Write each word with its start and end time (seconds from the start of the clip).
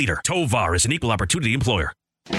leader. 0.00 0.18
Tovar 0.24 0.74
is 0.74 0.86
an 0.86 0.92
equal 0.92 1.12
opportunity 1.12 1.52
employer. 1.52 1.92
We're 2.30 2.38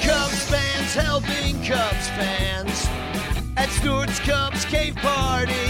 Cubs 0.00 0.48
fans 0.48 0.94
helping 0.94 1.62
Cubs 1.62 2.08
fans 2.16 2.88
at 3.58 3.68
Stewart's 3.68 4.18
Cubs 4.20 4.64
cave 4.64 4.96
parties. 4.96 5.69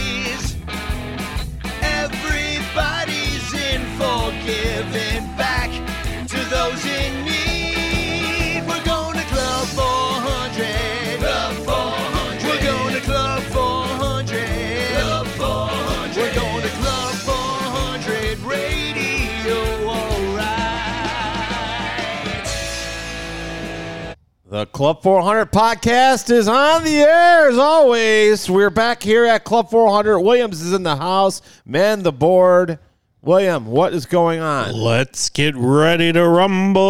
The 24.51 24.67
Club 24.67 25.01
400 25.05 25.53
podcast 25.53 26.29
is 26.29 26.49
on 26.49 26.83
the 26.83 26.97
air 27.03 27.49
as 27.51 27.57
always. 27.57 28.51
We're 28.51 28.69
back 28.69 29.01
here 29.01 29.25
at 29.25 29.45
Club 29.45 29.71
400. 29.71 30.19
Williams 30.19 30.61
is 30.61 30.73
in 30.73 30.83
the 30.83 30.97
house. 30.97 31.41
Man 31.65 32.03
the 32.03 32.11
board. 32.11 32.81
William, 33.23 33.67
what 33.67 33.95
is 33.95 34.07
going 34.07 34.41
on? 34.41 34.73
Let's 34.75 35.29
get 35.29 35.55
ready 35.57 36.13
to 36.13 36.29
rumble. 36.29 36.81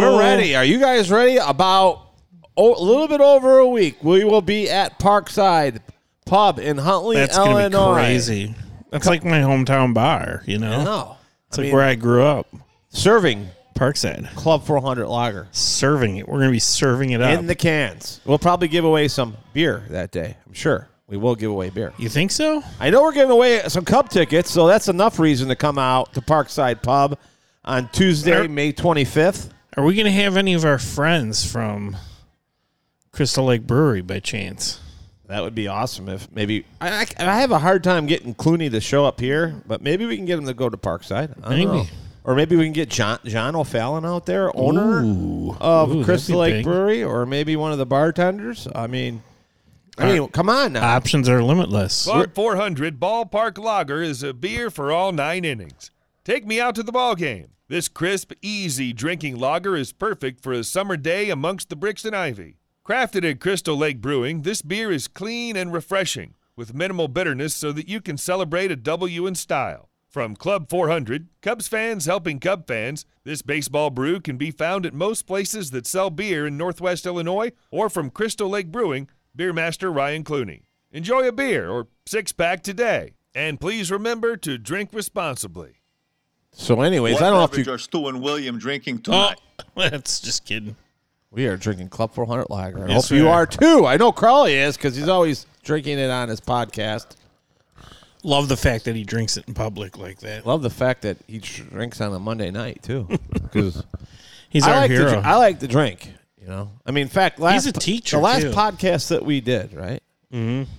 We're 0.00 0.18
ready. 0.18 0.56
Are 0.56 0.64
you 0.64 0.80
guys 0.80 1.12
ready? 1.12 1.36
About 1.36 2.02
oh, 2.56 2.74
a 2.74 2.82
little 2.82 3.06
bit 3.06 3.20
over 3.20 3.58
a 3.58 3.68
week, 3.68 4.02
we 4.02 4.24
will 4.24 4.42
be 4.42 4.68
at 4.68 4.98
Parkside 4.98 5.78
Pub 6.24 6.58
in 6.58 6.78
Huntley, 6.78 7.18
That's 7.18 7.38
Illinois. 7.38 7.94
be 7.98 8.02
crazy. 8.02 8.54
That's 8.90 9.06
like 9.06 9.24
my 9.24 9.42
hometown 9.42 9.94
bar. 9.94 10.42
You 10.44 10.58
know, 10.58 10.82
No, 10.82 11.16
it's 11.46 11.56
I 11.56 11.62
like 11.62 11.66
mean, 11.66 11.74
where 11.76 11.84
I 11.84 11.94
grew 11.94 12.24
up. 12.24 12.48
serving 12.88 13.50
Parkside, 13.76 14.34
Club 14.34 14.64
400 14.64 15.06
lager 15.06 15.46
serving 15.52 16.16
it. 16.16 16.28
We're 16.28 16.40
gonna 16.40 16.50
be 16.50 16.58
serving 16.58 17.10
it 17.10 17.20
up. 17.22 17.38
in 17.38 17.46
the 17.46 17.54
cans. 17.54 18.20
We'll 18.24 18.38
probably 18.38 18.68
give 18.68 18.84
away 18.84 19.06
some 19.08 19.36
beer 19.52 19.84
that 19.90 20.10
day. 20.10 20.36
I'm 20.46 20.52
sure 20.54 20.88
we 21.06 21.16
will 21.16 21.36
give 21.36 21.50
away 21.50 21.70
beer. 21.70 21.92
you 21.98 22.08
think 22.08 22.30
so? 22.32 22.62
I 22.80 22.90
know 22.90 23.02
we're 23.02 23.12
giving 23.12 23.30
away 23.30 23.60
some 23.68 23.84
cup 23.84 24.08
tickets, 24.08 24.50
so 24.50 24.66
that's 24.66 24.88
enough 24.88 25.18
reason 25.20 25.48
to 25.48 25.56
come 25.56 25.78
out 25.78 26.12
to 26.14 26.20
Parkside 26.20 26.82
Pub 26.82 27.18
on 27.64 27.88
Tuesday, 27.92 28.32
Are- 28.44 28.48
May 28.48 28.72
25th. 28.72 29.50
Are 29.76 29.84
we 29.84 29.94
gonna 29.94 30.10
have 30.10 30.36
any 30.36 30.54
of 30.54 30.64
our 30.64 30.78
friends 30.78 31.44
from 31.44 31.96
Crystal 33.12 33.44
Lake 33.44 33.66
Brewery 33.66 34.00
by 34.02 34.20
chance? 34.20 34.80
That 35.28 35.42
would 35.42 35.54
be 35.56 35.66
awesome 35.66 36.08
if 36.08 36.30
maybe 36.30 36.64
I, 36.80 37.00
I, 37.02 37.06
I 37.18 37.40
have 37.40 37.50
a 37.50 37.58
hard 37.58 37.82
time 37.82 38.06
getting 38.06 38.32
Clooney 38.34 38.70
to 38.70 38.80
show 38.80 39.04
up 39.04 39.18
here, 39.20 39.60
but 39.66 39.82
maybe 39.82 40.06
we 40.06 40.16
can 40.16 40.24
get 40.24 40.38
him 40.38 40.46
to 40.46 40.54
go 40.54 40.68
to 40.68 40.76
Parkside. 40.76 41.34
I 41.42 41.48
don't 41.48 41.50
Maybe. 41.50 41.64
know. 41.66 41.84
Or 42.26 42.34
maybe 42.34 42.56
we 42.56 42.64
can 42.64 42.72
get 42.72 42.90
John 42.90 43.20
John 43.24 43.54
O'Fallon 43.54 44.04
out 44.04 44.26
there, 44.26 44.50
owner 44.58 45.04
Ooh. 45.04 45.56
of 45.60 45.94
Ooh, 45.94 46.04
Crystal 46.04 46.40
Lake 46.40 46.54
big. 46.54 46.64
Brewery, 46.64 47.04
or 47.04 47.24
maybe 47.24 47.54
one 47.54 47.70
of 47.70 47.78
the 47.78 47.86
bartenders. 47.86 48.66
I 48.74 48.88
mean, 48.88 49.22
I 49.96 50.10
uh, 50.10 50.12
mean, 50.12 50.28
come 50.30 50.50
on 50.50 50.72
now. 50.72 50.84
Options 50.84 51.28
are 51.28 51.40
limitless. 51.40 52.02
Club 52.02 52.34
400 52.34 52.98
Ballpark 52.98 53.58
Lager 53.58 54.02
is 54.02 54.24
a 54.24 54.34
beer 54.34 54.70
for 54.70 54.90
all 54.90 55.12
nine 55.12 55.44
innings. 55.44 55.92
Take 56.24 56.44
me 56.44 56.60
out 56.60 56.74
to 56.74 56.82
the 56.82 56.90
ball 56.90 57.14
game. 57.14 57.50
This 57.68 57.88
crisp, 57.88 58.32
easy 58.42 58.92
drinking 58.92 59.38
lager 59.38 59.76
is 59.76 59.92
perfect 59.92 60.42
for 60.42 60.52
a 60.52 60.64
summer 60.64 60.96
day 60.96 61.30
amongst 61.30 61.68
the 61.68 61.76
bricks 61.76 62.04
and 62.04 62.14
ivy. 62.14 62.58
Crafted 62.84 63.28
at 63.28 63.40
Crystal 63.40 63.76
Lake 63.76 64.00
Brewing, 64.00 64.42
this 64.42 64.62
beer 64.62 64.90
is 64.90 65.06
clean 65.06 65.56
and 65.56 65.72
refreshing, 65.72 66.34
with 66.56 66.74
minimal 66.74 67.06
bitterness 67.06 67.54
so 67.54 67.70
that 67.70 67.88
you 67.88 68.00
can 68.00 68.16
celebrate 68.16 68.72
a 68.72 68.76
W 68.76 69.26
in 69.26 69.36
style. 69.36 69.88
From 70.16 70.34
Club 70.34 70.70
400, 70.70 71.28
Cubs 71.42 71.68
fans 71.68 72.06
helping 72.06 72.40
Cub 72.40 72.66
fans, 72.66 73.04
this 73.24 73.42
baseball 73.42 73.90
brew 73.90 74.18
can 74.18 74.38
be 74.38 74.50
found 74.50 74.86
at 74.86 74.94
most 74.94 75.26
places 75.26 75.72
that 75.72 75.86
sell 75.86 76.08
beer 76.08 76.46
in 76.46 76.56
Northwest 76.56 77.04
Illinois 77.04 77.52
or 77.70 77.90
from 77.90 78.08
Crystal 78.08 78.48
Lake 78.48 78.72
Brewing, 78.72 79.10
Beer 79.36 79.52
Master 79.52 79.92
Ryan 79.92 80.24
Clooney. 80.24 80.62
Enjoy 80.90 81.28
a 81.28 81.32
beer 81.32 81.68
or 81.68 81.88
six 82.06 82.32
pack 82.32 82.62
today. 82.62 83.12
And 83.34 83.60
please 83.60 83.90
remember 83.90 84.38
to 84.38 84.56
drink 84.56 84.88
responsibly. 84.94 85.82
so, 86.50 86.80
anyways, 86.80 87.16
What 87.16 87.22
I 87.22 87.28
don't 87.28 87.38
know 87.52 87.58
if 87.58 87.66
you, 87.66 87.70
are 87.70 87.76
Stu 87.76 88.08
and 88.08 88.22
William 88.22 88.58
drinking 88.58 89.02
Oh, 89.08 89.34
tonight? 89.34 89.40
that's 89.92 90.20
just 90.20 90.46
kidding. 90.46 90.76
we 91.30 91.46
are 91.46 91.58
drinking 91.58 91.90
Club 91.90 92.14
400 92.14 92.46
lager. 92.48 92.86
I 92.86 92.88
Yes, 92.88 93.10
hope 93.10 93.18
you 93.18 93.28
are. 93.28 93.42
are 93.42 93.46
too. 93.46 93.84
I 93.84 93.98
know 93.98 94.12
Crawley 94.12 94.54
is 94.54 94.78
because 94.78 94.96
he's 94.96 95.08
always 95.08 95.44
drinking 95.62 95.98
it 95.98 96.08
on 96.08 96.30
his 96.30 96.40
podcast. 96.40 97.16
Love 98.26 98.48
the 98.48 98.56
fact 98.56 98.84
that 98.86 98.96
he 98.96 99.04
drinks 99.04 99.36
it 99.36 99.44
in 99.46 99.54
public 99.54 99.96
like 99.96 100.18
that. 100.18 100.44
Love 100.44 100.60
the 100.62 100.70
fact 100.70 101.02
that 101.02 101.16
he 101.28 101.38
drinks 101.38 102.00
on 102.00 102.12
a 102.12 102.18
Monday 102.18 102.50
night 102.50 102.82
too, 102.82 103.06
because 103.32 103.84
He's 104.48 104.64
I 104.66 104.70
our 104.72 104.76
like 104.82 104.90
hero. 104.90 105.04
To, 105.06 105.10
dr- 105.12 105.24
I 105.24 105.36
like 105.36 105.60
to 105.60 105.68
drink. 105.68 106.12
You 106.40 106.48
know, 106.48 106.70
I 106.84 106.90
mean, 106.90 107.02
in 107.02 107.08
fact, 107.08 107.38
last 107.38 107.64
he's 107.64 107.66
a 107.76 107.78
teacher, 107.78 108.16
The 108.16 108.22
last 108.22 108.42
too. 108.42 108.50
podcast 108.50 109.08
that 109.08 109.24
we 109.24 109.40
did, 109.40 109.74
right? 109.74 110.02
Mm-hmm. 110.32 110.70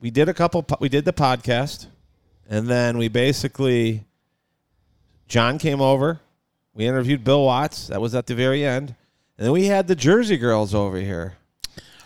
We 0.00 0.10
did 0.10 0.28
a 0.28 0.34
couple. 0.34 0.62
po- 0.62 0.76
We 0.80 0.88
did 0.88 1.04
the 1.04 1.12
podcast, 1.12 1.86
and 2.48 2.68
then 2.68 2.96
we 2.98 3.08
basically, 3.08 4.04
John 5.26 5.58
came 5.58 5.80
over. 5.80 6.20
We 6.74 6.86
interviewed 6.86 7.24
Bill 7.24 7.44
Watts. 7.44 7.88
That 7.88 8.00
was 8.00 8.14
at 8.14 8.26
the 8.26 8.34
very 8.36 8.64
end, 8.64 8.94
and 9.36 9.44
then 9.46 9.52
we 9.52 9.66
had 9.66 9.88
the 9.88 9.96
Jersey 9.96 10.36
Girls 10.36 10.74
over 10.74 10.98
here 10.98 11.37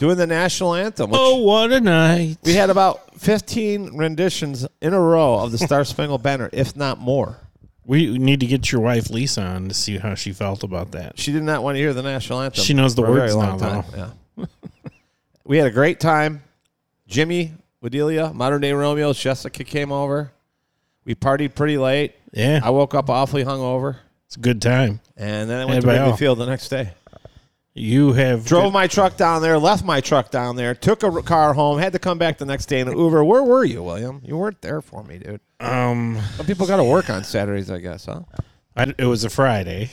doing 0.03 0.17
the 0.17 0.27
national 0.27 0.75
anthem. 0.75 1.11
Oh, 1.13 1.37
what 1.45 1.71
a 1.71 1.81
night! 1.81 2.37
we 2.43 2.55
had 2.55 2.71
about 2.71 3.21
fifteen 3.21 3.97
renditions 3.97 4.67
in 4.81 4.95
a 4.95 5.01
row 5.01 5.39
of 5.39 5.53
the 5.53 5.59
Star 5.67 5.85
Spangled 5.85 6.25
Banner, 6.25 6.51
if 6.53 6.75
not 6.75 6.99
more. 6.99 7.37
We 7.85 8.19
need 8.19 8.41
to 8.41 8.47
get 8.47 8.73
your 8.73 8.81
wife 8.81 9.11
Lisa 9.11 9.43
on 9.43 9.69
to 9.69 9.75
see 9.75 9.99
how 9.99 10.17
she 10.17 10.33
felt 10.33 10.65
about 10.65 10.91
that. 10.91 11.21
She 11.21 11.31
did 11.31 11.45
not 11.45 11.63
want 11.63 11.77
to 11.77 11.79
hear 11.79 11.95
the 11.95 12.03
national 12.03 12.41
anthem. 12.41 12.65
She 12.65 12.75
knows 12.75 12.97
the 12.97 13.03
for 13.03 13.11
a 13.11 13.15
very 13.15 13.23
words 13.27 13.37
long 13.37 13.61
now, 13.61 13.83
time. 13.83 14.15
Yeah. 14.37 14.45
we 15.45 15.57
had 15.59 15.69
a 15.69 15.71
great 15.71 16.01
time. 16.01 16.43
Jimmy, 17.07 17.53
Wadelia, 17.81 18.35
Modern 18.35 18.61
Day 18.61 18.73
Romeo, 18.73 19.13
Jessica 19.13 19.63
came 19.63 19.93
over. 19.93 20.33
We 21.05 21.15
partied 21.15 21.55
pretty 21.55 21.79
late. 21.79 22.15
Yeah, 22.33 22.61
I 22.63 22.71
woke 22.71 22.95
up 22.95 23.09
awfully 23.09 23.45
hungover, 23.45 23.99
it's 24.27 24.37
a 24.37 24.41
good 24.41 24.61
time. 24.61 25.01
and 25.17 25.49
then 25.49 25.61
I 25.61 25.65
went 25.65 25.85
Hey, 25.85 25.93
to 25.93 26.01
Wrigley. 26.03 26.17
Field 26.17 26.39
the 26.39 26.47
next 26.47 26.71
day. 26.71 26.93
You 27.75 28.13
have 28.13 28.45
Drove 28.45 28.73
my 28.73 28.87
truck 28.87 29.17
down 29.17 29.41
there, 29.41 29.59
left 29.59 29.83
my 29.83 30.03
truck 30.03 30.31
down 30.31 30.57
there, 30.57 30.75
took 30.75 31.03
a 31.03 31.23
car 31.23 31.55
home, 31.55 31.79
had 31.79 31.95
to 31.95 31.99
come 31.99 32.19
back 32.19 32.37
the 32.37 32.45
next 32.45 32.67
day 32.67 32.81
in 32.81 32.89
an 32.89 32.99
Uber. 32.99 33.25
Where 33.25 33.43
were 33.43 33.65
you, 33.65 33.83
William? 33.83 34.21
You 34.23 34.37
weren't 34.37 34.61
there 34.61 34.83
for 34.83 35.03
me, 35.03 35.19
dude. 35.19 35.41
um. 35.61 36.21
Some 36.37 36.45
people 36.45 36.67
got 36.67 36.77
to 36.77 36.85
work 36.85 37.09
on 37.09 37.25
Saturdays, 37.25 37.71
I 37.71 37.79
guess, 37.79 38.05
huh? 38.05 38.21
I, 38.77 38.93
it 38.99 39.07
was 39.07 39.25
a 39.25 39.31
Friday. 39.31 39.89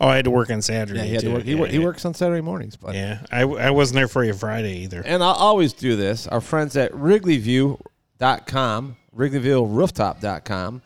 Oh, 0.00 0.08
I 0.08 0.16
had 0.16 0.24
to 0.24 0.30
work 0.30 0.50
on 0.50 0.62
Saturday. 0.62 1.00
Yeah, 1.00 1.04
he, 1.04 1.12
had 1.12 1.20
to 1.22 1.32
work. 1.32 1.42
He, 1.42 1.52
yeah, 1.52 1.58
wor- 1.58 1.66
he 1.66 1.78
yeah. 1.78 1.84
works 1.84 2.04
on 2.06 2.14
Saturday 2.14 2.40
mornings, 2.40 2.76
but 2.76 2.94
Yeah, 2.94 3.20
I, 3.30 3.42
I 3.42 3.70
wasn't 3.70 3.96
there 3.96 4.08
for 4.08 4.24
you 4.24 4.32
Friday 4.32 4.78
either. 4.78 5.02
And 5.04 5.22
I'll 5.22 5.34
always 5.34 5.74
do 5.74 5.94
this. 5.96 6.26
Our 6.26 6.40
friends 6.40 6.74
at 6.76 6.92
WrigleyView.com, 6.92 8.96
WrigleyViewRooftop.com, 9.14 10.82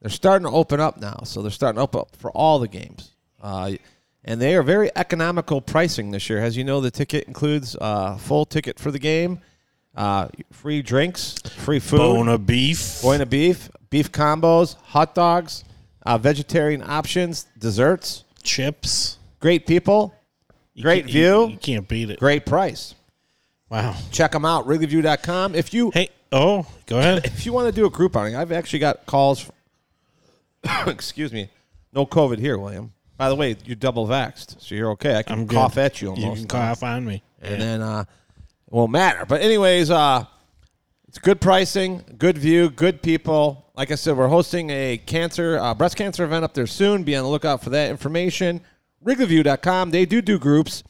they're 0.00 0.10
starting 0.10 0.48
to 0.48 0.54
open 0.54 0.80
up 0.80 0.98
now. 0.98 1.20
So 1.24 1.42
they're 1.42 1.50
starting 1.50 1.76
to 1.76 1.82
open 1.82 2.00
up 2.00 2.16
for 2.16 2.30
all 2.30 2.58
the 2.58 2.68
games. 2.68 3.10
Uh, 3.42 3.72
and 4.24 4.40
they 4.40 4.54
are 4.56 4.62
very 4.62 4.90
economical 4.96 5.60
pricing 5.60 6.10
this 6.10 6.28
year. 6.30 6.38
As 6.38 6.56
you 6.56 6.64
know, 6.64 6.80
the 6.80 6.90
ticket 6.90 7.24
includes 7.24 7.76
uh, 7.80 8.16
full 8.16 8.44
ticket 8.44 8.78
for 8.78 8.90
the 8.90 8.98
game, 8.98 9.40
uh, 9.94 10.28
free 10.52 10.82
drinks, 10.82 11.36
free 11.58 11.78
food, 11.78 11.98
Bone 11.98 12.28
of 12.28 12.46
beef. 12.46 13.00
Buona 13.02 13.26
beef, 13.26 13.70
beef 13.90 14.10
combos, 14.10 14.76
hot 14.82 15.14
dogs, 15.14 15.64
uh, 16.06 16.18
vegetarian 16.18 16.82
options, 16.82 17.46
desserts. 17.58 18.24
chips. 18.42 19.18
Great 19.40 19.66
people, 19.66 20.14
You 20.72 20.82
Great 20.82 21.04
view. 21.04 21.44
You, 21.44 21.48
you 21.50 21.56
can't 21.58 21.86
beat 21.86 22.08
it. 22.10 22.18
great 22.18 22.46
price. 22.46 22.94
Wow. 23.68 23.94
Check 24.10 24.32
them 24.32 24.44
out, 24.44 24.66
WrigleyView.com. 24.66 25.54
If 25.54 25.74
you 25.74 25.90
Hey, 25.90 26.08
oh, 26.32 26.66
go 26.86 26.98
ahead. 26.98 27.24
if 27.26 27.44
you 27.44 27.52
want 27.52 27.66
to 27.66 27.72
do 27.72 27.86
a 27.86 27.90
group 27.90 28.16
outing, 28.16 28.36
I've 28.36 28.52
actually 28.52 28.78
got 28.78 29.04
calls. 29.04 29.50
excuse 30.86 31.30
me, 31.32 31.50
no 31.92 32.06
COVID 32.06 32.38
here, 32.38 32.56
William. 32.56 32.92
By 33.16 33.28
the 33.28 33.34
way, 33.36 33.56
you're 33.64 33.76
double 33.76 34.06
vaxxed, 34.08 34.60
so 34.60 34.74
you're 34.74 34.90
okay. 34.92 35.16
I 35.16 35.22
can 35.22 35.40
I'm 35.40 35.46
good. 35.46 35.54
cough 35.54 35.78
at 35.78 36.02
you 36.02 36.08
almost. 36.10 36.24
You 36.24 36.32
can 36.32 36.48
cough 36.48 36.82
on 36.82 37.04
me. 37.04 37.22
and 37.40 37.60
then 37.60 37.80
uh, 37.80 38.00
it 38.66 38.72
won't 38.72 38.90
matter. 38.90 39.24
But 39.26 39.40
anyways, 39.42 39.90
uh, 39.90 40.24
It's 41.08 41.18
good 41.18 41.40
pricing, 41.40 42.02
good 42.18 42.36
view, 42.38 42.70
good 42.70 43.00
people. 43.02 43.70
Like 43.76 43.92
I 43.92 43.94
said, 43.94 44.16
we're 44.16 44.26
hosting 44.28 44.70
a 44.70 44.96
cancer, 44.98 45.58
uh, 45.58 45.74
breast 45.74 45.96
cancer 45.96 46.24
event 46.24 46.44
up 46.44 46.54
there 46.54 46.66
soon. 46.66 47.04
Be 47.04 47.14
on 47.14 47.22
the 47.22 47.30
lookout 47.30 47.62
for 47.62 47.70
that 47.70 47.90
information. 47.90 48.60
WrigleyView.com. 49.04 49.90
They 49.90 50.06
do 50.06 50.20
do 50.22 50.38
groups. 50.38 50.82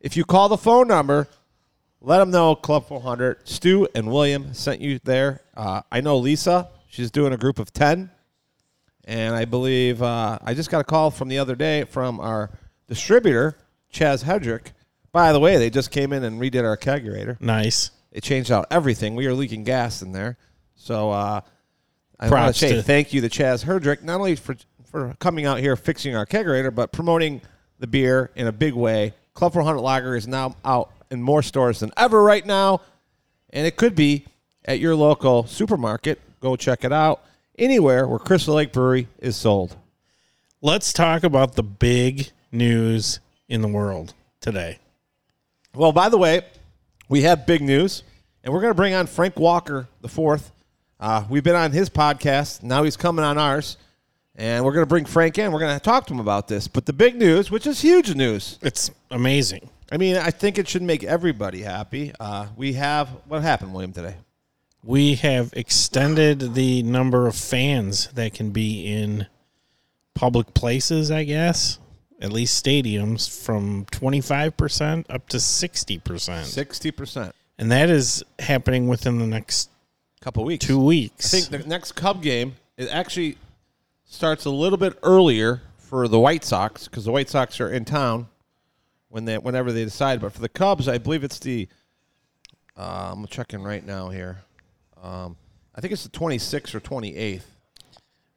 If 0.00 0.16
you 0.16 0.24
call 0.24 0.48
the 0.48 0.56
phone 0.56 0.88
number, 0.88 1.28
let 2.00 2.18
them 2.18 2.30
know 2.32 2.56
Club 2.56 2.88
400. 2.88 3.46
Stu 3.48 3.86
and 3.94 4.10
William 4.10 4.52
sent 4.52 4.80
you 4.80 4.98
there. 5.04 5.42
Uh, 5.56 5.82
I 5.92 6.00
know 6.00 6.16
Lisa. 6.18 6.68
She's 6.88 7.10
doing 7.12 7.32
a 7.32 7.36
group 7.36 7.58
of 7.60 7.72
10. 7.72 8.10
And 9.04 9.34
I 9.34 9.44
believe 9.44 10.02
uh, 10.02 10.38
I 10.42 10.54
just 10.54 10.70
got 10.70 10.80
a 10.80 10.84
call 10.84 11.10
from 11.10 11.28
the 11.28 11.38
other 11.38 11.56
day 11.56 11.84
from 11.84 12.20
our 12.20 12.50
distributor, 12.86 13.56
Chaz 13.92 14.24
Hedrick. 14.24 14.72
By 15.10 15.32
the 15.32 15.40
way, 15.40 15.56
they 15.58 15.70
just 15.70 15.90
came 15.90 16.12
in 16.12 16.24
and 16.24 16.40
redid 16.40 16.64
our 16.64 16.76
kegerator. 16.76 17.40
Nice. 17.40 17.90
They 18.12 18.20
changed 18.20 18.50
out 18.50 18.66
everything. 18.70 19.14
We 19.14 19.26
were 19.26 19.34
leaking 19.34 19.64
gas 19.64 20.02
in 20.02 20.12
there. 20.12 20.36
So 20.74 21.10
uh, 21.10 21.40
I 22.18 22.30
want 22.30 22.54
to 22.54 22.58
say 22.58 22.82
thank 22.82 23.12
you 23.12 23.20
to 23.22 23.28
Chaz 23.28 23.64
Hedrick, 23.64 24.02
not 24.02 24.20
only 24.20 24.36
for, 24.36 24.56
for 24.84 25.14
coming 25.18 25.46
out 25.46 25.58
here 25.58 25.76
fixing 25.76 26.14
our 26.14 26.26
kegerator, 26.26 26.74
but 26.74 26.92
promoting 26.92 27.40
the 27.78 27.86
beer 27.86 28.30
in 28.36 28.46
a 28.46 28.52
big 28.52 28.74
way. 28.74 29.14
Club 29.34 29.52
400 29.52 29.80
Lager 29.80 30.14
is 30.14 30.28
now 30.28 30.56
out 30.64 30.92
in 31.10 31.20
more 31.22 31.42
stores 31.42 31.80
than 31.80 31.90
ever 31.96 32.22
right 32.22 32.44
now. 32.46 32.80
And 33.50 33.66
it 33.66 33.76
could 33.76 33.94
be 33.94 34.26
at 34.64 34.78
your 34.78 34.94
local 34.94 35.46
supermarket. 35.46 36.20
Go 36.40 36.56
check 36.56 36.84
it 36.84 36.92
out. 36.92 37.24
Anywhere 37.62 38.08
where 38.08 38.18
Crystal 38.18 38.56
Lake 38.56 38.72
Brewery 38.72 39.06
is 39.20 39.36
sold. 39.36 39.76
Let's 40.60 40.92
talk 40.92 41.22
about 41.22 41.54
the 41.54 41.62
big 41.62 42.32
news 42.50 43.20
in 43.48 43.62
the 43.62 43.68
world 43.68 44.14
today. 44.40 44.80
Well, 45.72 45.92
by 45.92 46.08
the 46.08 46.18
way, 46.18 46.40
we 47.08 47.22
have 47.22 47.46
big 47.46 47.62
news, 47.62 48.02
and 48.42 48.52
we're 48.52 48.62
going 48.62 48.72
to 48.72 48.74
bring 48.74 48.94
on 48.94 49.06
Frank 49.06 49.38
Walker 49.38 49.86
the 50.00 50.08
fourth. 50.08 50.50
Uh, 50.98 51.24
we've 51.30 51.44
been 51.44 51.54
on 51.54 51.70
his 51.70 51.88
podcast. 51.88 52.64
Now 52.64 52.82
he's 52.82 52.96
coming 52.96 53.24
on 53.24 53.38
ours, 53.38 53.76
and 54.34 54.64
we're 54.64 54.72
going 54.72 54.82
to 54.82 54.88
bring 54.88 55.04
Frank 55.04 55.38
in. 55.38 55.52
We're 55.52 55.60
going 55.60 55.78
to 55.78 55.84
talk 55.84 56.08
to 56.08 56.14
him 56.14 56.20
about 56.20 56.48
this. 56.48 56.66
But 56.66 56.86
the 56.86 56.92
big 56.92 57.14
news, 57.14 57.52
which 57.52 57.68
is 57.68 57.80
huge 57.80 58.12
news, 58.16 58.58
It's 58.60 58.90
amazing. 59.12 59.70
I 59.92 59.98
mean, 59.98 60.16
I 60.16 60.32
think 60.32 60.58
it 60.58 60.66
should 60.66 60.82
make 60.82 61.04
everybody 61.04 61.62
happy. 61.62 62.12
Uh, 62.18 62.48
we 62.56 62.72
have 62.72 63.08
what 63.28 63.42
happened, 63.42 63.72
William, 63.72 63.92
today. 63.92 64.16
We 64.84 65.14
have 65.16 65.52
extended 65.54 66.54
the 66.54 66.82
number 66.82 67.26
of 67.26 67.36
fans 67.36 68.08
that 68.08 68.34
can 68.34 68.50
be 68.50 68.86
in 68.86 69.26
public 70.14 70.54
places, 70.54 71.10
I 71.10 71.24
guess, 71.24 71.78
at 72.20 72.32
least 72.32 72.62
stadiums, 72.64 73.28
from 73.44 73.84
25% 73.86 75.06
up 75.08 75.28
to 75.28 75.36
60%. 75.36 76.44
Sixty 76.44 76.90
percent, 76.90 77.34
And 77.58 77.70
that 77.70 77.90
is 77.90 78.24
happening 78.38 78.88
within 78.88 79.18
the 79.18 79.26
next 79.26 79.70
couple 80.20 80.44
weeks. 80.44 80.66
two 80.66 80.80
weeks. 80.82 81.32
I 81.32 81.38
think 81.38 81.62
the 81.62 81.68
next 81.68 81.92
Cub 81.92 82.22
game 82.22 82.56
it 82.76 82.88
actually 82.88 83.36
starts 84.04 84.44
a 84.44 84.50
little 84.50 84.78
bit 84.78 84.98
earlier 85.02 85.62
for 85.78 86.08
the 86.08 86.18
White 86.18 86.44
Sox 86.44 86.88
because 86.88 87.04
the 87.04 87.12
White 87.12 87.28
Sox 87.28 87.60
are 87.60 87.70
in 87.70 87.84
town 87.84 88.28
when 89.08 89.24
they 89.24 89.38
whenever 89.38 89.72
they 89.72 89.84
decide. 89.84 90.20
But 90.20 90.32
for 90.32 90.40
the 90.40 90.48
Cubs, 90.48 90.88
I 90.88 90.98
believe 90.98 91.24
it's 91.24 91.38
the 91.38 91.68
uh, 92.76 93.12
I'm 93.12 93.26
checking 93.26 93.62
right 93.62 93.84
now 93.84 94.08
here. 94.08 94.42
Um, 95.02 95.36
I 95.74 95.80
think 95.80 95.92
it's 95.92 96.04
the 96.04 96.10
26th 96.10 96.74
or 96.74 96.80
28th. 96.80 97.42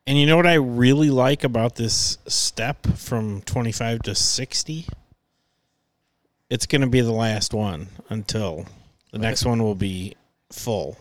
And 0.07 0.17
you 0.19 0.25
know 0.25 0.35
what 0.37 0.45
I 0.47 0.55
really 0.55 1.09
like 1.09 1.43
about 1.43 1.75
this 1.75 2.17
step 2.27 2.85
from 2.95 3.41
25 3.41 4.01
to 4.03 4.15
60? 4.15 4.87
It's 6.49 6.65
going 6.65 6.81
to 6.81 6.87
be 6.87 7.01
the 7.01 7.11
last 7.11 7.53
one 7.53 7.87
until 8.09 8.65
the 9.11 9.17
next 9.17 9.45
one 9.45 9.63
will 9.63 9.75
be 9.75 10.15
full. 10.51 10.97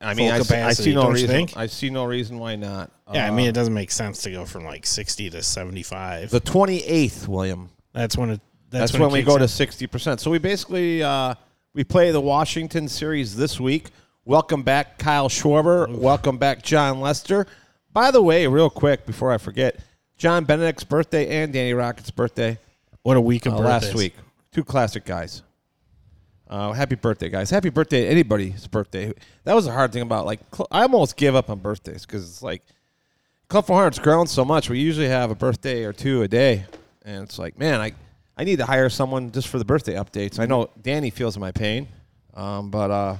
I 0.00 0.14
mean, 0.14 0.30
I 0.32 0.40
see, 0.40 0.54
I 0.56 0.72
see 0.72 0.94
no 0.94 1.02
don't 1.02 1.12
reason. 1.12 1.48
I 1.56 1.66
see 1.66 1.90
no 1.90 2.04
reason 2.06 2.38
why 2.38 2.56
not. 2.56 2.90
Yeah, 3.12 3.26
I 3.26 3.28
Uh, 3.28 3.32
mean, 3.34 3.48
it 3.48 3.52
doesn't 3.52 3.74
make 3.74 3.90
sense 3.90 4.22
to 4.22 4.30
go 4.30 4.44
from 4.46 4.64
like 4.64 4.86
60 4.86 5.30
to 5.30 5.42
75. 5.42 6.30
the 6.30 6.40
28th, 6.40 7.28
William. 7.28 7.68
that's 7.92 8.16
when 8.16 8.30
it. 8.30 8.40
That's, 8.70 8.92
That's, 8.92 9.00
when, 9.00 9.10
it 9.10 9.12
we 9.12 9.22
go 9.22 9.34
in. 9.34 9.40
to 9.40 9.48
sixty 9.48 9.88
percent. 9.88 10.20
So 10.20 10.30
we 10.30 10.38
basically 10.38 11.02
uh, 11.02 11.34
we 11.74 11.82
play 11.82 12.12
the 12.12 12.20
Washington 12.20 12.86
series 12.86 13.34
this 13.34 13.58
week. 13.58 13.88
Welcome 14.24 14.62
back, 14.62 14.98
Kyle 14.98 15.28
Schwarber. 15.28 15.88
Welcome 15.88 16.38
back, 16.38 16.62
Jon 16.62 17.00
Lester. 17.00 17.46
By 17.92 18.10
the 18.10 18.22
way, 18.22 18.46
real 18.46 18.70
quick 18.70 19.06
before 19.06 19.32
I 19.32 19.38
forget, 19.38 19.80
John 20.18 20.44
Benedict's 20.44 20.84
birthday 20.84 21.42
and 21.42 21.52
Danny 21.52 21.72
Rocket's 21.72 22.10
birthday 22.10 22.58
What 23.02 23.16
a 23.16 23.20
week 23.20 23.46
of 23.46 23.54
uh, 23.54 23.58
birthdays. 23.58 23.82
last 23.88 23.94
week. 23.94 24.14
Two 24.52 24.62
classic 24.64 25.04
guys. 25.04 25.42
Uh, 26.48 26.72
happy 26.72 26.96
birthday, 26.96 27.28
guys! 27.28 27.48
Happy 27.48 27.70
birthday 27.70 28.02
to 28.02 28.08
anybody's 28.08 28.66
birthday. 28.66 29.12
That 29.44 29.54
was 29.54 29.66
the 29.66 29.72
hard 29.72 29.92
thing 29.92 30.02
about 30.02 30.26
like 30.26 30.40
cl- 30.52 30.66
I 30.70 30.82
almost 30.82 31.16
give 31.16 31.36
up 31.36 31.48
on 31.48 31.60
birthdays 31.60 32.04
because 32.04 32.28
it's 32.28 32.42
like 32.42 32.62
Club 33.48 33.66
400's 33.66 34.00
grown 34.00 34.26
so 34.26 34.44
much. 34.44 34.68
We 34.68 34.80
usually 34.80 35.06
have 35.08 35.30
a 35.30 35.36
birthday 35.36 35.84
or 35.84 35.92
two 35.92 36.22
a 36.22 36.28
day, 36.28 36.64
and 37.04 37.22
it's 37.22 37.38
like, 37.38 37.56
man, 37.56 37.80
I 37.80 37.92
I 38.36 38.42
need 38.42 38.56
to 38.56 38.66
hire 38.66 38.88
someone 38.90 39.30
just 39.30 39.46
for 39.46 39.58
the 39.58 39.64
birthday 39.64 39.94
updates. 39.94 40.40
I 40.40 40.46
know 40.46 40.70
Danny 40.82 41.10
feels 41.10 41.38
my 41.38 41.52
pain, 41.52 41.86
um, 42.34 42.70
but 42.72 42.90
uh, 42.90 43.16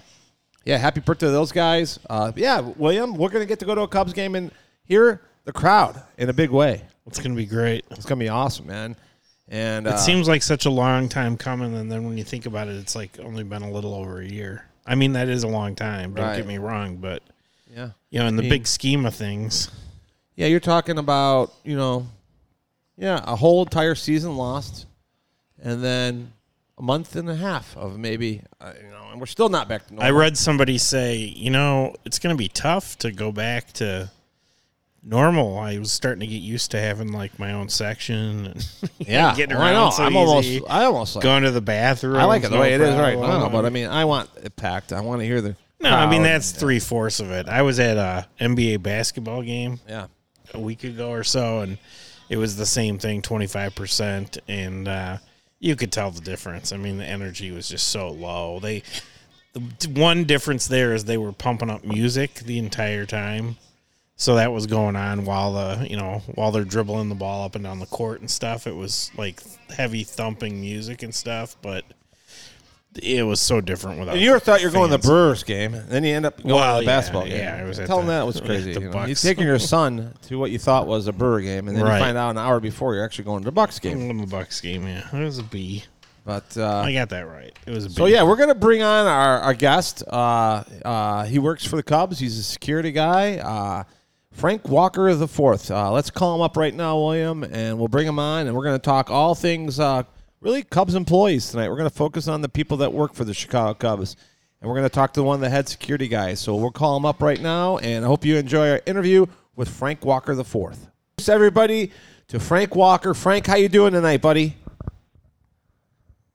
yeah, 0.65 0.77
happy 0.77 1.01
birthday 1.01 1.27
to 1.27 1.33
those 1.33 1.53
guys. 1.53 1.99
Uh, 2.09 2.33
yeah, 2.37 2.61
William, 2.61 3.15
we're 3.15 3.29
gonna 3.31 3.47
get 3.47 3.59
to 3.61 3.65
go 3.65 3.75
to 3.75 3.83
a 3.83 3.89
Cubs 3.89 4.13
game 4.13 4.35
and 4.35 4.51
hear 4.85 5.21
the 5.45 5.53
crowd 5.53 6.03
in 6.19 6.29
a 6.29 6.33
big 6.33 6.51
way. 6.51 6.83
It's 7.07 7.19
going 7.19 7.33
to 7.33 7.37
be 7.37 7.47
great. 7.47 7.85
It's 7.91 8.05
gonna 8.07 8.19
be 8.21 8.29
awesome, 8.29 8.67
man. 8.67 8.95
And 9.49 9.89
uh, 9.89 9.93
It 9.95 9.99
seems 9.99 10.29
like 10.29 10.43
such 10.43 10.67
a 10.67 10.71
long 10.71 11.09
time 11.09 11.37
coming, 11.37 11.75
and 11.75 11.91
then 11.91 12.05
when 12.05 12.17
you 12.17 12.23
think 12.25 12.47
about 12.47 12.69
it, 12.69 12.77
it's 12.77 12.95
like 12.95 13.19
only 13.19 13.43
been 13.43 13.63
a 13.63 13.71
little 13.71 13.95
over 13.95 14.21
a 14.21 14.27
year. 14.27 14.65
I 14.87 14.95
mean, 14.95 15.15
that 15.15 15.29
is 15.29 15.43
a 15.43 15.49
long 15.49 15.75
time. 15.75 16.15
Don't 16.15 16.25
Right. 16.25 16.37
get 16.37 16.47
me 16.47 16.59
wrong, 16.59 16.97
but 16.97 17.23
yeah. 17.75 17.91
you 18.11 18.21
know, 18.21 18.27
in 18.27 18.37
the 18.37 18.43
mean- 18.43 18.51
big 18.51 18.67
scheme 18.67 19.07
of 19.07 19.15
things, 19.15 19.71
Yeah, 20.37 20.47
you're 20.47 20.61
talking 20.61 20.99
about, 20.99 21.53
you 21.65 21.77
know, 21.77 22.07
yeah, 22.97 23.21
a 23.25 23.35
whole 23.37 23.63
entire 23.63 23.95
season 23.95 24.37
lost, 24.37 24.87
and 25.63 25.83
then 25.83 26.33
a 26.81 26.83
month 26.83 27.15
and 27.15 27.29
a 27.29 27.37
half 27.37 27.77
of 27.77 27.99
maybe, 27.99 28.43
uh, 28.59 28.73
you 28.83 28.91
know, 28.91 29.09
and 29.13 29.21
we're 29.21 29.27
still 29.27 29.51
not 29.51 29.69
back 29.69 29.87
to 29.87 29.95
normal. 29.95 30.07
I 30.09 30.19
read 30.19 30.39
somebody 30.39 30.79
say, 30.79 31.17
you 31.17 31.51
know, 31.51 31.95
it's 32.07 32.19
going 32.19 32.35
to 32.35 32.39
be 32.39 32.49
tough 32.49 32.97
to 33.01 33.13
go 33.13 33.31
back 33.31 33.71
to 33.75 34.11
normal. 35.03 35.59
I 35.59 35.79
was 35.79 35.93
starting 35.93 36.21
to 36.21 36.27
get 36.27 36.41
used 36.41 36.71
to 36.71 36.81
having 36.81 37.13
like 37.13 37.39
my 37.39 37.53
own 37.53 37.69
section 37.69 38.47
and 38.47 38.71
yeah, 38.99 39.35
getting 39.37 39.57
well, 39.59 39.67
I 39.67 39.71
around 39.73 39.85
know. 39.85 39.91
so 39.91 40.05
I'm 40.05 40.13
easy. 40.17 40.59
almost, 40.59 40.73
I 40.73 40.85
almost 40.85 41.17
like, 41.17 41.23
going 41.23 41.43
to 41.43 41.51
the 41.51 41.61
bathroom. 41.61 42.17
I 42.17 42.25
like 42.25 42.45
it 42.45 42.49
the 42.49 42.55
no 42.55 42.61
way 42.63 42.73
it 42.73 42.81
is 42.81 42.95
right 42.97 43.19
problem. 43.19 43.41
now, 43.41 43.49
but 43.51 43.67
I 43.67 43.71
mean, 43.71 43.89
I 43.89 44.07
want 44.07 44.31
it 44.43 44.57
packed. 44.57 44.95
I 44.95 45.03
want 45.03 45.21
to 45.21 45.27
hear 45.27 45.43
the. 45.43 45.57
no, 45.81 45.91
I 45.91 46.09
mean 46.11 46.23
that's 46.23 46.51
three 46.51 46.79
fourths 46.79 47.21
of 47.21 47.31
it. 47.31 47.47
I 47.47 47.61
was 47.61 47.79
at 47.79 47.99
a 47.99 48.27
NBA 48.41 48.83
basketball 48.83 49.43
game 49.43 49.81
Yeah, 49.87 50.07
a 50.55 50.61
week 50.61 50.85
ago 50.85 51.11
or 51.11 51.25
so, 51.25 51.61
and 51.61 51.77
it 52.31 52.39
was 52.39 52.57
the 52.57 52.67
same 52.67 52.99
thing, 52.99 53.21
twenty 53.21 53.47
five 53.47 53.75
percent, 53.75 54.39
and 54.49 54.89
uh, 54.89 55.19
you 55.61 55.77
could 55.77 55.93
tell 55.93 56.11
the 56.11 56.21
difference. 56.21 56.73
I 56.73 56.79
mean, 56.79 56.99
the 56.99 57.05
energy 57.05 57.51
was 57.51 57.69
just 57.69 57.87
so 57.89 58.11
low. 58.11 58.59
They 58.59 58.83
the 59.53 59.89
one 59.95 60.25
difference 60.25 60.67
there 60.67 60.95
is 60.95 61.05
they 61.05 61.19
were 61.19 61.33
pumping 61.33 61.71
up 61.71 61.85
music 61.85 62.35
the 62.35 62.59
entire 62.59 63.07
time. 63.07 63.57
So 64.17 64.35
that 64.35 64.53
was 64.53 64.67
going 64.67 64.97
on 64.97 65.25
while 65.25 65.53
the 65.53 65.87
you 65.89 65.97
know 65.97 66.23
while 66.35 66.51
they're 66.51 66.65
dribbling 66.65 67.09
the 67.09 67.15
ball 67.15 67.45
up 67.45 67.55
and 67.55 67.65
down 67.65 67.79
the 67.79 67.87
court 67.87 68.21
and 68.21 68.31
stuff. 68.31 68.67
It 68.67 68.77
was 68.77 69.11
like 69.17 69.41
heavy 69.71 70.05
thumping 70.05 70.61
music 70.61 71.03
and 71.03 71.15
stuff, 71.15 71.57
but 71.63 71.85
it 73.01 73.23
was 73.25 73.41
so 73.41 73.61
different 73.61 74.01
without. 74.01 74.19
you 74.19 74.31
ever 74.31 74.41
thought 74.41 74.61
you 74.61 74.67
were 74.67 74.73
going 74.73 74.91
to 74.91 74.97
the. 74.97 75.07
Brewers 75.07 75.43
game, 75.45 75.75
and 75.75 75.89
then 75.89 76.05
you 76.05 76.15
end 76.15 76.27
up 76.27 76.43
going 76.43 76.55
Well, 76.57 76.79
to 76.81 76.85
the 76.85 76.91
yeah, 76.91 76.97
basketball 76.99 77.23
game. 77.25 77.37
yeah, 77.37 77.63
it 77.63 77.67
was 77.67 77.79
Tell 77.79 77.99
them 77.99 78.07
the- 78.07 78.13
that 78.13 78.27
was 78.27 78.41
crazy. 78.45 78.73
you 78.73 78.81
know? 78.91 79.05
You're 79.07 79.15
taking 79.15 79.45
your 79.45 79.59
son 79.59 80.15
to 80.29 80.39
what 80.39 80.51
you 80.51 80.59
thought 80.59 80.87
was 80.87 81.07
a 81.07 81.13
Brewer 81.13 81.41
game, 81.41 81.69
and 81.69 81.77
then 81.77 81.85
Right. 81.85 81.99
you 81.99 82.05
find 82.05 82.19
out 82.19 82.31
an 82.31 82.39
hour 82.39 82.59
before 82.61 82.95
you're 82.95 83.05
actually 83.05 83.25
going 83.25 83.41
to 83.43 83.45
the 83.47 83.53
Bucks 83.53 83.79
game. 83.79 84.19
the 84.19 84.27
Bucks 84.27 84.61
game. 84.61 84.87
Yeah, 84.87 85.05
it 85.17 85.25
was 85.25 85.39
a 85.39 85.43
B. 85.45 85.85
But 86.25 86.57
uh, 86.57 86.81
I 86.85 86.93
got 86.93 87.09
that 87.11 87.27
right. 87.27 87.57
It 87.67 87.71
was 87.71 87.87
a 87.87 87.89
B. 87.89 87.95
So 87.95 88.07
yeah, 88.07 88.23
we're 88.25 88.37
gonna 88.37 88.55
bring 88.55 88.83
on 88.83 89.07
our, 89.07 89.39
our 89.41 89.55
guest. 89.55 90.03
Uh, 90.07 90.63
uh, 90.85 91.25
he 91.25 91.39
works 91.39 91.65
for 91.65 91.77
the 91.77 91.83
Cubs. 91.83 92.19
He's 92.19 92.39
a 92.39 92.43
security 92.43 92.93
guy. 92.93 93.39
Uh, 93.39 93.85
Frank 94.33 94.69
Walker 94.69 95.13
the 95.15 95.27
fourth. 95.27 95.71
Uh, 95.71 95.91
let's 95.91 96.11
call 96.11 96.35
him 96.37 96.41
up 96.43 96.57
right 96.57 96.75
now, 96.75 96.97
William, 96.99 97.43
and 97.43 97.79
we'll 97.79 97.89
bring 97.89 98.07
him 98.07 98.19
on, 98.19 98.47
and 98.47 98.55
we're 98.55 98.65
gonna 98.65 98.79
talk 98.79 99.11
all 99.11 99.35
things 99.35 99.81
uh, 99.81 100.03
really 100.41 100.63
Cubs 100.63 100.95
employees 100.95 101.51
tonight. 101.51 101.69
We're 101.69 101.77
gonna 101.77 101.91
focus 101.91 102.29
on 102.29 102.41
the 102.41 102.49
people 102.49 102.79
that 102.79 102.93
work 102.93 103.15
for 103.15 103.25
the 103.25 103.35
Chicago 103.35 103.75
Cubs, 103.75 104.17
and 104.61 104.69
we're 104.69 104.77
gonna 104.77 104.89
talk 104.89 105.13
to 105.15 105.23
one 105.23 105.35
of 105.35 105.41
the 105.41 105.51
head 105.51 105.69
security 105.69 106.09
guys. 106.09 106.41
So 106.41 106.55
we'll 106.57 106.71
call 106.71 106.97
him 106.97 107.05
up 107.05 107.23
right 107.23 107.41
now, 107.41 107.79
and 107.79 108.05
I 108.05 108.09
hope 108.09 108.25
you 108.25 108.37
enjoy 108.37 108.71
our 108.71 108.81
interview 108.87 109.27
with 109.57 109.69
Frank 109.69 110.05
Walker 110.05 110.35
the 110.35 110.45
fourth. 110.45 110.89
Everybody 111.29 111.93
to 112.29 112.41
Frank 112.41 112.75
Walker. 112.75 113.13
Frank, 113.13 113.47
how 113.47 113.57
you 113.57 113.69
doing 113.69 113.93
tonight, 113.93 114.23
buddy? 114.23 114.57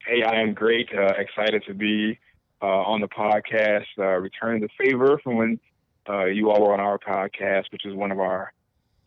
Hey, 0.06 0.22
I 0.22 0.42
am 0.42 0.54
great. 0.54 0.90
Uh, 0.96 1.14
excited 1.18 1.64
to 1.68 1.74
be 1.74 2.20
uh, 2.62 2.66
on 2.66 3.02
the 3.02 3.08
podcast, 3.08 3.86
uh, 3.98 4.04
returning 4.04 4.62
the 4.62 4.70
favor 4.78 5.20
from 5.24 5.38
when 5.38 5.60
uh, 6.08 6.26
you 6.26 6.52
all 6.52 6.62
were 6.62 6.74
on 6.74 6.80
our 6.80 7.00
podcast, 7.00 7.72
which 7.72 7.86
is 7.86 7.96
one 7.96 8.12
of 8.12 8.20
our 8.20 8.54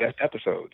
best 0.00 0.16
episodes. 0.20 0.72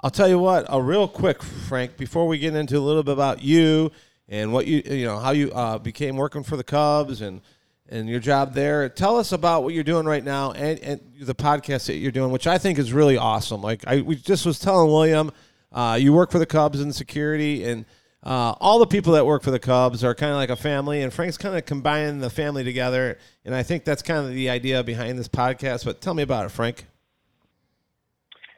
I'll 0.00 0.10
tell 0.10 0.28
you 0.28 0.38
what, 0.38 0.66
a 0.68 0.80
real 0.80 1.08
quick, 1.08 1.42
Frank, 1.42 1.96
before 1.96 2.26
we 2.28 2.38
get 2.38 2.54
into 2.54 2.76
a 2.76 2.80
little 2.80 3.02
bit 3.02 3.14
about 3.14 3.42
you 3.42 3.90
and 4.28 4.52
what 4.52 4.66
you, 4.66 4.82
you 4.84 5.06
know, 5.06 5.18
how 5.18 5.30
you 5.30 5.50
uh, 5.52 5.78
became 5.78 6.16
working 6.16 6.42
for 6.42 6.56
the 6.56 6.64
Cubs 6.64 7.20
and 7.20 7.40
and 7.88 8.08
your 8.08 8.20
job 8.20 8.52
there. 8.52 8.88
Tell 8.88 9.16
us 9.16 9.32
about 9.32 9.62
what 9.62 9.72
you're 9.72 9.84
doing 9.84 10.06
right 10.06 10.24
now 10.24 10.52
and, 10.52 10.78
and 10.80 11.00
the 11.20 11.34
podcast 11.34 11.86
that 11.86 11.96
you're 11.96 12.12
doing, 12.12 12.32
which 12.32 12.46
I 12.46 12.58
think 12.58 12.78
is 12.78 12.92
really 12.92 13.16
awesome. 13.16 13.62
Like 13.62 13.86
I 13.86 14.00
we 14.00 14.16
just 14.16 14.44
was 14.44 14.58
telling 14.58 14.90
William, 14.90 15.30
uh, 15.72 15.96
you 16.00 16.12
work 16.12 16.30
for 16.30 16.38
the 16.38 16.46
Cubs 16.46 16.80
in 16.80 16.92
security, 16.92 17.64
and 17.64 17.84
uh, 18.22 18.54
all 18.60 18.78
the 18.78 18.86
people 18.86 19.12
that 19.14 19.24
work 19.24 19.42
for 19.42 19.50
the 19.50 19.58
Cubs 19.58 20.02
are 20.04 20.14
kind 20.14 20.32
of 20.32 20.36
like 20.36 20.50
a 20.50 20.56
family. 20.56 21.02
And 21.02 21.12
Frank's 21.12 21.38
kind 21.38 21.56
of 21.56 21.64
combining 21.64 22.18
the 22.18 22.30
family 22.30 22.64
together, 22.64 23.18
and 23.44 23.54
I 23.54 23.62
think 23.62 23.84
that's 23.84 24.02
kind 24.02 24.26
of 24.26 24.34
the 24.34 24.50
idea 24.50 24.82
behind 24.82 25.18
this 25.18 25.28
podcast. 25.28 25.84
But 25.84 26.00
tell 26.00 26.14
me 26.14 26.22
about 26.22 26.46
it, 26.46 26.50
Frank. 26.50 26.86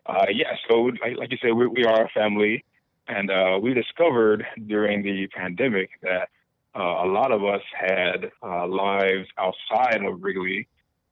Uh, 0.08 0.24
yeah, 0.32 0.54
so 0.68 0.90
like, 1.02 1.18
like 1.18 1.30
you 1.30 1.38
said, 1.42 1.52
we, 1.52 1.66
we 1.66 1.84
are 1.84 2.06
a 2.06 2.08
family, 2.08 2.64
and 3.08 3.30
uh, 3.30 3.58
we 3.60 3.74
discovered 3.74 4.44
during 4.66 5.02
the 5.02 5.26
pandemic 5.28 5.90
that 6.02 6.30
uh, 6.74 7.04
a 7.04 7.06
lot 7.06 7.30
of 7.30 7.44
us 7.44 7.60
had 7.78 8.30
uh, 8.42 8.66
lives 8.66 9.28
outside 9.36 10.02
of 10.02 10.22
Wrigley 10.22 10.66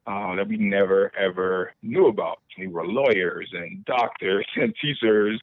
uh, 0.07 0.35
that 0.37 0.49
we 0.49 0.57
never 0.57 1.13
ever 1.19 1.73
knew 1.83 2.07
about. 2.07 2.39
We 2.57 2.69
were 2.69 2.87
lawyers 2.87 3.51
and 3.53 3.85
doctors 3.85 4.47
and 4.57 4.75
teachers, 4.81 5.41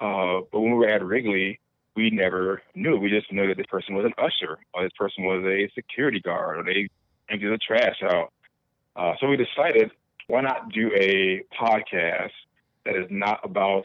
uh, 0.00 0.40
but 0.50 0.60
when 0.60 0.72
we 0.72 0.78
were 0.78 0.88
at 0.88 1.04
Wrigley, 1.04 1.60
we 1.94 2.10
never 2.10 2.62
knew. 2.74 2.96
We 2.96 3.10
just 3.10 3.32
knew 3.32 3.46
that 3.46 3.56
this 3.56 3.66
person 3.66 3.94
was 3.94 4.06
an 4.06 4.14
usher, 4.18 4.58
or 4.74 4.82
this 4.82 4.92
person 4.98 5.24
was 5.24 5.44
a 5.44 5.70
security 5.76 6.20
guard, 6.20 6.58
or 6.58 6.64
they 6.64 6.88
emptied 7.28 7.50
the 7.50 7.58
trash 7.58 8.02
out. 8.02 8.32
Uh, 8.96 9.14
so 9.20 9.28
we 9.28 9.36
decided, 9.36 9.92
why 10.26 10.40
not 10.40 10.72
do 10.72 10.90
a 10.96 11.44
podcast 11.60 12.30
that 12.84 12.96
is 12.96 13.06
not 13.10 13.40
about 13.44 13.84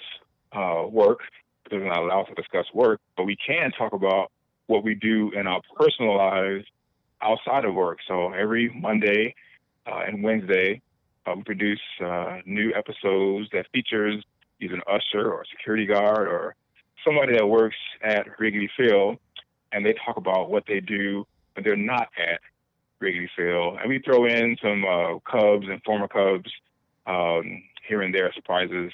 uh, 0.53 0.85
work, 0.87 1.19
because 1.63 1.79
we're 1.81 1.89
not 1.89 1.99
allowed 1.99 2.23
to 2.23 2.35
discuss 2.35 2.65
work, 2.73 3.01
but 3.17 3.25
we 3.25 3.35
can 3.35 3.71
talk 3.71 3.93
about 3.93 4.31
what 4.67 4.83
we 4.83 4.95
do 4.95 5.31
in 5.31 5.47
our 5.47 5.61
personal 5.77 6.15
lives 6.17 6.65
outside 7.21 7.65
of 7.65 7.73
work. 7.73 7.99
So 8.07 8.31
every 8.33 8.69
Monday 8.69 9.35
uh, 9.85 10.01
and 10.07 10.23
Wednesday, 10.23 10.81
uh, 11.25 11.33
we 11.35 11.43
produce 11.43 11.81
uh, 12.03 12.39
new 12.45 12.73
episodes 12.73 13.49
that 13.51 13.65
features 13.73 14.23
either 14.61 14.75
an 14.75 14.81
usher 14.87 15.31
or 15.31 15.41
a 15.41 15.45
security 15.57 15.85
guard 15.85 16.27
or 16.27 16.55
somebody 17.03 17.33
that 17.33 17.47
works 17.47 17.75
at 18.03 18.39
Wrigley 18.39 18.69
Field, 18.77 19.17
and 19.71 19.85
they 19.85 19.93
talk 20.05 20.17
about 20.17 20.49
what 20.49 20.63
they 20.67 20.79
do 20.79 21.25
when 21.53 21.63
they're 21.63 21.75
not 21.75 22.09
at 22.17 22.39
Wrigley 22.99 23.29
Field. 23.35 23.77
And 23.79 23.89
we 23.89 23.99
throw 23.99 24.25
in 24.25 24.55
some 24.61 24.85
uh, 24.85 25.19
Cubs 25.29 25.67
and 25.69 25.81
former 25.83 26.07
Cubs 26.07 26.51
um, 27.05 27.63
here 27.87 28.01
and 28.01 28.13
there 28.13 28.31
surprises 28.33 28.91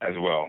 as 0.00 0.14
well. 0.18 0.48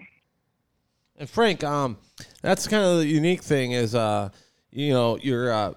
And 1.17 1.29
Frank, 1.29 1.63
um, 1.63 1.97
that's 2.41 2.67
kind 2.67 2.83
of 2.83 2.99
the 2.99 3.07
unique 3.07 3.43
thing 3.43 3.73
is, 3.73 3.93
uh, 3.93 4.29
you 4.71 4.93
know, 4.93 5.17
you're, 5.17 5.51
uh, 5.51 5.73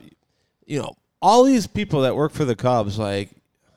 you 0.66 0.80
know, 0.80 0.94
all 1.20 1.44
these 1.44 1.66
people 1.66 2.02
that 2.02 2.14
work 2.14 2.32
for 2.32 2.44
the 2.44 2.54
Cubs, 2.54 2.98
like 2.98 3.30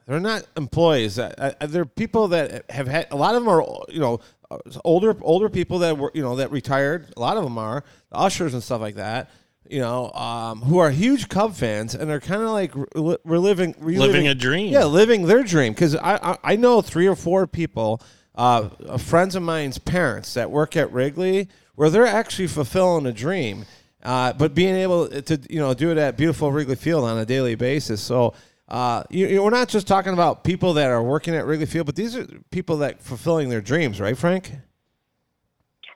they're 0.07 0.19
not 0.19 0.45
employees. 0.55 1.17
Uh, 1.17 1.53
uh, 1.59 1.65
they're 1.67 1.85
people 1.85 2.27
that 2.29 2.69
have 2.69 2.87
had. 2.87 3.07
A 3.11 3.15
lot 3.15 3.35
of 3.35 3.43
them 3.43 3.49
are, 3.49 3.65
you 3.89 3.99
know, 3.99 4.19
uh, 4.51 4.57
older 4.83 5.15
older 5.21 5.49
people 5.49 5.79
that 5.79 5.97
were, 5.97 6.11
you 6.13 6.21
know, 6.21 6.35
that 6.35 6.51
retired. 6.51 7.11
A 7.17 7.19
lot 7.19 7.37
of 7.37 7.43
them 7.43 7.57
are 7.57 7.83
the 8.11 8.17
ushers 8.17 8.53
and 8.53 8.61
stuff 8.61 8.81
like 8.81 8.95
that. 8.95 9.31
You 9.67 9.79
know, 9.79 10.11
um, 10.11 10.61
who 10.61 10.77
are 10.77 10.91
huge 10.91 11.27
Cub 11.27 11.55
fans 11.55 11.95
and 11.95 12.07
they're 12.07 12.19
kind 12.19 12.43
of 12.43 12.49
like 12.49 12.75
re- 12.75 13.17
reliving, 13.23 13.73
reliving, 13.79 13.99
Living 13.99 14.27
a 14.27 14.35
dream. 14.35 14.71
Yeah, 14.71 14.85
living 14.85 15.25
their 15.25 15.41
dream. 15.41 15.73
Because 15.73 15.95
I, 15.95 16.17
I 16.21 16.37
I 16.43 16.55
know 16.55 16.83
three 16.83 17.07
or 17.07 17.15
four 17.15 17.47
people, 17.47 17.99
uh, 18.35 18.97
friends 18.97 19.35
of 19.35 19.43
mine's 19.43 19.77
parents 19.77 20.33
that 20.33 20.51
work 20.51 20.75
at 20.75 20.91
Wrigley, 20.91 21.47
where 21.75 21.89
they're 21.89 22.05
actually 22.05 22.47
fulfilling 22.47 23.05
a 23.05 23.13
dream. 23.13 23.65
Uh, 24.03 24.33
but 24.33 24.53
being 24.53 24.75
able 24.75 25.07
to 25.07 25.39
you 25.49 25.59
know 25.59 25.73
do 25.73 25.91
it 25.91 25.97
at 25.97 26.15
beautiful 26.15 26.51
Wrigley 26.51 26.75
Field 26.75 27.05
on 27.05 27.17
a 27.17 27.25
daily 27.25 27.55
basis. 27.55 28.01
So 28.01 28.35
uh, 28.67 29.03
you, 29.09 29.27
you 29.27 29.43
we're 29.43 29.49
not 29.49 29.67
just 29.67 29.87
talking 29.87 30.13
about 30.13 30.43
people 30.43 30.73
that 30.73 30.89
are 30.89 31.01
working 31.01 31.35
at 31.35 31.45
Wrigley 31.45 31.65
Field, 31.65 31.85
but 31.87 31.95
these 31.95 32.15
are 32.15 32.25
people 32.51 32.77
that 32.77 33.01
fulfilling 33.01 33.49
their 33.49 33.61
dreams, 33.61 33.99
right, 33.99 34.17
Frank? 34.17 34.51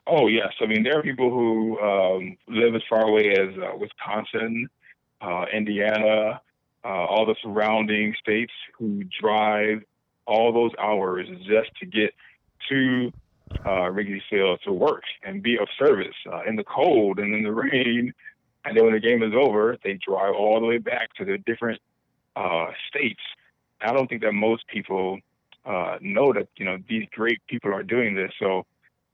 Oh 0.06 0.26
yes, 0.26 0.52
I 0.60 0.66
mean 0.66 0.82
there 0.82 0.98
are 0.98 1.02
people 1.02 1.30
who 1.30 1.78
um, 1.78 2.36
live 2.48 2.74
as 2.74 2.82
far 2.88 3.02
away 3.02 3.30
as 3.30 3.56
uh, 3.56 3.76
Wisconsin, 3.76 4.68
uh, 5.20 5.44
Indiana, 5.52 6.40
uh, 6.84 6.88
all 6.88 7.26
the 7.26 7.36
surrounding 7.42 8.14
states 8.20 8.52
who 8.76 9.04
drive 9.20 9.82
all 10.26 10.52
those 10.52 10.72
hours 10.80 11.28
just 11.46 11.70
to 11.78 11.86
get 11.86 12.14
to 12.68 13.12
uh, 13.66 13.90
Wrigley 13.90 14.22
Field 14.30 14.60
to 14.64 14.72
work 14.72 15.02
and 15.24 15.42
be 15.42 15.58
of 15.58 15.68
service 15.78 16.14
uh, 16.32 16.42
in 16.46 16.56
the 16.56 16.64
cold 16.64 17.18
and 17.18 17.34
in 17.34 17.42
the 17.42 17.52
rain. 17.52 18.12
And 18.64 18.76
then 18.76 18.84
when 18.84 18.94
the 18.94 19.00
game 19.00 19.22
is 19.22 19.32
over, 19.34 19.76
they 19.82 19.94
drive 19.94 20.34
all 20.34 20.60
the 20.60 20.66
way 20.66 20.78
back 20.78 21.14
to 21.14 21.24
their 21.24 21.38
different 21.38 21.80
uh, 22.36 22.66
states. 22.88 23.20
I 23.80 23.92
don't 23.92 24.08
think 24.08 24.22
that 24.22 24.32
most 24.32 24.66
people 24.68 25.18
uh, 25.64 25.96
know 26.00 26.32
that 26.32 26.48
you 26.56 26.64
know 26.64 26.78
these 26.88 27.06
great 27.12 27.40
people 27.48 27.72
are 27.72 27.82
doing 27.82 28.14
this. 28.14 28.30
So 28.38 28.64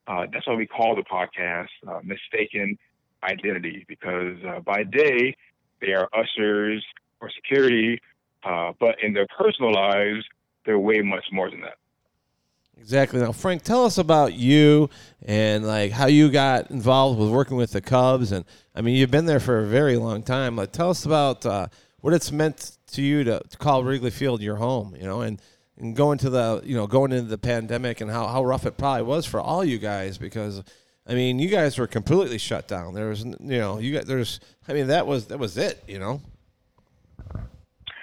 uh, 0.07 0.27
that's 0.33 0.47
why 0.47 0.55
we 0.55 0.67
call 0.67 0.97
the 0.97 1.03
podcast 1.03 1.69
uh, 1.89 2.01
"Mistaken 2.03 2.77
Identity" 3.23 3.85
because 3.89 4.37
uh, 4.47 4.61
by 4.61 4.83
day 4.83 5.37
they 5.81 5.93
are 5.93 6.09
ushers 6.13 6.85
or 7.21 7.31
security, 7.31 8.01
uh, 8.45 8.73
but 8.79 8.97
in 9.03 9.13
their 9.13 9.27
personal 9.39 9.73
lives 9.73 10.25
they're 10.65 10.79
way 10.79 11.01
much 11.01 11.25
more 11.33 11.51
than 11.51 11.61
that. 11.61 11.77
Exactly. 12.79 13.21
Now, 13.21 13.33
Frank, 13.33 13.63
tell 13.63 13.85
us 13.85 13.99
about 13.99 14.35
you 14.35 14.91
and 15.23 15.67
like 15.67 15.93
how 15.93 16.07
you 16.07 16.31
got 16.31 16.71
involved 16.71 17.19
with 17.19 17.31
working 17.31 17.57
with 17.57 17.73
the 17.73 17.81
Cubs. 17.81 18.33
And 18.33 18.45
I 18.75 18.81
mean, 18.81 18.95
you've 18.97 19.11
been 19.11 19.27
there 19.27 19.41
for 19.41 19.59
a 19.61 19.67
very 19.67 19.97
long 19.97 20.23
time. 20.23 20.57
Like, 20.57 20.73
tell 20.73 20.91
us 20.91 21.05
about 21.05 21.45
uh, 21.45 21.69
what 22.01 22.15
it's 22.15 22.31
meant 22.31 22.77
to 22.93 23.03
you 23.03 23.25
to, 23.25 23.41
to 23.41 23.59
call 23.59 23.83
Wrigley 23.83 24.11
Field 24.11 24.43
your 24.43 24.57
home. 24.57 24.95
You 24.95 25.05
know, 25.05 25.23
and 25.23 25.41
and 25.79 25.97
going 25.97 26.19
to 26.19 26.31
the 26.31 26.63
you 26.65 26.77
know 26.77 26.87
going 26.87 27.13
into 27.13 27.29
the 27.29 27.39
pandemic 27.39 28.01
and 28.01 28.11
how 28.11 28.27
how 28.27 28.45
rough 28.45 28.67
it 28.67 28.77
probably 28.77 29.03
was 29.03 29.27
for 29.27 29.41
all 29.41 29.65
you 29.65 29.79
guys 29.79 30.19
because. 30.19 30.63
I 31.09 31.15
mean, 31.15 31.39
you 31.39 31.49
guys 31.49 31.79
were 31.79 31.87
completely 31.87 32.37
shut 32.37 32.67
down. 32.67 32.93
There 32.93 33.09
was, 33.09 33.25
you 33.25 33.37
know, 33.39 33.79
you 33.79 33.93
got 33.93 34.07
there's. 34.07 34.41
I 34.67 34.73
mean, 34.73 34.89
that 34.89 35.07
was 35.07 35.27
that 35.27 35.39
was 35.39 35.57
it. 35.57 35.81
You 35.87 36.01
know. 36.01 36.21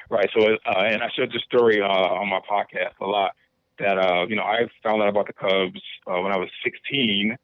Right. 0.09 0.29
So, 0.33 0.53
uh, 0.65 0.79
and 0.85 1.03
I 1.03 1.09
shared 1.13 1.33
this 1.33 1.41
story 1.43 1.81
uh, 1.81 1.85
on 1.85 2.29
my 2.29 2.39
podcast 2.49 2.93
a 3.01 3.05
lot. 3.05 3.35
That 3.79 3.97
uh, 3.97 4.25
you 4.27 4.35
know, 4.35 4.43
I 4.43 4.67
found 4.83 5.01
out 5.01 5.09
about 5.09 5.27
the 5.27 5.33
Cubs 5.33 5.81
uh, 6.07 6.21
when 6.21 6.31
I 6.31 6.37
was 6.37 6.49
16, 6.63 7.37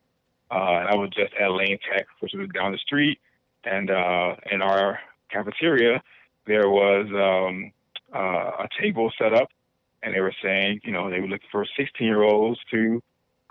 uh, 0.51 0.53
and 0.53 0.87
I 0.87 0.95
was 0.95 1.09
just 1.09 1.33
at 1.33 1.51
Lane 1.51 1.79
Tech, 1.91 2.05
which 2.19 2.33
was 2.35 2.49
down 2.53 2.71
the 2.71 2.77
street, 2.77 3.19
and 3.63 3.89
uh, 3.89 4.35
in 4.51 4.61
our 4.61 4.99
cafeteria 5.31 6.01
there 6.49 6.69
was 6.69 7.05
um, 7.13 7.71
uh, 8.13 8.65
a 8.65 8.67
table 8.81 9.11
set 9.17 9.33
up, 9.33 9.49
and 10.01 10.13
they 10.15 10.19
were 10.19 10.33
saying, 10.43 10.81
you 10.83 10.91
know, 10.91 11.09
they 11.09 11.19
were 11.19 11.27
looking 11.27 11.47
for 11.51 11.65
16 11.77 12.05
year 12.05 12.23
olds 12.23 12.59
to 12.71 13.01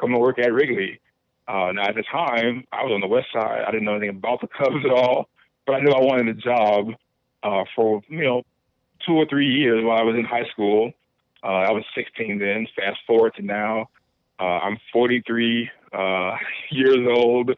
come 0.00 0.12
and 0.12 0.20
work 0.20 0.38
at 0.38 0.52
Wrigley. 0.52 1.00
Uh, 1.46 1.72
now 1.72 1.88
at 1.88 1.94
the 1.94 2.02
time, 2.02 2.64
I 2.72 2.82
was 2.82 2.92
on 2.92 3.00
the 3.00 3.06
west 3.06 3.28
side. 3.32 3.64
I 3.66 3.70
didn't 3.70 3.84
know 3.84 3.92
anything 3.92 4.16
about 4.16 4.40
the 4.40 4.48
Cubs 4.48 4.84
at 4.84 4.90
all, 4.90 5.28
but 5.66 5.76
I 5.76 5.80
knew 5.80 5.92
I 5.92 6.00
wanted 6.00 6.28
a 6.28 6.40
job 6.40 6.88
uh, 7.42 7.64
for 7.74 8.02
you 8.08 8.24
know 8.24 8.42
two 9.06 9.14
or 9.14 9.26
three 9.26 9.46
years 9.46 9.84
while 9.84 9.98
I 9.98 10.02
was 10.02 10.16
in 10.16 10.24
high 10.24 10.46
school. 10.52 10.92
Uh, 11.42 11.46
I 11.68 11.72
was 11.72 11.84
16 11.94 12.38
then. 12.38 12.66
Fast 12.76 12.98
forward 13.06 13.34
to 13.36 13.42
now, 13.42 13.88
uh, 14.40 14.58
I'm 14.58 14.78
43 14.92 15.70
uh, 15.92 16.36
years 16.70 17.06
old, 17.08 17.50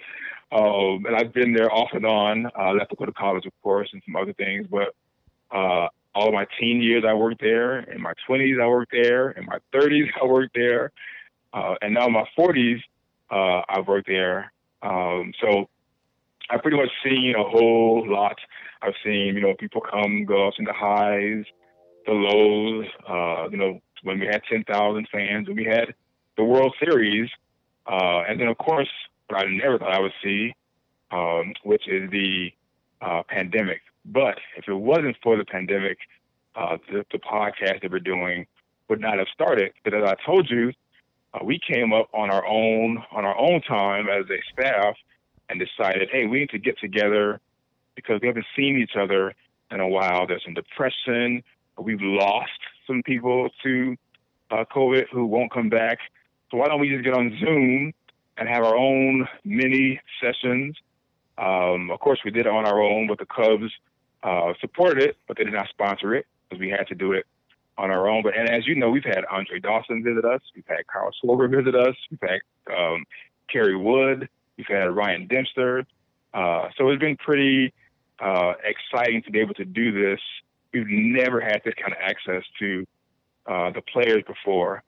um, 0.53 1.07
and 1.07 1.17
I've 1.17 1.33
been 1.33 1.53
there 1.53 1.73
off 1.73 1.91
and 1.93 2.07
on. 2.07 2.47
Uh, 2.47 2.51
I 2.57 2.73
left 2.73 2.91
to 2.91 2.97
go 2.97 3.07
to 3.07 3.13
college, 3.13 3.47
of 3.47 3.53
course, 3.63 3.89
and 3.93 4.03
some 4.05 4.17
other 4.17 4.33
things. 4.33 4.67
But 4.71 4.95
uh, 5.51 5.89
all 6.15 6.29
of 6.29 6.35
my 6.35 6.47
teen 6.59 6.83
years, 6.83 7.05
I 7.07 7.15
worked 7.15 7.41
there. 7.41 7.81
In 7.81 8.01
my 8.01 8.13
20s, 8.29 8.61
I 8.61 8.67
worked 8.67 8.93
there. 8.93 9.31
In 9.31 9.47
my 9.47 9.59
30s, 9.73 10.09
I 10.23 10.27
worked 10.27 10.55
there. 10.55 10.93
Uh, 11.53 11.75
and 11.83 11.95
now 11.95 12.07
in 12.07 12.13
my 12.13 12.27
40s, 12.39 12.81
uh, 13.31 13.63
I've 13.69 13.87
worked 13.87 14.09
there. 14.09 14.53
Um, 14.83 15.33
so 15.41 15.69
I've 16.49 16.63
pretty 16.63 16.77
much 16.77 16.91
seen 17.05 17.35
a 17.37 17.43
whole 17.43 18.05
lot. 18.09 18.39
I've 18.83 18.95
seen, 19.05 19.35
you 19.35 19.41
know, 19.41 19.55
people 19.55 19.81
come, 19.81 20.25
go 20.25 20.49
up 20.49 20.55
in 20.59 20.65
the 20.65 20.73
highs, 20.73 21.45
the 22.07 22.13
lows, 22.13 22.87
uh, 23.09 23.49
you 23.51 23.57
know, 23.57 23.81
when 24.03 24.19
we 24.19 24.27
had 24.27 24.43
10,000 24.51 25.09
fans, 25.13 25.47
when 25.47 25.57
we 25.57 25.65
had 25.65 25.95
the 26.37 26.45
World 26.45 26.75
Series, 26.83 27.31
uh, 27.87 28.23
and 28.29 28.41
then, 28.41 28.49
of 28.49 28.59
course, 28.59 28.89
what 29.29 29.45
I 29.45 29.51
never 29.51 29.79
thought 29.79 29.93
I 29.93 30.01
would 30.01 30.13
see, 30.23 30.55
um, 31.11 31.55
which 31.65 31.89
is 31.89 32.11
the 32.11 32.53
uh, 33.01 33.23
pandemic. 33.29 33.83
But 34.05 34.39
if 34.57 34.69
it 34.69 34.75
wasn't 34.75 35.17
for 35.23 35.37
the 35.37 35.45
pandemic, 35.45 35.99
uh, 36.55 36.79
the, 36.91 37.05
the 37.13 37.19
podcast 37.19 37.83
that 37.83 37.91
we're 37.91 38.01
doing 38.01 38.47
would 38.89 39.01
not 39.01 39.19
have 39.19 39.29
started. 39.33 39.73
But 39.85 39.95
as 39.95 40.05
I 40.05 40.15
told 40.25 40.51
you, 40.51 40.73
uh, 41.33 41.45
we 41.45 41.61
came 41.61 41.93
up 41.93 42.09
on 42.13 42.31
our 42.31 42.45
own 42.45 43.03
on 43.13 43.25
our 43.25 43.39
own 43.39 43.61
time 43.63 44.09
as 44.09 44.25
a 44.31 44.41
staff 44.53 44.97
and 45.49 45.61
decided, 45.61 46.09
hey, 46.11 46.27
we 46.27 46.41
need 46.41 46.51
to 46.51 46.59
get 46.59 46.79
together 46.79 47.41
because 47.95 48.21
we 48.21 48.29
haven't 48.29 48.47
seen 48.57 48.79
each 48.79 48.97
other 48.97 49.35
in 49.71 49.81
a 49.81 49.89
while. 49.89 50.27
There's 50.27 50.43
some 50.45 50.55
depression. 50.55 51.43
We've 51.83 52.01
lost 52.01 52.51
some 52.87 53.03
people 53.03 53.49
to 53.63 53.97
uh, 54.51 54.65
COVID 54.75 55.07
who 55.13 55.27
won't 55.27 55.53
come 55.53 55.69
back. 55.69 55.99
So 56.51 56.57
why 56.57 56.69
don't 56.69 56.81
we 56.81 56.89
just 56.89 57.05
get 57.05 57.15
on 57.15 57.37
Zoom 57.39 57.93
and 58.37 58.49
have 58.49 58.65
our 58.65 58.77
own 58.77 59.29
mini 59.45 60.01
sessions? 60.21 60.77
Um, 61.39 61.91
of 61.91 62.01
course, 62.01 62.21
we 62.25 62.31
did 62.31 62.47
it 62.47 62.53
on 62.53 62.67
our 62.67 62.81
own, 62.81 63.07
but 63.07 63.19
the 63.19 63.27
Cubs 63.27 63.73
uh, 64.23 64.53
supported 64.61 65.03
it, 65.03 65.17
but 65.27 65.37
they 65.37 65.45
did 65.45 65.55
not 65.55 65.69
sponsor 65.69 66.15
it. 66.15 66.27
because 66.49 66.61
we 66.61 66.69
had 66.71 66.87
to 66.89 66.95
do 66.95 67.13
it 67.13 67.27
on 67.79 67.91
our 67.91 68.09
own. 68.09 68.23
But 68.23 68.37
and 68.37 68.49
as 68.49 68.67
you 68.67 68.75
know, 68.75 68.91
we've 68.91 69.05
had 69.05 69.25
Andre 69.31 69.61
Dawson 69.61 70.03
visit 70.03 70.25
us. 70.25 70.41
We've 70.55 70.67
had 70.67 70.87
Kyle 70.87 71.11
Schwarber 71.23 71.51
visit 71.51 71.75
us. 71.75 71.97
We've 72.11 72.21
had 72.21 72.41
um, 72.77 73.05
Kerry 73.51 73.77
Wood. 73.77 74.29
We've 74.57 74.67
had 74.67 74.95
Ryan 74.95 75.27
Dempster. 75.27 75.87
Uh, 76.35 76.69
so 76.77 76.91
it's 76.91 77.01
been 77.01 77.17
pretty 77.17 77.73
uh, 78.21 78.53
exciting 78.63 79.23
to 79.23 79.31
be 79.31 79.41
able 79.41 79.55
to 79.55 79.65
do 79.65 79.93
this. 79.93 80.21
We've 80.73 80.87
never 80.89 81.41
had 81.41 81.63
this 81.65 81.75
kind 81.75 81.93
of 81.93 81.99
access 82.01 82.43
to 82.61 82.87
uh, 83.47 83.71
the 83.71 83.83
players 83.83 84.23
before, 84.27 84.83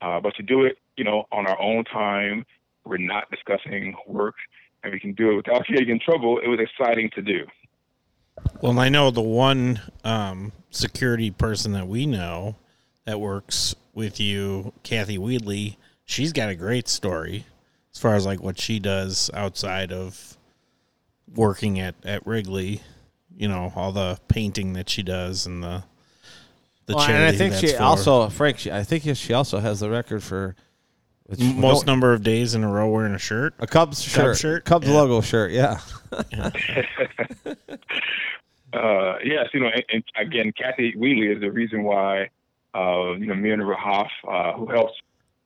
uh, 0.00 0.20
but 0.20 0.34
to 0.36 0.42
do 0.42 0.64
it, 0.64 0.78
you 0.96 1.04
know, 1.04 1.26
on 1.30 1.46
our 1.46 1.60
own 1.60 1.84
time, 1.84 2.44
we're 2.84 2.96
not 2.96 3.30
discussing 3.30 3.94
work, 4.06 4.34
and 4.82 4.92
we 4.92 5.00
can 5.00 5.12
do 5.12 5.30
it 5.30 5.36
without 5.36 5.66
getting 5.66 5.90
in 5.90 6.00
trouble. 6.00 6.38
It 6.38 6.48
was 6.48 6.58
exciting 6.60 7.10
to 7.14 7.22
do. 7.22 7.46
Well, 8.60 8.78
I 8.78 8.88
know 8.88 9.10
the 9.10 9.20
one 9.20 9.80
um, 10.04 10.52
security 10.70 11.30
person 11.30 11.72
that 11.72 11.88
we 11.88 12.06
know 12.06 12.56
that 13.04 13.20
works 13.20 13.74
with 13.94 14.20
you, 14.20 14.72
Kathy 14.82 15.18
Wheatley. 15.18 15.78
She's 16.04 16.32
got 16.32 16.48
a 16.48 16.54
great 16.54 16.88
story 16.88 17.46
as 17.92 18.00
far 18.00 18.14
as 18.14 18.26
like 18.26 18.40
what 18.40 18.58
she 18.58 18.78
does 18.78 19.30
outside 19.34 19.92
of 19.92 20.36
working 21.34 21.78
at 21.80 21.94
at 22.04 22.26
Wrigley. 22.26 22.82
You 23.38 23.46
know, 23.48 23.72
all 23.76 23.92
the 23.92 24.18
painting 24.28 24.72
that 24.74 24.88
she 24.90 25.02
does 25.02 25.46
and 25.46 25.62
the 25.62 25.84
the 26.86 26.94
Well, 26.96 27.06
charity. 27.06 27.24
and 27.24 27.34
I 27.34 27.38
think 27.38 27.50
that's 27.52 27.60
she 27.72 27.76
for. 27.76 27.82
also, 27.82 28.28
Frank. 28.30 28.58
She, 28.58 28.70
I 28.72 28.82
think 28.82 29.04
she 29.16 29.32
also 29.32 29.58
has 29.60 29.78
the 29.80 29.88
record 29.90 30.22
for 30.24 30.56
which- 31.26 31.38
most 31.40 31.86
no- 31.86 31.92
number 31.92 32.12
of 32.12 32.22
days 32.24 32.54
in 32.56 32.64
a 32.64 32.68
row 32.68 32.88
wearing 32.88 33.14
a 33.14 33.18
shirt. 33.18 33.54
a 33.60 33.66
Cubs 33.66 34.02
shirt, 34.02 34.38
shirt? 34.38 34.64
Cubs 34.64 34.88
Yeah. 34.88 34.94
logo 34.94 35.20
shirt. 35.20 35.52
Yeah, 35.52 35.78
Uh, 38.72 39.16
yes, 39.24 39.46
you 39.54 39.60
know, 39.60 39.68
and, 39.68 39.82
and 39.90 40.04
again, 40.16 40.52
Kathy 40.52 40.92
Wheatley 40.94 41.28
is 41.28 41.40
the 41.40 41.50
reason 41.50 41.84
why, 41.84 42.28
uh, 42.74 43.12
you 43.12 43.24
know, 43.26 43.34
me 43.34 43.50
and 43.50 43.62
Rahaf, 43.62 44.08
uh, 44.28 44.52
who 44.58 44.66
helps 44.66 44.92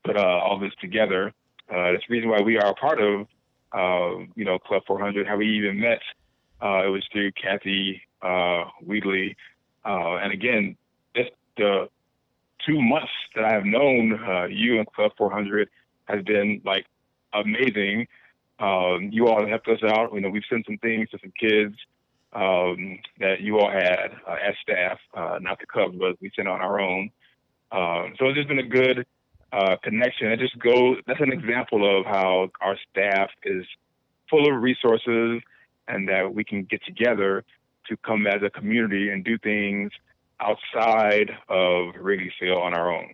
put 0.05 0.17
uh, 0.17 0.21
all 0.21 0.59
this 0.59 0.73
together, 0.81 1.29
uh, 1.73 1.93
that's 1.93 2.03
the 2.09 2.13
reason 2.15 2.29
why 2.31 2.41
we 2.41 2.59
are 2.59 2.67
a 2.71 2.75
part 2.75 3.01
of, 3.01 3.29
uh, 3.73 4.25
you 4.35 4.45
know, 4.45 4.59
Club 4.59 4.83
400. 4.89 5.25
How 5.29 5.37
we 5.37 5.47
even 5.57 5.79
met, 5.79 6.01
uh, 6.63 6.85
it 6.87 6.89
was 6.89 7.05
through 7.13 7.33
Kathy 7.33 8.03
uh, 8.23 8.65
Wheatley. 8.85 9.37
Uh, 9.85 10.17
and 10.17 10.33
again, 10.33 10.77
just 11.17 11.31
the 11.57 11.89
two 12.67 12.81
months 12.81 13.11
that 13.35 13.45
I 13.45 13.53
have 13.53 13.65
known 13.65 14.19
uh, 14.23 14.45
you 14.45 14.79
and 14.79 14.87
Club 14.93 15.13
400 15.19 15.69
has 16.07 16.23
been 16.25 16.61
like 16.65 16.87
amazing. 17.33 18.07
Um, 18.59 19.11
you 19.13 19.29
all 19.29 19.41
have 19.41 19.49
helped 19.49 19.69
us 19.69 19.83
out. 19.83 20.13
You 20.15 20.21
know, 20.21 20.31
we've 20.31 20.45
sent 20.49 20.67
some 20.67 20.79
things 20.79 21.11
to 21.11 21.19
some 21.21 21.33
kids 21.39 21.75
um, 22.33 22.99
that 23.19 23.41
you 23.41 23.59
all 23.59 23.71
had 23.71 24.13
uh, 24.27 24.37
as 24.43 24.55
staff, 24.63 24.99
uh, 25.15 25.39
not 25.41 25.59
the 25.59 25.67
Cubs, 25.67 25.97
but 25.99 26.17
we 26.21 26.31
sent 26.35 26.49
on 26.49 26.61
our 26.61 26.81
own. 26.81 27.11
Um, 27.73 28.15
so 28.19 28.27
it's 28.27 28.37
just 28.37 28.49
been 28.49 28.59
a 28.59 28.63
good 28.63 29.07
uh, 29.53 29.77
connection. 29.83 30.31
It 30.31 30.39
just 30.39 30.59
goes. 30.59 30.99
That's 31.07 31.21
an 31.21 31.33
example 31.33 31.99
of 31.99 32.07
how 32.07 32.51
our 32.61 32.77
staff 32.91 33.31
is 33.45 33.65
full 34.31 34.49
of 34.49 34.63
resources, 34.63 35.43
and 35.93 36.09
that 36.09 36.35
we 36.35 36.45
can 36.45 36.65
get 36.65 36.85
together 36.85 37.45
to 37.89 37.97
come 37.99 38.27
as 38.27 38.43
a 38.43 38.51
community 38.51 39.11
and 39.11 39.25
do 39.25 39.39
things 39.39 39.91
outside 40.41 41.31
of 41.49 41.95
Wrigley 42.01 42.33
Field 42.39 42.63
on 42.63 42.75
our 42.75 42.93
own. 42.93 43.11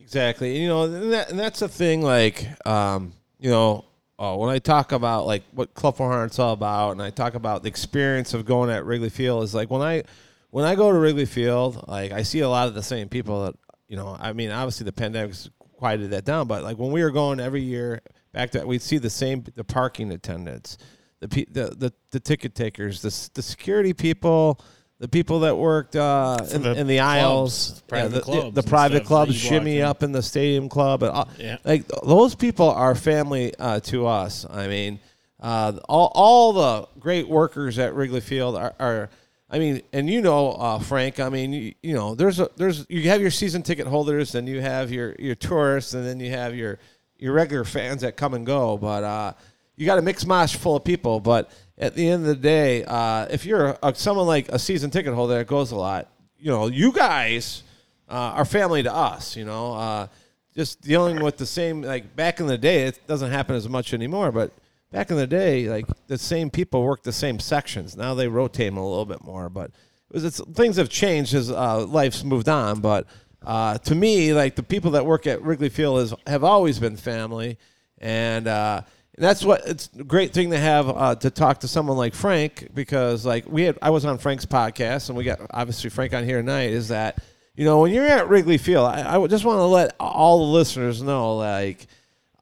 exactly. 0.00 0.58
You 0.60 0.68
know, 0.68 0.84
and, 0.84 1.12
that, 1.12 1.30
and 1.30 1.38
that's 1.38 1.60
the 1.60 1.68
thing. 1.68 2.02
Like, 2.02 2.46
um, 2.66 3.12
you 3.38 3.50
know, 3.50 3.84
uh, 4.18 4.34
when 4.36 4.50
I 4.50 4.58
talk 4.58 4.92
about 4.92 5.26
like 5.26 5.42
what 5.52 5.74
Club 5.74 5.96
400 5.96 6.30
is 6.30 6.38
all 6.38 6.52
about, 6.52 6.92
and 6.92 7.02
I 7.02 7.10
talk 7.10 7.34
about 7.34 7.62
the 7.62 7.68
experience 7.68 8.32
of 8.32 8.46
going 8.46 8.70
at 8.70 8.84
Wrigley 8.86 9.10
Field, 9.10 9.44
is 9.44 9.54
like 9.54 9.70
when 9.70 9.82
I 9.82 10.04
when 10.50 10.64
I 10.64 10.74
go 10.74 10.90
to 10.90 10.98
Wrigley 10.98 11.26
Field, 11.26 11.84
like 11.86 12.12
I 12.12 12.22
see 12.22 12.40
a 12.40 12.48
lot 12.48 12.68
of 12.68 12.74
the 12.74 12.82
same 12.82 13.08
people 13.08 13.44
that 13.44 13.54
you 13.88 13.96
know. 13.96 14.16
I 14.18 14.32
mean, 14.32 14.50
obviously 14.50 14.84
the 14.84 14.92
pandemic's 14.92 15.50
quieted 15.60 16.10
that 16.10 16.24
down, 16.24 16.46
but 16.46 16.62
like 16.62 16.78
when 16.78 16.92
we 16.92 17.02
were 17.02 17.10
going 17.10 17.40
every 17.40 17.60
year 17.60 18.00
back 18.32 18.50
to, 18.52 18.66
we'd 18.66 18.80
see 18.80 18.96
the 18.96 19.10
same 19.10 19.44
the 19.54 19.64
parking 19.64 20.10
attendants, 20.12 20.78
the 21.20 21.28
pe- 21.28 21.44
the 21.46 21.74
the, 21.76 21.92
the 22.10 22.20
ticket 22.20 22.54
takers, 22.54 23.02
the 23.02 23.30
the 23.34 23.42
security 23.42 23.92
people. 23.92 24.60
The 24.98 25.08
people 25.08 25.40
that 25.40 25.54
worked 25.58 25.94
uh, 25.94 26.38
in, 26.50 26.62
the 26.62 26.72
in 26.72 26.86
the 26.86 26.96
clubs, 26.96 27.20
aisles, 27.20 27.82
private 27.86 28.08
the, 28.14 28.20
clubs 28.22 28.54
the 28.54 28.62
and 28.62 28.70
private 28.70 29.04
clubs, 29.04 29.36
shimmy 29.36 29.82
up 29.82 30.02
in 30.02 30.10
the 30.12 30.22
stadium 30.22 30.70
club, 30.70 31.02
and 31.02 31.12
all, 31.12 31.28
Yeah. 31.38 31.58
like 31.66 31.86
those 32.02 32.34
people 32.34 32.70
are 32.70 32.94
family 32.94 33.52
uh, 33.58 33.80
to 33.80 34.06
us. 34.06 34.46
I 34.48 34.68
mean, 34.68 34.98
uh, 35.38 35.74
all 35.86 36.10
all 36.14 36.52
the 36.54 36.88
great 36.98 37.28
workers 37.28 37.78
at 37.78 37.94
Wrigley 37.94 38.22
Field 38.22 38.56
are. 38.56 38.74
are 38.80 39.10
I 39.50 39.58
mean, 39.58 39.82
and 39.92 40.08
you 40.08 40.22
know, 40.22 40.52
uh, 40.52 40.78
Frank. 40.78 41.20
I 41.20 41.28
mean, 41.28 41.52
you, 41.52 41.74
you 41.82 41.94
know, 41.94 42.14
there's 42.14 42.40
a 42.40 42.48
there's 42.56 42.86
you 42.88 43.02
have 43.10 43.20
your 43.20 43.30
season 43.30 43.62
ticket 43.62 43.86
holders, 43.86 44.34
and 44.34 44.48
you 44.48 44.62
have 44.62 44.90
your 44.90 45.14
your 45.18 45.34
tourists, 45.34 45.92
and 45.92 46.06
then 46.06 46.20
you 46.20 46.30
have 46.30 46.54
your 46.54 46.78
your 47.18 47.34
regular 47.34 47.64
fans 47.64 48.00
that 48.00 48.16
come 48.16 48.32
and 48.32 48.46
go. 48.46 48.78
But 48.78 49.04
uh, 49.04 49.32
you 49.76 49.86
got 49.86 49.98
a 49.98 50.02
mixed 50.02 50.26
mash 50.26 50.56
full 50.56 50.76
of 50.76 50.84
people. 50.84 51.20
But 51.20 51.50
at 51.78 51.94
the 51.94 52.08
end 52.08 52.22
of 52.22 52.28
the 52.28 52.34
day, 52.34 52.84
uh, 52.84 53.26
if 53.30 53.44
you're 53.44 53.76
a, 53.82 53.94
someone 53.94 54.26
like 54.26 54.48
a 54.48 54.58
season 54.58 54.90
ticket 54.90 55.14
holder 55.14 55.34
that 55.38 55.46
goes 55.46 55.70
a 55.70 55.76
lot, 55.76 56.08
you 56.38 56.50
know, 56.50 56.66
you 56.66 56.92
guys 56.92 57.62
uh, 58.08 58.12
are 58.12 58.44
family 58.44 58.82
to 58.82 58.92
us. 58.92 59.36
You 59.36 59.44
know, 59.44 59.74
uh, 59.74 60.06
just 60.54 60.80
dealing 60.80 61.22
with 61.22 61.36
the 61.36 61.46
same 61.46 61.82
like 61.82 62.16
back 62.16 62.40
in 62.40 62.46
the 62.46 62.58
day. 62.58 62.84
It 62.84 63.06
doesn't 63.06 63.30
happen 63.30 63.54
as 63.54 63.68
much 63.68 63.92
anymore, 63.92 64.32
but 64.32 64.52
back 64.90 65.10
in 65.10 65.16
the 65.16 65.26
day, 65.26 65.68
like 65.68 65.86
the 66.06 66.18
same 66.18 66.50
people 66.50 66.82
worked 66.82 67.04
the 67.04 67.12
same 67.12 67.38
sections. 67.38 67.96
Now 67.96 68.14
they 68.14 68.28
rotate 68.28 68.68
them 68.68 68.78
a 68.78 68.88
little 68.88 69.06
bit 69.06 69.22
more, 69.22 69.50
but 69.50 69.66
it 69.66 70.14
was 70.14 70.24
it's, 70.24 70.40
things 70.54 70.76
have 70.76 70.88
changed 70.88 71.34
as 71.34 71.50
uh, 71.50 71.84
life's 71.86 72.24
moved 72.24 72.48
on. 72.48 72.80
But 72.80 73.06
uh, 73.44 73.76
to 73.78 73.94
me, 73.94 74.32
like 74.32 74.56
the 74.56 74.62
people 74.62 74.92
that 74.92 75.04
work 75.04 75.26
at 75.26 75.42
Wrigley 75.42 75.68
Field 75.68 75.98
is 75.98 76.14
have 76.26 76.44
always 76.44 76.78
been 76.78 76.96
family, 76.96 77.58
and. 77.98 78.48
And 79.16 79.24
that's 79.24 79.42
what 79.44 79.66
it's 79.66 79.88
a 79.98 80.04
great 80.04 80.34
thing 80.34 80.50
to 80.50 80.58
have 80.58 80.88
uh, 80.88 81.14
to 81.16 81.30
talk 81.30 81.60
to 81.60 81.68
someone 81.68 81.96
like 81.96 82.14
Frank 82.14 82.68
because 82.74 83.24
like 83.24 83.46
we 83.48 83.62
had 83.62 83.78
I 83.80 83.90
was 83.90 84.04
on 84.04 84.18
Frank's 84.18 84.44
podcast 84.44 85.08
and 85.08 85.16
we 85.16 85.24
got 85.24 85.40
obviously 85.50 85.88
Frank 85.88 86.12
on 86.12 86.24
here 86.24 86.38
tonight 86.38 86.70
is 86.70 86.88
that 86.88 87.22
you 87.54 87.64
know 87.64 87.80
when 87.80 87.94
you're 87.94 88.04
at 88.04 88.28
Wrigley 88.28 88.58
Field 88.58 88.86
I, 88.86 89.16
I 89.16 89.26
just 89.26 89.46
want 89.46 89.58
to 89.58 89.64
let 89.64 89.96
all 89.98 90.38
the 90.40 90.52
listeners 90.52 91.00
know 91.02 91.36
like 91.36 91.86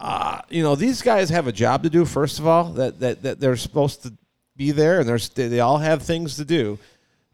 uh, 0.00 0.40
you 0.50 0.64
know 0.64 0.74
these 0.74 1.00
guys 1.00 1.30
have 1.30 1.46
a 1.46 1.52
job 1.52 1.84
to 1.84 1.90
do 1.90 2.04
first 2.04 2.40
of 2.40 2.46
all 2.48 2.64
that 2.72 2.98
that, 2.98 3.22
that 3.22 3.38
they're 3.38 3.56
supposed 3.56 4.02
to 4.02 4.12
be 4.56 4.72
there 4.72 5.00
and 5.00 5.08
there's 5.08 5.28
they 5.28 5.60
all 5.60 5.78
have 5.78 6.02
things 6.02 6.36
to 6.36 6.44
do. 6.44 6.78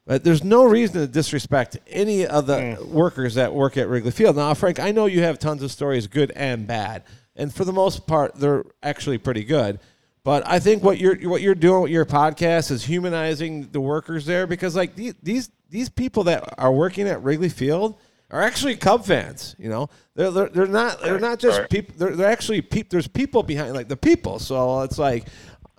But 0.06 0.24
there's 0.24 0.42
no 0.42 0.64
reason 0.64 1.00
to 1.00 1.06
disrespect 1.06 1.78
any 1.86 2.26
of 2.26 2.46
the 2.46 2.78
workers 2.90 3.34
that 3.34 3.54
work 3.54 3.76
at 3.76 3.88
Wrigley 3.88 4.10
Field. 4.10 4.34
Now, 4.34 4.52
Frank, 4.54 4.80
I 4.80 4.90
know 4.90 5.06
you 5.06 5.22
have 5.22 5.38
tons 5.38 5.62
of 5.62 5.70
stories, 5.70 6.08
good 6.08 6.32
and 6.34 6.66
bad, 6.66 7.04
and 7.40 7.52
for 7.52 7.64
the 7.64 7.72
most 7.72 8.06
part, 8.06 8.34
they're 8.34 8.64
actually 8.82 9.18
pretty 9.18 9.44
good. 9.44 9.80
But 10.22 10.46
I 10.46 10.60
think 10.60 10.82
what 10.82 10.98
you're 10.98 11.16
what 11.28 11.40
you're 11.40 11.54
doing 11.54 11.82
with 11.82 11.90
your 11.90 12.04
podcast 12.04 12.70
is 12.70 12.84
humanizing 12.84 13.70
the 13.72 13.80
workers 13.80 14.26
there 14.26 14.46
because, 14.46 14.76
like 14.76 14.94
these 14.94 15.50
these 15.70 15.88
people 15.88 16.24
that 16.24 16.54
are 16.58 16.72
working 16.72 17.08
at 17.08 17.22
Wrigley 17.22 17.48
Field 17.48 17.94
are 18.30 18.42
actually 18.42 18.76
Cub 18.76 19.04
fans. 19.04 19.56
You 19.58 19.70
know, 19.70 19.88
they're 20.14 20.30
they're, 20.30 20.48
they're 20.50 20.66
not 20.66 21.00
they're 21.02 21.18
not 21.18 21.38
just 21.38 21.60
Right. 21.60 21.70
people. 21.70 21.94
They're, 21.96 22.14
they're 22.16 22.30
actually 22.30 22.60
There's 22.60 23.08
people 23.08 23.42
behind 23.42 23.74
like 23.74 23.88
the 23.88 23.96
people. 23.96 24.38
So 24.38 24.82
it's 24.82 24.98
like 24.98 25.26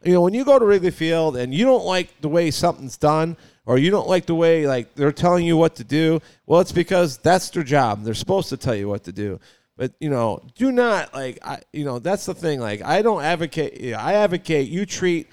you 0.04 0.14
know, 0.14 0.22
when 0.22 0.34
you 0.34 0.44
go 0.44 0.58
to 0.58 0.66
Wrigley 0.66 0.90
Field 0.90 1.38
and 1.38 1.54
you 1.54 1.64
don't 1.64 1.86
like 1.86 2.22
the 2.22 2.30
way 2.30 2.50
something's 2.50 2.98
done, 2.98 3.38
or 3.68 3.78
you 3.78 3.92
don't 3.92 4.08
like 4.10 4.26
the 4.26 4.34
way 4.36 4.66
like 4.66 4.96
they're 4.96 5.12
telling 5.12 5.46
you 5.46 5.56
what 5.56 5.76
to 5.76 5.84
do, 5.84 6.20
well, 6.48 6.60
it's 6.60 6.72
because 6.72 7.18
that's 7.20 7.52
their 7.52 7.64
job. 7.64 8.04
They're 8.04 8.16
supposed 8.16 8.50
to 8.50 8.58
tell 8.58 8.74
you 8.76 8.88
what 8.90 9.04
to 9.04 9.12
do. 9.12 9.40
But 9.78 9.94
you 10.00 10.10
know, 10.10 10.42
do 10.56 10.72
not 10.72 11.14
like 11.14 11.40
I. 11.44 11.62
You 11.74 11.86
know, 11.86 12.00
that's 12.00 12.26
the 12.26 12.34
thing. 12.34 12.60
Like 12.60 12.82
I 12.82 13.02
don't 13.02 13.24
advocate. 13.24 13.80
You 13.80 13.92
know, 13.92 13.98
I 13.98 14.14
advocate 14.14 14.70
you 14.70 14.86
treat 14.86 15.28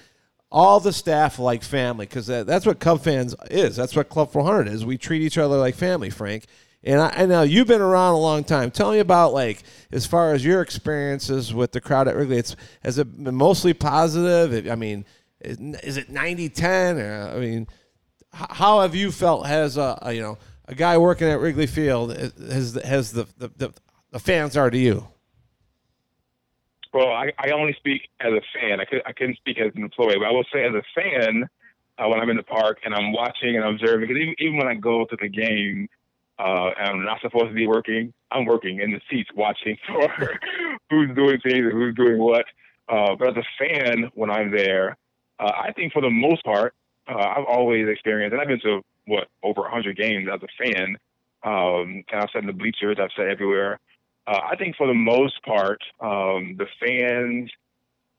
all 0.51 0.79
the 0.79 0.93
staff 0.93 1.37
like 1.37 1.63
family 1.63 2.05
because 2.05 2.27
that, 2.27 2.47
that's 2.47 2.65
what 2.65 2.79
Cub 2.79 3.01
fans 3.01 3.35
is. 3.51 3.75
That's 3.75 3.95
what 3.95 4.09
Club 4.09 4.31
400 4.31 4.67
is. 4.67 4.83
We 4.85 4.97
treat 4.97 5.21
each 5.21 5.37
other 5.37 5.57
like 5.57 5.75
family, 5.75 6.09
Frank. 6.09 6.45
And 6.83 7.01
I, 7.01 7.09
I 7.09 7.25
know 7.25 7.43
you've 7.43 7.67
been 7.67 7.81
around 7.81 8.13
a 8.13 8.19
long 8.19 8.43
time. 8.43 8.71
Tell 8.71 8.91
me 8.91 8.99
about 8.99 9.33
like 9.33 9.63
as 9.91 10.05
far 10.05 10.33
as 10.33 10.43
your 10.43 10.61
experiences 10.61 11.53
with 11.53 11.71
the 11.71 11.81
crowd 11.81 12.07
at 12.07 12.15
Wrigley. 12.15 12.37
It's 12.37 12.55
has 12.83 12.97
it 12.97 13.23
been 13.23 13.35
mostly 13.35 13.73
positive? 13.73 14.67
I 14.67 14.75
mean, 14.75 15.05
is 15.41 15.97
it 15.97 16.11
90-10? 16.11 17.31
Uh, 17.31 17.35
I 17.35 17.39
mean, 17.39 17.67
how 18.31 18.81
have 18.81 18.95
you 18.95 19.11
felt? 19.11 19.45
Has 19.45 19.77
a, 19.77 19.99
a 20.01 20.13
you 20.13 20.21
know 20.21 20.37
a 20.67 20.75
guy 20.75 20.97
working 20.97 21.27
at 21.27 21.39
Wrigley 21.39 21.67
Field 21.67 22.15
has 22.15 22.79
has 22.83 23.11
the 23.11 23.27
the, 23.37 23.51
the, 23.57 23.73
the 24.11 24.19
fans 24.19 24.57
are 24.57 24.69
to 24.69 24.77
you? 24.77 25.07
Well, 26.93 27.09
I, 27.09 27.31
I 27.37 27.51
only 27.51 27.73
speak 27.73 28.09
as 28.19 28.33
a 28.33 28.41
fan. 28.53 28.79
I, 28.79 28.85
could, 28.85 29.01
I 29.05 29.11
couldn't 29.11 29.37
speak 29.37 29.59
as 29.59 29.71
an 29.75 29.83
employee, 29.83 30.15
but 30.17 30.27
I 30.27 30.31
will 30.31 30.45
say 30.51 30.65
as 30.65 30.73
a 30.73 30.83
fan, 30.95 31.47
uh, 31.99 32.07
when 32.07 32.19
I'm 32.19 32.29
in 32.29 32.37
the 32.37 32.43
park 32.43 32.79
and 32.83 32.95
I'm 32.95 33.11
watching 33.11 33.55
and 33.55 33.65
observing, 33.65 34.07
because 34.07 34.21
even, 34.21 34.35
even 34.39 34.57
when 34.57 34.67
I 34.67 34.73
go 34.73 35.05
to 35.05 35.17
the 35.21 35.27
game 35.27 35.87
uh, 36.39 36.71
and 36.79 36.89
I'm 36.89 37.05
not 37.05 37.21
supposed 37.21 37.49
to 37.49 37.53
be 37.53 37.67
working, 37.67 38.13
I'm 38.31 38.45
working 38.45 38.79
in 38.79 38.91
the 38.91 39.01
seats 39.09 39.29
watching 39.35 39.77
for 39.87 40.39
who's 40.89 41.13
doing 41.15 41.39
things 41.41 41.65
and 41.65 41.71
who's 41.73 41.95
doing 41.95 42.17
what. 42.17 42.45
Uh, 42.87 43.15
but 43.15 43.37
as 43.37 43.43
a 43.43 43.63
fan, 43.63 44.09
when 44.15 44.31
I'm 44.31 44.49
there, 44.51 44.97
uh, 45.39 45.51
I 45.55 45.71
think 45.73 45.93
for 45.93 46.01
the 46.01 46.09
most 46.09 46.43
part, 46.43 46.73
uh, 47.07 47.17
I've 47.17 47.45
always 47.45 47.87
experienced, 47.87 48.33
and 48.33 48.41
I've 48.41 48.47
been 48.47 48.59
to 48.61 48.81
what 49.05 49.27
over 49.43 49.61
100 49.61 49.95
games 49.95 50.27
as 50.31 50.39
a 50.41 50.63
fan, 50.63 50.97
um, 51.43 52.03
and 52.11 52.21
I've 52.21 52.29
sat 52.33 52.41
in 52.41 52.47
the 52.47 52.53
bleachers, 52.53 52.97
I've 52.99 53.11
sat 53.15 53.27
everywhere. 53.27 53.79
Uh, 54.29 54.41
I 54.51 54.55
think 54.57 54.75
for 54.75 54.85
the 54.85 54.93
most 54.93 55.41
part, 55.43 55.81
um, 55.99 56.55
the 56.55 56.67
fans 56.79 57.49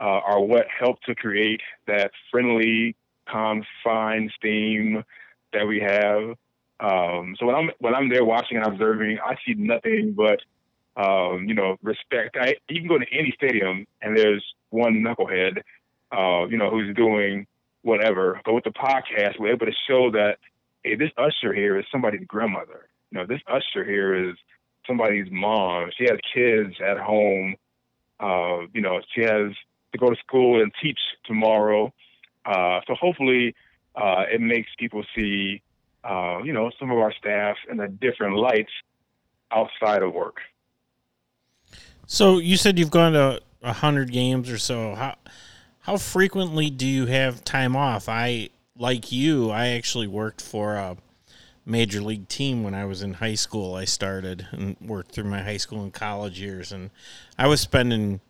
uh, 0.01 0.21
are 0.27 0.41
what 0.41 0.67
help 0.77 1.01
to 1.03 1.15
create 1.15 1.61
that 1.87 2.11
friendly, 2.33 2.97
confined 3.31 4.33
theme 4.43 5.05
that 5.53 5.69
we 5.69 5.79
have. 5.79 6.37
Um, 6.81 7.37
so 7.39 7.47
when 7.47 7.55
I'm 7.55 7.71
when 7.79 7.95
I'm 7.95 8.09
there 8.09 8.25
watching 8.25 8.57
and 8.57 8.67
observing, 8.67 9.19
I 9.25 9.37
see 9.47 9.55
nothing 9.55 10.17
but 10.17 10.41
um, 11.01 11.45
you 11.47 11.55
know 11.55 11.77
respect. 11.81 12.37
I, 12.41 12.57
you 12.69 12.81
can 12.81 12.89
go 12.89 12.99
to 12.99 13.07
any 13.13 13.33
stadium 13.37 13.87
and 14.03 14.17
there's 14.17 14.45
one 14.71 15.05
knucklehead, 15.05 15.59
uh, 16.11 16.49
you 16.49 16.57
know, 16.57 16.71
who's 16.71 16.93
doing 16.97 17.47
whatever. 17.83 18.41
But 18.45 18.55
with 18.55 18.65
the 18.65 18.71
podcast, 18.71 19.39
we're 19.39 19.53
able 19.53 19.67
to 19.67 19.73
show 19.89 20.11
that 20.11 20.39
hey, 20.83 20.97
this 20.97 21.11
usher 21.17 21.55
here 21.55 21.79
is 21.79 21.85
somebody's 21.93 22.27
grandmother. 22.27 22.89
You 23.13 23.19
know, 23.19 23.27
this 23.27 23.43
usher 23.47 23.85
here 23.85 24.31
is 24.31 24.35
somebody's 24.91 25.31
mom. 25.31 25.91
She 25.97 26.05
has 26.05 26.19
kids 26.35 26.75
at 26.85 26.99
home. 26.99 27.55
Uh, 28.19 28.67
you 28.75 28.81
know, 28.81 29.01
she 29.15 29.23
has 29.23 29.53
to 29.93 29.99
go 29.99 30.11
to 30.11 30.17
school 30.17 30.61
and 30.61 30.73
teach 30.83 30.99
tomorrow. 31.25 31.93
Uh, 32.45 32.81
so 32.87 32.95
hopefully, 32.95 33.55
uh, 33.95 34.25
it 34.31 34.41
makes 34.41 34.69
people 34.79 35.05
see, 35.15 35.63
uh, 36.03 36.41
you 36.43 36.53
know, 36.53 36.71
some 36.79 36.91
of 36.91 36.99
our 36.99 37.13
staff 37.13 37.57
in 37.71 37.79
a 37.79 37.89
different 37.89 38.37
lights 38.37 38.73
outside 39.53 40.03
of 40.03 40.13
work. 40.13 40.39
So 42.07 42.39
you 42.39 42.57
said 42.57 42.79
you've 42.79 42.91
gone 42.91 43.13
to 43.13 43.41
hundred 43.63 44.11
games 44.11 44.51
or 44.51 44.59
so. 44.59 44.97
How 44.97 45.17
how 45.81 45.97
frequently 45.97 46.69
do 46.69 46.87
you 46.87 47.07
have 47.07 47.45
time 47.45 47.77
off? 47.77 48.09
I 48.09 48.51
like 48.77 49.13
you. 49.13 49.51
I 49.51 49.69
actually 49.69 50.09
worked 50.09 50.41
for 50.41 50.75
a 50.75 50.97
major 51.65 52.01
league 52.01 52.29
team 52.29 52.63
when 52.63 52.75
I 52.75 52.85
was 52.85 53.03
in 53.03 53.15
high 53.15 53.35
school. 53.35 53.75
I 53.75 53.85
started 53.85 54.47
and 54.53 54.77
worked 54.81 55.13
through 55.13 55.25
my 55.25 55.43
high 55.43 55.57
school 55.57 55.83
and 55.83 55.93
college 55.93 56.41
years, 56.41 56.73
and 56.73 56.91
I 57.39 57.47
was 57.47 57.61
spending 57.61 58.21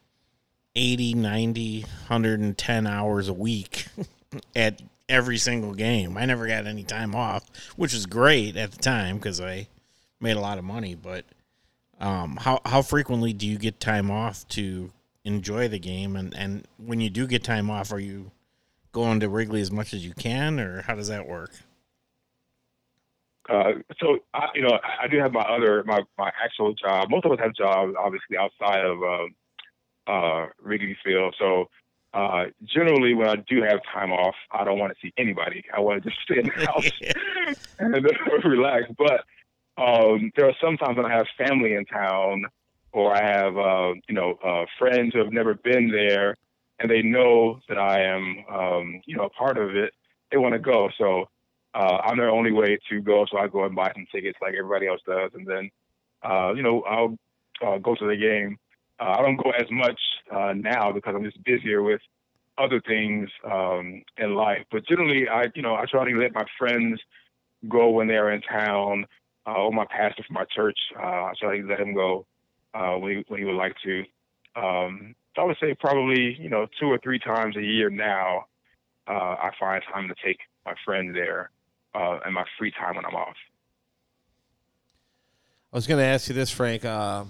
80, 0.77 1.14
90, 1.14 1.81
110 1.83 2.87
hours 2.87 3.29
a 3.29 3.35
week 3.35 3.87
at 4.57 4.83
every 5.09 5.38
single 5.38 5.75
game. 5.75 6.16
I 6.16 6.25
never 6.25 6.47
got 6.47 6.66
any 6.66 6.85
time 6.85 7.14
off, 7.14 7.45
which 7.77 7.93
was 7.93 8.07
great 8.07 8.57
at 8.57 8.71
the 8.71 8.79
time 8.79 9.16
because 9.16 9.40
I 9.40 9.69
made 10.21 10.37
a 10.37 10.40
lot 10.40 10.59
of 10.59 10.64
money. 10.64 10.95
But 10.95 11.25
um, 11.99 12.37
how 12.37 12.61
how 12.64 12.83
frequently 12.83 13.33
do 13.33 13.47
you 13.47 13.59
get 13.59 13.81
time 13.81 14.11
off 14.11 14.47
to 14.49 14.90
enjoy 15.25 15.69
the 15.69 15.79
game? 15.79 16.16
And 16.16 16.35
and 16.35 16.66
when 16.79 17.01
you 17.01 17.11
do 17.11 17.27
get 17.27 17.45
time 17.45 17.71
off, 17.71 17.93
are 17.93 18.01
you 18.01 18.31
going 18.93 19.21
to 19.21 19.29
Wrigley 19.29 19.61
as 19.61 19.71
much 19.71 19.93
as 19.93 20.05
you 20.05 20.14
can, 20.14 20.59
or 20.59 20.83
how 20.83 20.95
does 20.95 21.09
that 21.09 21.27
work? 21.27 21.53
Uh, 23.48 23.72
so 23.98 24.18
I, 24.35 24.48
you 24.55 24.62
know, 24.62 24.79
I 25.03 25.09
do 25.09 25.18
have 25.18 25.33
my 25.33 25.42
other 25.42 25.83
my 25.85 26.00
my 26.18 26.31
actual 26.42 26.74
job. 26.74 27.11
Most 27.11 27.24
of 27.24 27.33
us 27.33 27.38
have 27.40 27.55
jobs, 27.55 27.94
obviously, 27.98 28.37
outside 28.37 28.85
of 28.85 29.03
um, 29.03 29.35
uh, 30.07 30.46
Wrigley 30.62 30.96
Field. 31.05 31.35
So 31.38 31.68
uh, 32.12 32.46
generally, 32.64 33.14
when 33.14 33.29
I 33.29 33.37
do 33.37 33.62
have 33.62 33.81
time 33.92 34.12
off, 34.12 34.35
I 34.50 34.64
don't 34.64 34.79
want 34.79 34.92
to 34.92 34.98
see 35.00 35.12
anybody. 35.16 35.64
I 35.74 35.81
want 35.81 36.03
to 36.03 36.11
just 36.11 36.20
stay 36.24 36.40
in 36.40 36.46
the 36.46 36.66
house 36.66 36.90
and 37.79 37.94
uh, 37.94 38.48
relax. 38.48 38.87
But 38.98 39.24
um, 39.81 40.33
there 40.37 40.46
are 40.46 40.55
some 40.61 40.76
times 40.76 40.96
when 40.96 41.07
I 41.07 41.16
have 41.16 41.26
family 41.38 41.74
in 41.74 41.85
town, 41.87 42.44
or 42.92 43.14
I 43.14 43.22
have 43.22 43.57
uh, 43.57 43.94
you 44.09 44.14
know 44.14 44.38
uh, 44.44 44.66
friends 44.79 45.14
who 45.14 45.20
have 45.20 45.33
never 45.33 45.55
been 45.55 45.90
there, 45.90 46.37
and 46.79 46.90
they 46.90 47.03
know 47.03 47.61
that 47.68 47.79
I 47.79 48.03
am 48.03 48.44
um, 48.50 49.00
you 49.07 49.16
know 49.16 49.24
a 49.24 49.31
part 49.31 49.57
of 49.57 49.76
it. 49.76 49.92
They 50.31 50.37
want 50.37 50.55
to 50.55 50.61
go, 50.61 50.90
so 50.98 51.29
uh, 51.74 51.98
I'm 52.04 52.16
their 52.16 52.30
only 52.30 52.52
way 52.52 52.78
to 52.88 53.00
go. 53.00 53.26
So 53.30 53.38
I 53.38 53.46
go 53.46 53.64
and 53.64 53.74
buy 53.74 53.92
some 53.94 54.06
tickets 54.12 54.38
like 54.42 54.54
everybody 54.54 54.88
else 54.88 55.00
does, 55.06 55.30
and 55.35 55.46
then 55.46 55.70
uh, 56.22 56.52
you 56.54 56.62
know 56.62 56.83
I'll 56.83 57.18
uh, 57.64 57.78
go 57.78 57.94
to 57.94 58.06
the 58.06 58.16
game. 58.16 58.59
Uh, 58.98 59.16
I 59.18 59.22
don't 59.22 59.37
go 59.37 59.50
as 59.50 59.70
much 59.70 60.00
uh, 60.30 60.52
now 60.54 60.92
because 60.92 61.14
I'm 61.16 61.24
just 61.24 61.42
busier 61.44 61.83
with 61.83 62.00
other 62.59 62.80
things 62.87 63.30
um, 63.50 64.02
in 64.18 64.35
life. 64.35 64.64
But 64.70 64.87
generally, 64.87 65.28
I 65.28 65.46
you 65.54 65.62
know 65.62 65.74
I 65.74 65.85
try 65.90 66.11
to 66.11 66.18
let 66.18 66.35
my 66.35 66.44
friends 66.59 67.00
go 67.68 67.90
when 67.90 68.09
they're 68.09 68.33
in 68.33 68.42
town. 68.42 69.06
Uh, 69.46 69.54
or 69.54 69.72
my 69.72 69.87
pastor 69.87 70.22
from 70.26 70.35
my 70.35 70.44
church, 70.54 70.78
uh, 70.98 71.02
I 71.02 71.33
try 71.40 71.59
to 71.59 71.66
let 71.66 71.80
him 71.80 71.94
go 71.94 72.26
uh, 72.74 72.92
when, 72.96 73.16
he, 73.16 73.24
when 73.28 73.40
he 73.40 73.46
would 73.46 73.56
like 73.56 73.74
to. 73.83 74.00
Um, 74.54 75.14
so 75.35 75.42
I 75.42 75.44
would 75.46 75.56
say 75.59 75.74
probably 75.80 76.37
you 76.38 76.50
know 76.50 76.66
two 76.78 76.88
or 76.88 76.98
three 76.98 77.18
times 77.18 77.56
a 77.56 77.62
year 77.62 77.88
now. 77.90 78.46
Uh, 79.09 79.12
I 79.12 79.50
find 79.59 79.83
time 79.92 80.09
to 80.09 80.14
take 80.22 80.38
my 80.66 80.74
friend 80.85 81.16
there 81.16 81.50
uh, 81.94 82.18
and 82.24 82.35
my 82.35 82.44
free 82.59 82.70
time 82.70 82.96
when 82.96 83.05
I'm 83.05 83.14
off. 83.14 83.37
I 85.72 85.76
was 85.76 85.87
going 85.87 85.98
to 85.98 86.05
ask 86.05 86.29
you 86.29 86.35
this, 86.35 86.50
Frank. 86.50 86.85
Uh, 86.85 87.24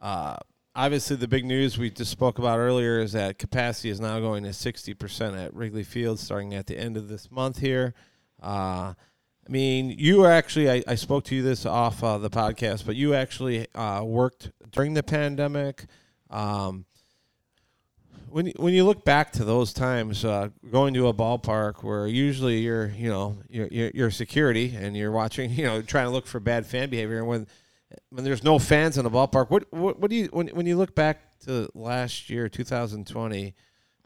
uh, 0.00 0.36
obviously, 0.74 1.16
the 1.16 1.28
big 1.28 1.44
news 1.44 1.78
we 1.78 1.90
just 1.90 2.10
spoke 2.10 2.38
about 2.38 2.58
earlier 2.58 2.98
is 2.98 3.12
that 3.12 3.38
capacity 3.38 3.90
is 3.90 4.00
now 4.00 4.18
going 4.18 4.42
to 4.42 4.50
60% 4.50 5.38
at 5.38 5.54
Wrigley 5.54 5.84
Field 5.84 6.18
starting 6.18 6.54
at 6.54 6.66
the 6.66 6.76
end 6.76 6.96
of 6.96 7.08
this 7.08 7.30
month 7.30 7.58
here. 7.58 7.94
Uh, 8.42 8.94
I 9.48 9.52
mean, 9.52 9.90
you 9.90 10.26
actually, 10.26 10.68
I, 10.70 10.82
I 10.88 10.94
spoke 10.96 11.24
to 11.24 11.36
you 11.36 11.42
this 11.42 11.64
off 11.64 12.02
uh, 12.02 12.18
the 12.18 12.30
podcast, 12.30 12.84
but 12.84 12.96
you 12.96 13.14
actually 13.14 13.72
uh, 13.74 14.02
worked 14.02 14.50
during 14.72 14.94
the 14.94 15.04
pandemic. 15.04 15.86
Um, 16.28 16.86
when 18.28 18.52
when 18.56 18.74
you 18.74 18.84
look 18.84 19.04
back 19.04 19.32
to 19.32 19.44
those 19.44 19.72
times, 19.72 20.24
uh, 20.24 20.48
going 20.70 20.94
to 20.94 21.08
a 21.08 21.14
ballpark 21.14 21.82
where 21.82 22.06
usually 22.06 22.58
you're 22.58 22.88
you 22.88 23.08
know 23.08 23.38
you're, 23.48 23.68
you're, 23.68 24.10
security 24.10 24.74
and 24.76 24.96
you're 24.96 25.12
watching 25.12 25.50
you 25.58 25.64
know 25.64 25.82
trying 25.82 26.06
to 26.06 26.10
look 26.10 26.26
for 26.26 26.40
bad 26.40 26.66
fan 26.66 26.90
behavior, 26.90 27.18
and 27.18 27.26
when 27.26 27.46
when 28.10 28.24
there's 28.24 28.44
no 28.44 28.58
fans 28.58 28.98
in 28.98 29.04
the 29.04 29.10
ballpark, 29.10 29.50
what 29.50 29.72
what, 29.72 29.98
what 29.98 30.10
do 30.10 30.16
you 30.16 30.28
when 30.32 30.48
when 30.48 30.66
you 30.66 30.76
look 30.76 30.94
back 30.94 31.38
to 31.44 31.68
last 31.74 32.30
year, 32.30 32.48
2020, 32.48 33.54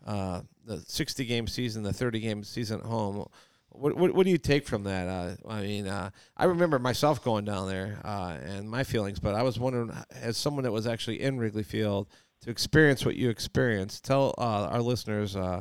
uh, 0.06 0.40
the 0.64 0.78
60 0.87 1.24
game 1.24 1.46
season, 1.46 1.83
the 1.83 1.92
30 1.92 2.20
game 2.20 2.44
season 2.44 2.80
at 2.80 2.87
home? 2.87 3.26
What, 3.72 3.96
what, 3.96 4.14
what 4.14 4.24
do 4.24 4.30
you 4.30 4.38
take 4.38 4.66
from 4.66 4.83
that? 4.85 5.06
Uh, 5.06 5.48
I 5.48 5.62
mean, 5.62 5.87
uh, 5.87 6.11
I 6.37 6.46
remember 6.46 6.80
myself 6.80 7.22
going 7.22 7.44
down 7.44 7.68
there 7.68 8.00
uh, 8.04 8.37
and 8.44 8.68
my 8.68 8.83
feelings, 8.83 9.20
but 9.20 9.37
I 9.37 9.42
was 9.42 9.61
wondering, 9.61 9.92
as 10.12 10.37
someone 10.37 10.64
that 10.64 10.72
was 10.72 10.88
actually 10.88 11.22
in 11.22 11.38
Wrigley 11.38 11.62
Field, 11.62 12.09
to 12.42 12.50
experience 12.50 13.05
what 13.05 13.16
you 13.16 13.29
experienced, 13.31 14.05
tell 14.05 14.35
uh, 14.38 14.68
our 14.70 14.81
listeners 14.81 15.37
uh, 15.37 15.61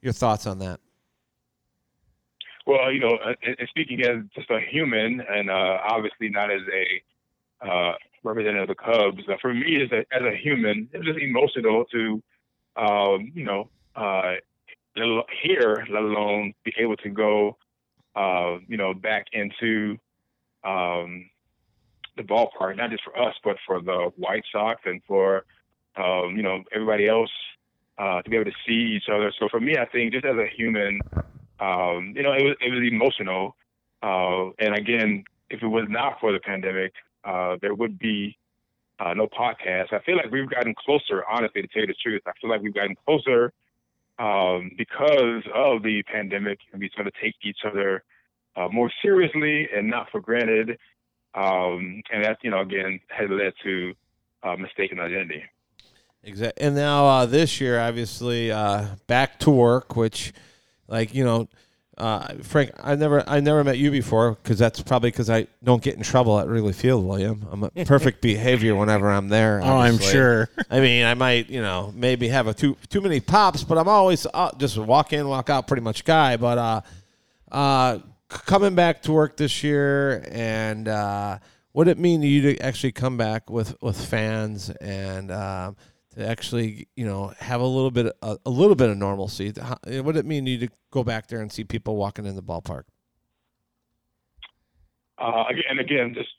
your 0.00 0.12
thoughts 0.12 0.46
on 0.46 0.58
that. 0.60 0.80
Well, 2.66 2.92
you 2.92 3.00
know, 3.00 3.18
uh, 3.24 3.34
speaking 3.68 4.00
as 4.02 4.18
just 4.34 4.50
a 4.50 4.60
human, 4.60 5.20
and 5.28 5.50
obviously 5.50 6.28
not 6.28 6.50
as 6.50 6.60
a 6.72 7.96
representative 8.22 8.68
of 8.68 8.68
the 8.68 8.74
Cubs, 8.74 9.22
for 9.40 9.52
me 9.52 9.82
as 9.82 9.90
a 9.90 9.98
as 10.14 10.22
a 10.22 10.36
human, 10.36 10.88
it 10.92 10.98
was 10.98 11.06
just 11.06 11.18
emotional 11.18 11.84
to, 11.86 12.22
um, 12.76 13.32
you 13.34 13.44
know, 13.44 13.68
here, 15.42 15.86
let 15.90 16.02
alone 16.02 16.52
be 16.64 16.72
able 16.78 16.96
to 16.96 17.08
go, 17.08 17.56
uh, 18.14 18.58
you 18.68 18.76
know, 18.76 18.94
back 18.94 19.26
into 19.32 19.98
um, 20.64 21.28
the 22.16 22.22
ballpark, 22.22 22.76
not 22.76 22.90
just 22.90 23.02
for 23.04 23.18
us, 23.18 23.34
but 23.42 23.56
for 23.66 23.80
the 23.80 24.10
White 24.16 24.44
Sox 24.52 24.80
and 24.84 25.00
for, 25.06 25.44
um, 25.96 26.34
you 26.36 26.42
know, 26.42 26.62
everybody 26.72 27.08
else 27.08 27.30
uh, 27.98 28.22
to 28.22 28.30
be 28.30 28.36
able 28.36 28.50
to 28.50 28.56
see 28.66 28.96
each 28.96 29.08
other. 29.12 29.32
So 29.38 29.48
for 29.48 29.60
me, 29.60 29.76
I 29.76 29.86
think 29.86 30.12
just 30.12 30.24
as 30.24 30.36
a 30.36 30.46
human, 30.46 31.00
um, 31.60 32.14
you 32.16 32.22
know, 32.22 32.32
it 32.32 32.42
was, 32.42 32.56
it 32.60 32.70
was 32.70 32.82
emotional. 32.90 33.56
Uh, 34.02 34.50
and 34.58 34.74
again, 34.74 35.24
if 35.50 35.62
it 35.62 35.66
was 35.66 35.86
not 35.88 36.18
for 36.20 36.32
the 36.32 36.40
pandemic, 36.40 36.92
uh, 37.24 37.56
there 37.60 37.74
would 37.74 37.98
be 37.98 38.38
uh, 38.98 39.14
no 39.14 39.26
podcast. 39.26 39.92
I 39.92 40.00
feel 40.00 40.16
like 40.16 40.30
we've 40.30 40.48
gotten 40.48 40.74
closer, 40.74 41.24
honestly, 41.30 41.62
to 41.62 41.68
tell 41.68 41.82
you 41.82 41.88
the 41.88 41.94
truth. 41.94 42.22
I 42.26 42.32
feel 42.40 42.50
like 42.50 42.62
we've 42.62 42.74
gotten 42.74 42.96
closer 43.04 43.52
um, 44.18 44.70
because 44.76 45.42
of 45.54 45.82
the 45.82 46.02
pandemic, 46.04 46.58
and 46.72 46.80
we 46.80 46.90
sort 46.94 47.06
of 47.06 47.12
take 47.22 47.34
each 47.42 47.58
other 47.64 48.04
uh, 48.56 48.68
more 48.68 48.90
seriously 49.02 49.68
and 49.74 49.88
not 49.88 50.10
for 50.10 50.20
granted. 50.20 50.78
Um, 51.34 52.02
and 52.12 52.24
that, 52.24 52.38
you 52.42 52.50
know, 52.50 52.60
again, 52.60 53.00
has 53.08 53.28
led 53.30 53.52
to 53.64 53.94
uh, 54.42 54.56
mistaken 54.56 54.98
identity. 54.98 55.44
Exactly. 56.22 56.66
And 56.66 56.74
now 56.74 57.06
uh, 57.06 57.26
this 57.26 57.60
year, 57.60 57.80
obviously, 57.80 58.52
uh, 58.52 58.86
back 59.06 59.38
to 59.40 59.50
work, 59.50 59.96
which, 59.96 60.32
like, 60.86 61.14
you 61.14 61.24
know, 61.24 61.48
uh, 61.96 62.34
Frank, 62.42 62.72
I 62.82 62.94
never, 62.94 63.22
I 63.28 63.40
never 63.40 63.62
met 63.62 63.76
you 63.78 63.90
before 63.90 64.32
because 64.42 64.58
that's 64.58 64.80
probably 64.82 65.10
because 65.10 65.28
I 65.28 65.46
don't 65.62 65.82
get 65.82 65.96
in 65.96 66.02
trouble 66.02 66.38
at 66.38 66.46
Wrigley 66.48 66.72
Field, 66.72 67.04
William. 67.04 67.46
I'm 67.50 67.64
a 67.64 67.70
perfect 67.84 68.22
behavior 68.22 68.74
whenever 68.74 69.10
I'm 69.10 69.28
there. 69.28 69.60
Oh, 69.62 69.76
I'm 69.76 69.98
sure. 69.98 70.48
I 70.70 70.80
mean, 70.80 71.04
I 71.04 71.12
might, 71.14 71.50
you 71.50 71.60
know, 71.60 71.92
maybe 71.94 72.28
have 72.28 72.46
a 72.46 72.54
too 72.54 72.76
too 72.88 73.02
many 73.02 73.20
pops, 73.20 73.64
but 73.64 73.76
I'm 73.76 73.88
always 73.88 74.26
uh, 74.32 74.50
just 74.56 74.78
walk 74.78 75.12
in, 75.12 75.28
walk 75.28 75.50
out, 75.50 75.66
pretty 75.66 75.82
much 75.82 76.04
guy. 76.06 76.38
But 76.38 76.56
uh, 76.58 76.80
uh, 77.52 77.98
c- 77.98 78.02
coming 78.46 78.74
back 78.74 79.02
to 79.02 79.12
work 79.12 79.36
this 79.36 79.62
year, 79.62 80.24
and 80.30 80.88
uh, 80.88 81.38
what 81.72 81.86
it 81.86 81.98
mean 81.98 82.22
to 82.22 82.26
you 82.26 82.40
to 82.54 82.58
actually 82.60 82.92
come 82.92 83.18
back 83.18 83.50
with 83.50 83.76
with 83.82 84.02
fans 84.02 84.70
and 84.70 85.30
uh, 85.30 85.72
actually, 86.20 86.88
you 86.96 87.04
know, 87.04 87.32
have 87.38 87.60
a 87.60 87.66
little 87.66 87.90
bit 87.90 88.06
a, 88.22 88.38
a 88.44 88.50
little 88.50 88.76
bit 88.76 88.90
of 88.90 88.96
normalcy? 88.96 89.52
How, 89.60 89.78
what 90.02 90.14
did 90.14 90.16
it 90.16 90.26
mean 90.26 90.46
you 90.46 90.58
to 90.58 90.68
go 90.90 91.04
back 91.04 91.28
there 91.28 91.40
and 91.40 91.50
see 91.52 91.64
people 91.64 91.96
walking 91.96 92.26
in 92.26 92.36
the 92.36 92.42
ballpark? 92.42 92.84
uh, 95.20 95.44
again, 95.50 95.64
and 95.68 95.80
again, 95.80 96.14
just 96.14 96.30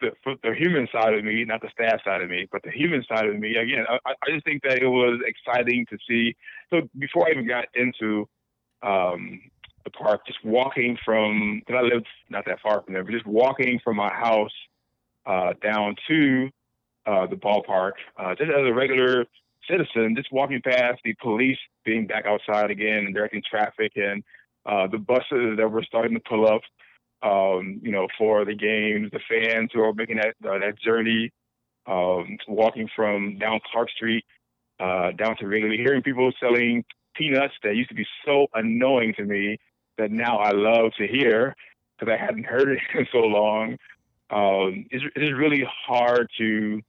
the, 0.00 0.10
the 0.42 0.54
human 0.54 0.88
side 0.90 1.14
of 1.14 1.24
me, 1.24 1.44
not 1.44 1.60
the 1.60 1.68
staff 1.72 2.00
side 2.04 2.22
of 2.22 2.30
me, 2.30 2.48
but 2.50 2.62
the 2.62 2.70
human 2.70 3.04
side 3.06 3.26
of 3.26 3.38
me. 3.38 3.54
Again, 3.56 3.84
I, 3.88 3.98
I 4.10 4.30
just 4.30 4.44
think 4.44 4.62
that 4.62 4.78
it 4.78 4.88
was 4.88 5.20
exciting 5.26 5.84
to 5.90 5.98
see. 6.08 6.34
So 6.70 6.88
before 6.98 7.28
I 7.28 7.32
even 7.32 7.46
got 7.46 7.66
into 7.74 8.26
um, 8.82 9.40
the 9.84 9.90
park, 9.90 10.26
just 10.26 10.42
walking 10.42 10.96
from, 11.04 11.60
because 11.60 11.82
I 11.84 11.94
lived 11.94 12.06
not 12.30 12.46
that 12.46 12.60
far 12.62 12.82
from 12.82 12.94
there, 12.94 13.04
but 13.04 13.12
just 13.12 13.26
walking 13.26 13.78
from 13.84 13.96
my 13.96 14.12
house 14.12 14.50
uh, 15.26 15.52
down 15.62 15.94
to 16.08 16.48
uh, 17.06 17.26
the 17.26 17.36
ballpark, 17.36 17.92
uh, 18.16 18.34
just 18.34 18.50
as 18.50 18.66
a 18.66 18.72
regular 18.72 19.24
citizen, 19.68 20.14
just 20.16 20.32
walking 20.32 20.60
past 20.62 21.00
the 21.04 21.14
police 21.20 21.58
being 21.84 22.06
back 22.06 22.24
outside 22.26 22.70
again 22.70 23.04
and 23.06 23.14
directing 23.14 23.42
traffic 23.48 23.92
and 23.96 24.22
uh, 24.66 24.86
the 24.86 24.98
buses 24.98 25.56
that 25.56 25.70
were 25.70 25.82
starting 25.82 26.14
to 26.14 26.20
pull 26.28 26.46
up, 26.46 26.60
um, 27.22 27.80
you 27.82 27.90
know, 27.90 28.06
for 28.18 28.44
the 28.44 28.54
games, 28.54 29.10
the 29.12 29.20
fans 29.28 29.70
who 29.72 29.80
are 29.80 29.94
making 29.94 30.16
that 30.16 30.34
uh, 30.44 30.58
that 30.58 30.78
journey, 30.78 31.30
um, 31.86 32.36
walking 32.48 32.88
from 32.94 33.38
down 33.38 33.60
Clark 33.72 33.90
Street 33.90 34.24
uh, 34.80 35.12
down 35.12 35.36
to 35.36 35.46
Wrigley, 35.46 35.76
hearing 35.76 36.02
people 36.02 36.32
selling 36.40 36.84
peanuts 37.14 37.54
that 37.62 37.76
used 37.76 37.90
to 37.90 37.94
be 37.94 38.06
so 38.24 38.46
annoying 38.54 39.14
to 39.16 39.24
me 39.24 39.58
that 39.98 40.10
now 40.10 40.38
I 40.38 40.52
love 40.52 40.92
to 40.98 41.06
hear 41.06 41.54
because 41.98 42.12
I 42.12 42.22
hadn't 42.22 42.44
heard 42.44 42.68
it 42.68 42.78
in 42.98 43.06
so 43.12 43.18
long. 43.18 43.76
Um, 44.30 44.86
it's, 44.90 45.04
really 45.36 45.66
hard 45.86 46.28
to, 46.38 46.80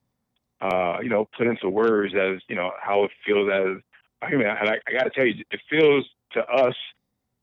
uh, 0.61 0.97
you 1.01 1.09
know, 1.09 1.27
put 1.37 1.47
into 1.47 1.69
words 1.69 2.13
as 2.15 2.39
you 2.47 2.55
know 2.55 2.71
how 2.81 3.03
it 3.03 3.11
feels 3.25 3.49
as 3.51 4.29
human. 4.29 4.47
And 4.47 4.69
I, 4.69 4.75
I 4.87 4.91
got 4.93 5.03
to 5.03 5.09
tell 5.09 5.25
you, 5.25 5.43
it 5.51 5.59
feels 5.69 6.05
to 6.33 6.41
us 6.41 6.75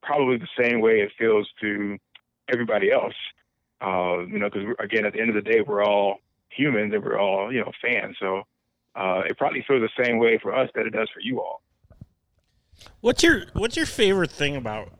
probably 0.02 0.38
the 0.38 0.62
same 0.62 0.80
way 0.80 1.00
it 1.00 1.10
feels 1.18 1.48
to 1.60 1.98
everybody 2.50 2.90
else. 2.92 3.14
Uh, 3.80 4.20
you 4.26 4.38
know, 4.38 4.48
because 4.50 4.74
again, 4.78 5.04
at 5.04 5.12
the 5.12 5.20
end 5.20 5.28
of 5.28 5.34
the 5.34 5.50
day, 5.50 5.60
we're 5.60 5.84
all 5.84 6.18
humans 6.50 6.92
and 6.94 7.04
we're 7.04 7.18
all 7.18 7.52
you 7.52 7.60
know 7.60 7.72
fans. 7.82 8.16
So 8.20 8.42
uh, 8.94 9.22
it 9.28 9.36
probably 9.36 9.64
feels 9.66 9.82
the 9.82 10.04
same 10.04 10.18
way 10.18 10.38
for 10.38 10.54
us 10.54 10.70
that 10.74 10.86
it 10.86 10.90
does 10.90 11.08
for 11.12 11.20
you 11.20 11.40
all. 11.40 11.62
What's 13.00 13.22
your 13.22 13.46
What's 13.52 13.76
your 13.76 13.86
favorite 13.86 14.30
thing 14.30 14.56
about 14.56 14.92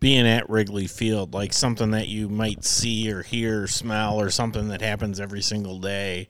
being 0.00 0.26
at 0.26 0.48
Wrigley 0.48 0.86
Field? 0.86 1.34
Like 1.34 1.52
something 1.52 1.90
that 1.90 2.08
you 2.08 2.28
might 2.28 2.64
see 2.64 3.10
or 3.10 3.22
hear, 3.22 3.62
or 3.62 3.66
smell, 3.66 4.20
or 4.20 4.30
something 4.30 4.68
that 4.68 4.80
happens 4.80 5.20
every 5.20 5.42
single 5.42 5.78
day, 5.78 6.28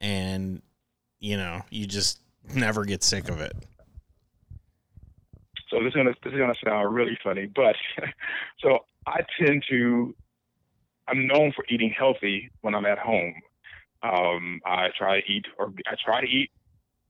and 0.00 0.62
you 1.20 1.36
know 1.36 1.62
you 1.70 1.86
just 1.86 2.20
never 2.54 2.84
get 2.84 3.02
sick 3.02 3.28
of 3.28 3.40
it. 3.40 3.52
So 5.70 5.78
this 5.80 5.88
is 5.88 5.94
gonna 5.94 6.14
this 6.24 6.32
is 6.32 6.38
gonna 6.38 6.54
sound 6.64 6.94
really 6.94 7.18
funny, 7.22 7.46
but 7.46 7.76
so 8.60 8.80
I 9.06 9.20
tend 9.40 9.64
to 9.70 10.14
I'm 11.08 11.26
known 11.26 11.52
for 11.52 11.64
eating 11.68 11.92
healthy 11.96 12.50
when 12.60 12.74
I'm 12.74 12.86
at 12.86 12.98
home. 12.98 13.34
Um, 14.02 14.60
I 14.64 14.88
try 14.96 15.20
to 15.20 15.26
eat 15.30 15.46
or 15.58 15.72
I 15.86 15.94
try 16.04 16.20
to 16.20 16.26
eat 16.26 16.50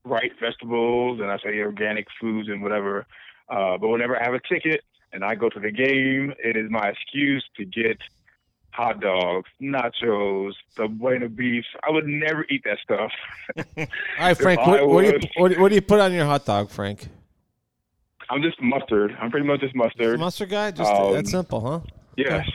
right 0.05 0.33
vegetables 0.41 1.21
and 1.21 1.31
I 1.31 1.39
say 1.39 1.59
organic 1.61 2.07
foods 2.21 2.49
and 2.49 2.63
whatever. 2.63 3.07
Uh, 3.49 3.77
but 3.79 3.89
whenever 3.89 4.21
I 4.21 4.25
have 4.25 4.35
a 4.35 4.41
ticket 4.49 4.83
and 5.13 5.25
I 5.25 5.35
go 5.35 5.49
to 5.49 5.61
the 5.61 5.71
game, 5.71 6.33
it 6.43 6.57
is 6.57 6.71
my 6.71 6.89
excuse 6.89 7.45
to 7.57 7.65
get 7.65 7.99
hot 8.79 9.01
dogs, 9.01 9.51
nachos, 9.61 10.53
the 10.77 10.87
Buona 10.87 11.29
beef. 11.29 11.65
I 11.85 11.91
would 11.91 12.07
never 12.07 12.47
eat 12.49 12.63
that 12.65 12.79
stuff. 12.81 13.11
All 13.77 13.87
right, 14.21 14.37
Frank. 14.39 14.65
What, 14.65 14.89
what, 14.89 15.03
do 15.05 15.09
you, 15.11 15.19
what, 15.37 15.59
what 15.59 15.69
do 15.71 15.75
you 15.75 15.83
put 15.83 15.99
on 15.99 16.13
your 16.13 16.25
hot 16.25 16.47
dog, 16.47 16.71
Frank? 16.71 17.09
I'm 18.31 18.41
just 18.41 18.63
mustard. 18.63 19.17
I'm 19.21 19.33
pretty 19.33 19.47
much 19.47 19.61
just 19.61 19.75
mustard. 19.75 20.21
Mustard 20.21 20.51
guy? 20.51 20.71
Just 20.71 20.93
Um, 20.93 21.13
that 21.15 21.27
simple, 21.27 21.61
huh? 21.61 21.81
Yes. 22.17 22.49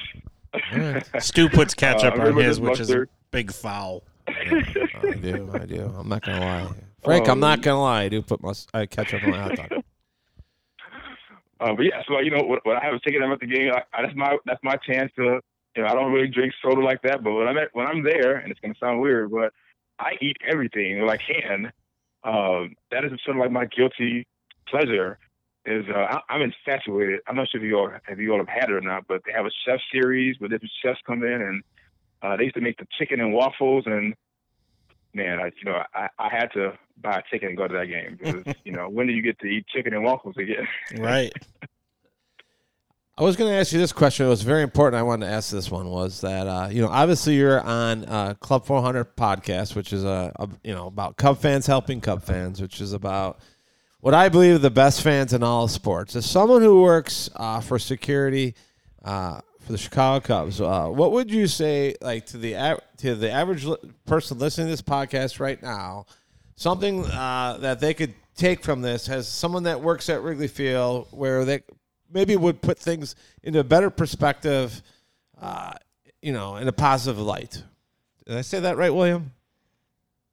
All 0.53 0.79
right. 0.79 1.05
Stu 1.21 1.49
puts 1.49 1.73
ketchup 1.73 2.15
Uh, 2.17 2.27
on 2.27 2.37
his, 2.37 2.57
just 2.57 2.61
which 2.61 2.79
is 2.79 2.89
a 2.89 3.05
big 3.31 3.51
foul. 3.51 4.03
I 4.27 5.15
do. 5.21 5.49
I 5.53 5.65
do. 5.65 5.93
I'm 5.97 6.07
not 6.07 6.21
gonna 6.21 6.39
lie, 6.39 6.69
Frank. 7.03 7.27
I'm 7.27 7.41
not 7.41 7.57
Um, 7.59 7.61
gonna 7.63 7.81
lie. 7.81 8.03
I 8.03 8.09
do 8.09 8.21
put 8.21 8.41
must 8.41 8.69
uh, 8.73 8.85
ketchup 8.89 9.23
on 9.25 9.31
my 9.31 9.37
hot 9.39 9.55
dog. 9.57 9.71
Uh, 11.59 11.73
but 11.73 11.83
yeah, 11.83 12.01
so 12.07 12.19
you 12.19 12.31
know, 12.31 12.43
when, 12.43 12.59
when 12.63 12.77
I 12.77 12.83
have 12.85 12.93
a 12.93 12.99
ticket, 12.99 13.21
I'm 13.21 13.31
at 13.31 13.39
the 13.41 13.47
game. 13.47 13.71
I, 13.73 13.81
I, 13.97 14.03
that's 14.03 14.15
my 14.15 14.37
that's 14.45 14.63
my 14.63 14.77
chance 14.77 15.11
to. 15.17 15.41
You 15.75 15.83
know, 15.83 15.89
I 15.89 15.93
don't 15.93 16.11
really 16.11 16.27
drink 16.27 16.53
soda 16.61 16.81
like 16.81 17.01
that, 17.01 17.23
but 17.23 17.33
when 17.33 17.47
I'm 17.47 17.57
at, 17.57 17.69
when 17.73 17.87
I'm 17.87 18.03
there, 18.03 18.37
and 18.37 18.51
it's 18.51 18.59
gonna 18.59 18.75
sound 18.79 19.01
weird, 19.01 19.31
but 19.31 19.53
I 19.99 20.13
eat 20.21 20.37
everything 20.47 20.99
that 20.99 21.09
I 21.09 21.17
can. 21.17 21.71
Um, 22.23 22.75
that 22.91 23.03
is 23.03 23.11
sort 23.25 23.37
of 23.37 23.41
like 23.41 23.51
my 23.51 23.65
guilty 23.65 24.27
pleasure. 24.67 25.17
Is 25.65 25.85
uh, 25.89 25.97
I, 25.97 26.19
I'm 26.29 26.41
infatuated. 26.41 27.21
I'm 27.27 27.35
not 27.35 27.49
sure 27.49 27.61
if 27.61 27.67
you 27.67 27.77
all 27.77 27.91
if 28.07 28.19
you 28.19 28.31
all 28.31 28.39
have 28.39 28.47
had 28.47 28.69
it 28.69 28.73
or 28.73 28.81
not, 28.81 29.07
but 29.07 29.21
they 29.25 29.31
have 29.31 29.45
a 29.45 29.51
chef 29.65 29.79
series 29.91 30.35
where 30.39 30.49
different 30.49 30.71
chefs 30.83 30.99
come 31.07 31.23
in, 31.23 31.41
and 31.41 31.63
uh, 32.21 32.37
they 32.37 32.43
used 32.43 32.55
to 32.55 32.61
make 32.61 32.77
the 32.77 32.87
chicken 32.97 33.19
and 33.21 33.33
waffles. 33.33 33.85
And 33.87 34.13
man, 35.13 35.39
I 35.39 35.45
you 35.45 35.65
know 35.65 35.81
I, 35.93 36.09
I 36.19 36.29
had 36.29 36.47
to 36.53 36.77
buy 37.01 37.19
a 37.19 37.21
ticket 37.31 37.49
and 37.49 37.57
go 37.57 37.67
to 37.67 37.73
that 37.73 37.85
game 37.85 38.17
because 38.19 38.55
you 38.65 38.73
know 38.73 38.89
when 38.89 39.07
do 39.07 39.13
you 39.13 39.21
get 39.21 39.39
to 39.39 39.47
eat 39.47 39.65
chicken 39.73 39.93
and 39.93 40.03
waffles 40.03 40.35
again? 40.37 40.67
Right. 40.97 41.33
I 43.15 43.21
was 43.21 43.35
going 43.35 43.51
to 43.51 43.55
ask 43.55 43.71
you 43.71 43.77
this 43.77 43.93
question. 43.93 44.25
It 44.25 44.29
was 44.29 44.41
very 44.41 44.63
important. 44.63 44.99
I 44.99 45.03
wanted 45.03 45.27
to 45.27 45.31
ask 45.31 45.51
this 45.51 45.69
one. 45.69 45.87
Was 45.87 46.21
that 46.21 46.47
uh, 46.47 46.69
you 46.71 46.81
know 46.81 46.87
obviously 46.87 47.35
you're 47.35 47.61
on 47.61 48.05
uh, 48.05 48.33
Club 48.39 48.65
400 48.65 49.15
podcast, 49.15 49.75
which 49.75 49.93
is 49.93 50.03
a, 50.03 50.31
a 50.37 50.49
you 50.63 50.73
know 50.73 50.87
about 50.87 51.17
Cub 51.17 51.37
fans 51.37 51.67
helping 51.67 52.01
Cub 52.01 52.23
fans, 52.23 52.59
which 52.59 52.81
is 52.81 52.91
about 52.91 53.39
what 53.99 54.15
I 54.15 54.29
believe 54.29 54.55
are 54.55 54.57
the 54.57 54.71
best 54.71 55.03
fans 55.03 55.31
in 55.31 55.43
all 55.43 55.67
sports. 55.67 56.15
As 56.15 56.27
someone 56.27 56.63
who 56.63 56.81
works 56.81 57.29
uh, 57.35 57.59
for 57.59 57.77
security 57.77 58.55
uh, 59.05 59.41
for 59.59 59.73
the 59.73 59.77
Chicago 59.77 60.25
Cubs, 60.25 60.59
uh, 60.59 60.87
what 60.87 61.11
would 61.11 61.29
you 61.29 61.45
say 61.45 61.93
like 62.01 62.25
to 62.27 62.39
the 62.39 62.79
to 62.97 63.13
the 63.13 63.29
average 63.29 63.67
person 64.07 64.39
listening 64.39 64.65
to 64.65 64.71
this 64.71 64.81
podcast 64.81 65.39
right 65.39 65.61
now? 65.61 66.07
Something 66.55 67.05
uh, 67.05 67.57
that 67.59 67.79
they 67.79 67.93
could 67.93 68.15
take 68.35 68.63
from 68.63 68.81
this 68.81 69.07
as 69.07 69.27
someone 69.27 69.63
that 69.63 69.81
works 69.81 70.09
at 70.09 70.23
Wrigley 70.23 70.47
Field, 70.47 71.09
where 71.11 71.45
they 71.45 71.61
maybe 72.13 72.35
would 72.35 72.61
put 72.61 72.77
things 72.77 73.15
into 73.43 73.59
a 73.59 73.63
better 73.63 73.89
perspective, 73.89 74.81
uh, 75.41 75.73
you 76.21 76.31
know, 76.31 76.55
in 76.57 76.67
a 76.67 76.71
positive 76.71 77.19
light. 77.19 77.63
Did 78.25 78.37
I 78.37 78.41
say 78.41 78.59
that 78.61 78.77
right, 78.77 78.93
William? 78.93 79.31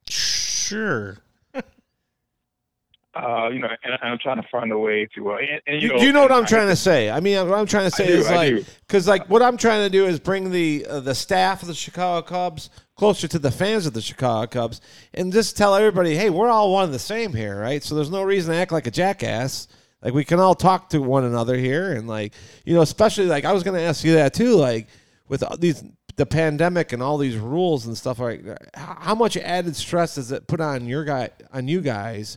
Sure. 0.09 1.19
uh, 1.55 3.49
you 3.49 3.59
know, 3.59 3.69
and, 3.83 3.93
and 3.93 3.99
I'm 4.03 4.19
trying 4.19 4.41
to 4.41 4.49
find 4.51 4.71
a 4.71 4.79
way 4.79 5.09
to, 5.17 5.33
uh, 5.33 5.37
and, 5.39 5.61
and 5.67 5.83
you, 5.83 5.89
You, 5.89 5.95
know, 5.95 6.03
you 6.03 6.13
know 6.13 6.23
what 6.23 6.31
I'm 6.33 6.45
I- 6.45 6.49
trying 6.49 6.69
to 6.69 6.77
say. 6.77 7.11
I 7.11 7.19
mean, 7.21 7.49
what 7.49 7.59
I'm 7.59 7.67
trying 7.67 7.91
to 7.91 7.97
say 7.97 8.07
do, 8.07 8.13
is 8.15 8.29
I 8.29 8.37
like, 8.37 8.65
because 8.87 9.09
like 9.09 9.29
what 9.29 9.43
I'm 9.43 9.57
trying 9.57 9.85
to 9.85 9.91
do 9.91 10.07
is 10.07 10.21
bring 10.21 10.51
the 10.51 10.87
uh, 10.89 11.01
the 11.01 11.15
staff 11.15 11.63
of 11.63 11.69
the 11.69 11.75
Chicago 11.75 12.25
Cubs 12.27 12.71
closer 12.95 13.27
to 13.27 13.39
the 13.39 13.51
fans 13.51 13.87
of 13.87 13.95
the 13.95 14.01
Chicago 14.03 14.47
Cubs, 14.47 14.81
and 15.15 15.33
just 15.33 15.57
tell 15.57 15.75
everybody, 15.75 16.15
hey, 16.15 16.31
we're 16.31 16.49
all 16.49 16.73
one 16.73 16.85
and 16.85 16.95
the 16.95 16.99
same 17.01 17.33
here, 17.35 17.61
right? 17.61 17.83
So 17.83 17.95
there's 17.97 18.11
no 18.11 18.23
reason 18.23 18.53
to 18.55 18.61
act 18.61 18.71
like 18.71 18.87
a 18.87 18.91
jackass. 18.93 19.67
Like 20.03 20.15
we 20.15 20.25
can 20.25 20.41
all 20.41 20.55
talk 20.55 20.91
to 20.91 21.01
one 21.01 21.25
another 21.25 21.57
here, 21.57 21.93
and 21.93 22.09
like 22.09 22.33
you 22.65 22.75
know, 22.75 22.83
especially 22.83 23.27
like 23.27 23.45
I 23.45 23.53
was 23.53 23.63
going 23.63 23.79
to 23.79 23.83
ask 23.83 24.05
you 24.05 24.15
that 24.15 24.35
too, 24.35 24.57
like 24.57 24.89
with 25.29 25.45
these 25.61 25.85
the 26.17 26.27
pandemic 26.27 26.93
and 26.93 27.03
all 27.03 27.17
these 27.19 27.37
rules 27.37 27.87
and 27.87 27.97
stuff 27.97 28.19
like 28.19 28.45
how 28.75 28.97
how 29.01 29.15
much 29.15 29.37
added 29.39 29.75
stress 29.75 30.17
does 30.17 30.33
it 30.33 30.47
put 30.47 30.61
on 30.61 30.87
your 30.87 31.05
guy 31.05 31.31
on 31.53 31.67
you 31.67 31.81
guys 31.81 32.37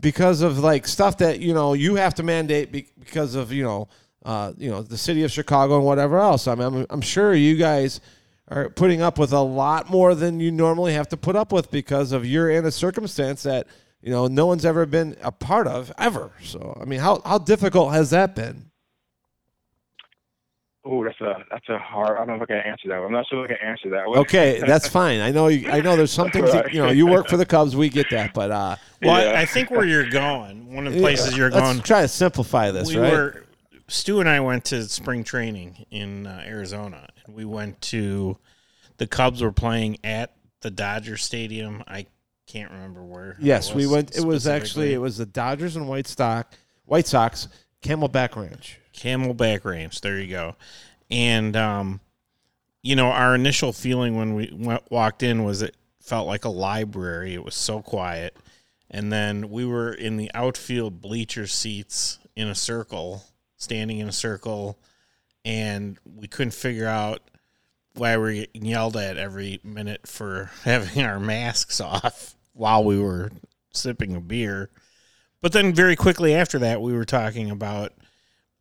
because 0.00 0.42
of 0.42 0.58
like 0.58 0.86
stuff 0.86 1.18
that 1.18 1.40
you 1.40 1.54
know 1.54 1.72
you 1.72 1.96
have 1.96 2.14
to 2.14 2.22
mandate 2.22 2.70
because 2.70 3.34
of 3.34 3.52
you 3.52 3.62
know 3.62 3.88
uh, 4.24 4.52
you 4.56 4.70
know 4.70 4.82
the 4.82 4.98
city 4.98 5.24
of 5.24 5.30
Chicago 5.30 5.76
and 5.76 5.84
whatever 5.84 6.18
else. 6.18 6.46
I 6.46 6.54
mean, 6.54 6.66
I'm, 6.66 6.86
I'm 6.90 7.00
sure 7.00 7.34
you 7.34 7.56
guys 7.56 8.00
are 8.48 8.68
putting 8.68 9.02
up 9.02 9.18
with 9.18 9.32
a 9.32 9.40
lot 9.40 9.90
more 9.90 10.14
than 10.14 10.40
you 10.40 10.50
normally 10.50 10.92
have 10.94 11.08
to 11.08 11.16
put 11.16 11.36
up 11.36 11.52
with 11.52 11.70
because 11.70 12.12
of 12.12 12.26
you're 12.26 12.50
in 12.50 12.64
a 12.64 12.70
circumstance 12.70 13.42
that 13.42 13.66
you 14.02 14.10
know 14.10 14.26
no 14.26 14.46
one's 14.46 14.64
ever 14.64 14.86
been 14.86 15.16
a 15.22 15.32
part 15.32 15.66
of 15.66 15.92
ever. 15.98 16.30
So 16.42 16.78
I 16.80 16.84
mean, 16.84 17.00
how 17.00 17.20
how 17.24 17.38
difficult 17.38 17.92
has 17.92 18.10
that 18.10 18.34
been? 18.34 18.70
Oh, 20.84 21.04
that's 21.04 21.20
a 21.20 21.44
that's 21.50 21.68
a 21.68 21.76
hard. 21.78 22.12
I 22.16 22.24
don't 22.24 22.28
know 22.28 22.34
if 22.36 22.42
I 22.42 22.46
can 22.46 22.56
answer 22.58 22.88
that. 22.88 22.96
one. 22.98 23.06
I'm 23.08 23.12
not 23.12 23.26
sure 23.28 23.44
if 23.44 23.50
I 23.50 23.54
can 23.54 23.68
answer 23.68 23.90
that. 23.90 24.08
one. 24.08 24.18
Okay, 24.20 24.60
that's 24.66 24.88
fine. 25.00 25.20
I 25.20 25.30
know 25.30 25.48
you, 25.48 25.70
I 25.70 25.80
know 25.80 25.96
there's 25.96 26.12
some 26.12 26.30
things 26.30 26.50
that, 26.52 26.72
you 26.72 26.80
know 26.80 26.90
you 26.90 27.06
work 27.06 27.28
for 27.28 27.36
the 27.36 27.44
Cubs. 27.44 27.76
We 27.76 27.88
get 27.90 28.08
that, 28.10 28.32
but 28.32 28.50
uh, 28.50 28.76
Well, 29.02 29.12
I- 29.14 29.24
Yeah. 29.24 29.40
I 29.40 29.44
think 29.44 29.70
where 29.70 29.84
you're 29.84 30.08
going, 30.08 30.72
one 30.74 30.86
of 30.86 30.94
the 30.94 31.00
places 31.00 31.36
you're 31.36 31.50
let's 31.50 31.62
going, 31.62 31.80
try 31.82 32.02
to 32.02 32.08
simplify 32.08 32.70
this, 32.70 32.88
we 32.88 32.98
right? 32.98 33.12
were 33.12 33.44
Stu 33.88 34.20
and 34.20 34.28
I 34.28 34.40
went 34.40 34.64
to 34.66 34.82
spring 34.84 35.24
training 35.24 35.84
in 35.90 36.26
uh, 36.26 36.42
Arizona, 36.46 37.08
and 37.26 37.34
we 37.34 37.44
went 37.44 37.80
to 37.82 38.38
the 38.96 39.06
Cubs 39.06 39.42
were 39.42 39.52
playing 39.52 39.98
at 40.04 40.34
the 40.62 40.70
Dodger 40.70 41.16
Stadium. 41.18 41.82
I 41.86 42.06
can't 42.48 42.70
remember 42.70 43.04
where. 43.04 43.36
Yes, 43.38 43.74
we 43.74 43.86
went. 43.86 44.16
It 44.16 44.24
was 44.24 44.46
actually 44.46 44.94
it 44.94 44.98
was 44.98 45.18
the 45.18 45.26
Dodgers 45.26 45.76
and 45.76 45.86
White 45.86 46.08
Sox, 46.08 46.56
White 46.86 47.06
Sox, 47.06 47.48
Camelback 47.82 48.34
Ranch. 48.34 48.80
Camelback 48.94 49.64
Ranch. 49.64 50.00
There 50.00 50.18
you 50.18 50.30
go. 50.30 50.56
And 51.10 51.54
um, 51.54 52.00
you 52.82 52.96
know, 52.96 53.08
our 53.08 53.34
initial 53.34 53.72
feeling 53.72 54.16
when 54.16 54.34
we 54.34 54.50
went, 54.52 54.90
walked 54.90 55.22
in 55.22 55.44
was 55.44 55.62
it 55.62 55.76
felt 56.00 56.26
like 56.26 56.46
a 56.46 56.50
library. 56.50 57.34
It 57.34 57.44
was 57.44 57.54
so 57.54 57.82
quiet. 57.82 58.34
And 58.90 59.12
then 59.12 59.50
we 59.50 59.66
were 59.66 59.92
in 59.92 60.16
the 60.16 60.30
outfield 60.32 61.02
bleacher 61.02 61.46
seats 61.46 62.18
in 62.34 62.48
a 62.48 62.54
circle, 62.54 63.22
standing 63.56 63.98
in 63.98 64.08
a 64.08 64.12
circle, 64.12 64.78
and 65.44 65.98
we 66.06 66.26
couldn't 66.26 66.54
figure 66.54 66.86
out 66.86 67.20
why 67.94 68.16
we're 68.16 68.32
getting 68.32 68.64
yelled 68.64 68.96
at 68.96 69.18
every 69.18 69.60
minute 69.62 70.06
for 70.06 70.50
having 70.64 71.04
our 71.04 71.20
masks 71.20 71.78
off 71.80 72.36
while 72.58 72.84
we 72.84 72.98
were 72.98 73.30
sipping 73.72 74.14
a 74.16 74.20
beer. 74.20 74.70
But 75.40 75.52
then 75.52 75.72
very 75.72 75.96
quickly 75.96 76.34
after 76.34 76.58
that, 76.58 76.82
we 76.82 76.92
were 76.92 77.04
talking 77.04 77.50
about 77.50 77.92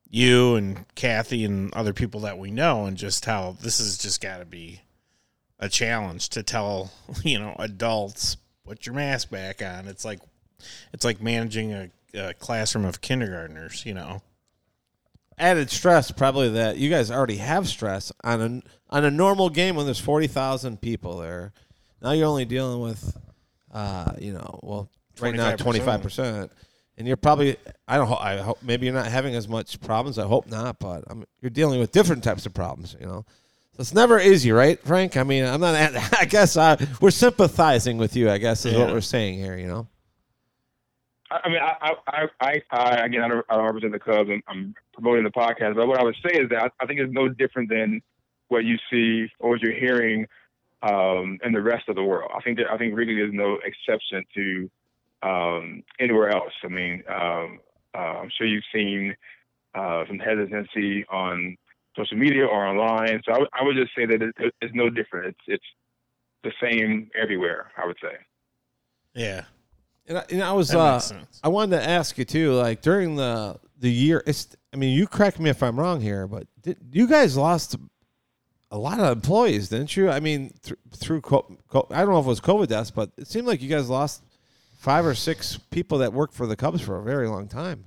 you 0.10 0.56
and 0.56 0.86
Kathy 0.96 1.44
and 1.44 1.74
other 1.74 1.94
people 1.94 2.22
that 2.22 2.38
we 2.38 2.52
know, 2.52 2.86
and 2.86 2.96
just 2.96 3.26
how 3.26 3.58
this 3.62 3.80
has 3.80 3.98
just 3.98 4.22
got 4.22 4.38
to 4.38 4.46
be 4.46 4.82
a 5.60 5.68
challenge 5.68 6.30
to 6.30 6.44
tell 6.44 6.92
you 7.24 7.40
know 7.40 7.56
adults 7.60 8.38
put 8.64 8.86
your 8.86 8.96
mask 8.96 9.30
back 9.30 9.62
on. 9.62 9.88
It's 9.88 10.06
like 10.06 10.20
it's 10.94 11.06
like 11.06 11.22
managing 11.22 11.74
a, 11.74 11.90
a 12.14 12.34
classroom 12.36 12.86
of 12.86 13.02
kindergartners. 13.02 13.86
You 13.86 13.96
know, 13.96 14.22
added 15.38 15.70
stress 15.72 16.12
probably 16.12 16.50
that 16.50 16.78
you 16.78 16.90
guys 16.90 17.10
already 17.10 17.38
have 17.38 17.68
stress 17.68 18.12
on 18.24 18.42
a 18.42 18.96
on 18.96 19.04
a 19.04 19.12
normal 19.12 19.50
game 19.50 19.76
when 19.76 19.86
there's 19.86 20.00
forty 20.00 20.28
thousand 20.28 20.82
people 20.82 21.18
there. 21.18 21.54
Now 22.02 22.12
you're 22.12 22.28
only 22.28 22.46
dealing 22.46 22.80
with, 22.80 23.18
uh, 23.74 24.12
you 24.20 24.34
know, 24.34 24.60
well, 24.64 24.90
right 25.20 25.34
now 25.36 25.52
25%. 25.52 25.58
twenty 25.58 25.80
five 25.80 26.02
percent, 26.02 26.52
and 26.98 27.08
you're 27.08 27.18
probably 27.18 27.58
I 27.88 27.98
don't 27.98 28.08
ho- 28.08 28.20
I 28.20 28.38
hope 28.38 28.60
maybe 28.64 28.86
you're 28.86 28.96
not 28.96 29.08
having 29.08 29.36
as 29.36 29.48
much 29.48 29.80
problems. 29.82 30.18
I 30.18 30.26
hope 30.26 30.48
not, 30.48 30.80
but 30.80 31.04
I'm, 31.08 31.26
you're 31.42 31.50
dealing 31.50 31.80
with 31.80 31.92
different 31.92 32.24
types 32.24 32.46
of 32.46 32.54
problems. 32.54 32.96
You 33.00 33.06
know, 33.08 33.26
so 33.74 33.82
it's 33.82 33.94
never 33.94 34.20
easy, 34.20 34.52
right, 34.52 34.80
Frank? 34.84 35.18
I 35.18 35.24
mean, 35.24 35.46
I'm 35.46 35.62
not. 35.62 35.76
I 36.20 36.26
guess 36.26 36.58
uh, 36.58 36.78
we're 37.02 37.12
sympathizing 37.12 37.98
with 37.98 38.16
you. 38.16 38.30
I 38.30 38.38
guess 38.38 38.66
is 38.66 38.76
what 38.76 38.92
we're 38.92 39.02
saying 39.02 39.40
here. 39.40 39.58
You 39.58 39.68
know. 39.68 39.88
I 41.30 41.40
I 41.44 41.50
mean, 41.50 41.60
I, 41.62 41.94
I, 42.08 42.28
I, 42.40 42.62
I 42.72 43.06
again, 43.06 43.22
I 43.22 43.28
don't, 43.28 43.46
I 43.50 43.56
don't 43.58 43.66
represent 43.66 43.92
the 43.92 44.00
Cubs. 44.00 44.30
and 44.30 44.42
I'm 44.48 44.74
promoting 44.94 45.26
the 45.26 45.30
podcast, 45.30 45.76
but 45.76 45.88
what 45.88 46.00
I 46.00 46.04
would 46.04 46.16
say 46.26 46.40
is 46.40 46.50
that 46.50 46.64
I, 46.64 46.84
I 46.84 46.86
think 46.86 47.00
it's 47.00 47.12
no 47.12 47.28
different 47.28 47.70
than 47.70 48.02
what 48.48 48.64
you 48.64 48.78
see 48.90 49.28
or 49.40 49.50
what 49.52 49.62
you're 49.62 49.74
hearing 49.74 50.26
um, 50.82 51.40
in 51.44 51.52
the 51.54 51.62
rest 51.62 51.90
of 51.90 51.96
the 51.96 52.04
world. 52.04 52.32
I 52.36 52.42
think 52.42 52.58
that 52.58 52.68
I 52.72 52.78
think 52.78 52.96
really 52.96 53.16
there's 53.16 53.34
no 53.34 53.58
exception 53.66 54.24
to 54.36 54.70
um, 55.24 55.84
anywhere 56.00 56.30
else. 56.30 56.54
I 56.64 56.68
mean, 56.68 57.04
um, 57.10 57.60
uh, 57.96 57.98
I'm 58.22 58.30
sure 58.38 58.46
you've 58.48 58.64
seen 58.74 59.16
uh, 59.76 60.04
some 60.08 60.20
hesitancy 60.20 61.06
on 61.10 61.58
social 61.96 62.18
media 62.18 62.46
or 62.46 62.66
online. 62.68 63.22
So 63.26 63.34
I 63.54 63.64
would- 63.64 63.76
just 63.76 63.96
say 63.96 64.06
that 64.06 64.22
it, 64.22 64.54
it's 64.62 64.74
no 64.76 64.90
different. 64.90 65.28
It's 65.28 65.40
it's 65.48 65.66
the 66.44 66.52
same 66.62 67.10
everywhere. 67.20 67.72
I 67.76 67.86
would 67.88 67.98
say. 68.02 68.16
yeah, 69.16 69.46
And 70.08 70.20
I, 70.20 70.24
and 70.30 70.44
I 70.44 70.52
was 70.54 70.74
uh. 70.74 71.02
I 71.44 71.48
wanted 71.50 71.78
to 71.78 71.90
ask 71.90 72.18
you 72.18 72.26
too, 72.26 72.54
like 72.54 72.82
during 72.82 73.16
the 73.16 73.60
the 73.80 73.92
year. 73.92 74.24
It's 74.28 74.56
I 74.74 74.78
mean, 74.78 74.96
you 74.96 75.08
correct 75.08 75.40
me 75.40 75.50
if 75.50 75.64
I'm 75.64 75.80
wrong 75.80 76.02
here, 76.02 76.28
but 76.28 76.46
did, 76.62 76.78
you 76.92 77.08
guys 77.08 77.36
lost 77.36 77.76
a 78.72 78.78
lot 78.78 79.00
of 79.00 79.12
employees, 79.12 79.70
didn't 79.70 79.96
you? 79.96 80.10
I 80.10 80.20
mean, 80.20 80.54
th- 80.64 80.80
through 80.96 81.22
co- 81.22 81.58
co- 81.70 81.88
I 81.90 82.00
don't 82.00 82.14
know 82.14 82.20
if 82.20 82.26
it 82.26 82.30
was 82.30 82.42
COVID 82.42 82.68
deaths, 82.68 82.92
but 82.92 83.12
it 83.18 83.28
seemed 83.28 83.48
like 83.48 83.62
you 83.62 83.70
guys 83.70 83.90
lost 83.90 84.24
five 84.78 85.06
or 85.06 85.16
six 85.16 85.58
people 85.72 85.98
that 86.00 86.14
worked 86.14 86.34
for 86.34 86.46
the 86.46 86.56
Cubs 86.56 86.82
for 86.82 87.00
a 87.00 87.04
very 87.04 87.28
long 87.28 87.48
time. 87.48 87.86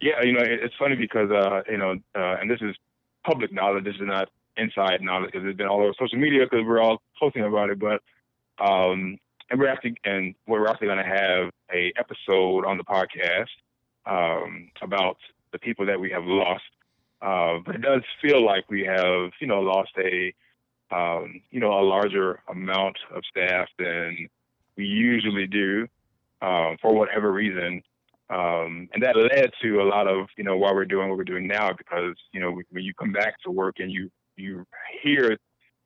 Yeah, 0.00 0.22
you 0.22 0.32
know, 0.32 0.42
it's 0.44 0.74
funny 0.78 0.94
because 0.94 1.30
uh, 1.30 1.62
you 1.68 1.76
know, 1.76 1.96
uh, 2.14 2.36
and 2.40 2.48
this 2.48 2.60
is 2.60 2.76
public 3.24 3.52
knowledge. 3.52 3.84
This 3.84 3.96
is 3.96 4.02
not 4.02 4.28
inside 4.56 5.00
knowledge 5.02 5.32
because 5.32 5.46
it's 5.46 5.56
been 5.56 5.66
all 5.66 5.80
over 5.80 5.92
social 5.98 6.18
media 6.18 6.44
because 6.44 6.64
we're 6.64 6.80
all 6.80 7.02
posting 7.18 7.42
about 7.42 7.70
it. 7.70 7.80
But 7.80 8.00
um, 8.64 9.18
and 9.50 9.58
we're 9.58 9.68
actually 9.68 9.96
and 10.04 10.34
we're 10.46 10.66
actually 10.68 10.88
going 10.88 10.98
to 10.98 11.04
have 11.04 11.50
a 11.72 11.92
episode 11.98 12.64
on 12.64 12.78
the 12.78 12.84
podcast 12.84 13.48
um, 14.06 14.70
about 14.82 15.16
the 15.52 15.58
people 15.58 15.86
that 15.86 15.98
we 15.98 16.10
have 16.10 16.24
lost. 16.24 16.62
Uh, 17.20 17.58
but 17.64 17.74
it 17.74 17.82
does 17.82 18.02
feel 18.22 18.44
like 18.44 18.64
we 18.70 18.84
have, 18.84 19.30
you 19.40 19.46
know, 19.46 19.60
lost 19.60 19.90
a, 19.98 20.32
um, 20.94 21.42
you 21.50 21.60
know, 21.60 21.72
a 21.72 21.82
larger 21.82 22.40
amount 22.48 22.96
of 23.14 23.22
staff 23.28 23.68
than 23.78 24.28
we 24.76 24.84
usually 24.84 25.46
do 25.46 25.86
um, 26.40 26.76
for 26.80 26.94
whatever 26.94 27.32
reason. 27.32 27.82
Um, 28.30 28.88
and 28.92 29.02
that 29.02 29.16
led 29.16 29.50
to 29.62 29.80
a 29.80 29.88
lot 29.88 30.06
of, 30.06 30.28
you 30.36 30.44
know, 30.44 30.56
why 30.56 30.72
we're 30.72 30.84
doing 30.84 31.08
what 31.08 31.18
we're 31.18 31.24
doing 31.24 31.46
now 31.48 31.72
because, 31.72 32.14
you 32.32 32.40
know, 32.40 32.60
when 32.70 32.84
you 32.84 32.94
come 32.94 33.12
back 33.12 33.40
to 33.42 33.50
work 33.50 33.76
and 33.80 33.90
you, 33.90 34.10
you 34.36 34.66
hear 35.02 35.36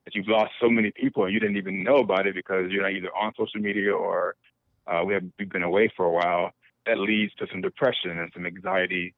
that 0.05 0.15
you've 0.15 0.29
lost 0.29 0.53
so 0.61 0.69
many 0.69 0.91
people 0.91 1.25
and 1.25 1.33
you 1.33 1.41
didn't 1.41 1.57
even 1.57 1.83
know 1.83 1.97
about 1.99 2.27
it 2.27 2.35
because 2.35 2.71
you're 2.71 2.83
not 2.83 2.93
either 2.93 3.15
on 3.17 3.33
social 3.39 3.61
media 3.61 3.93
or 3.95 4.35
uh, 4.87 5.03
we 5.05 5.15
have 5.15 5.23
we've 5.39 5.51
been 5.51 5.63
away 5.63 5.91
for 5.97 6.07
a 6.07 6.11
while, 6.11 6.51
that 6.87 6.99
leads 6.99 7.33
to 7.35 7.47
some 7.51 7.61
depression 7.61 8.19
and 8.19 8.31
some 8.35 8.45
anxiety. 8.45 9.15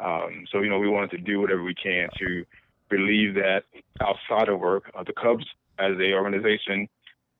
Um, 0.00 0.46
so, 0.50 0.62
you 0.62 0.70
know, 0.70 0.78
we 0.78 0.88
wanted 0.88 1.10
to 1.12 1.18
do 1.18 1.40
whatever 1.40 1.62
we 1.62 1.74
can 1.74 2.08
to 2.18 2.44
believe 2.88 3.34
that 3.34 3.64
outside 4.00 4.48
of 4.48 4.58
work. 4.58 4.90
Uh, 4.94 5.04
the 5.04 5.12
Cubs, 5.12 5.44
as 5.78 5.92
a 5.98 6.12
organization, 6.14 6.88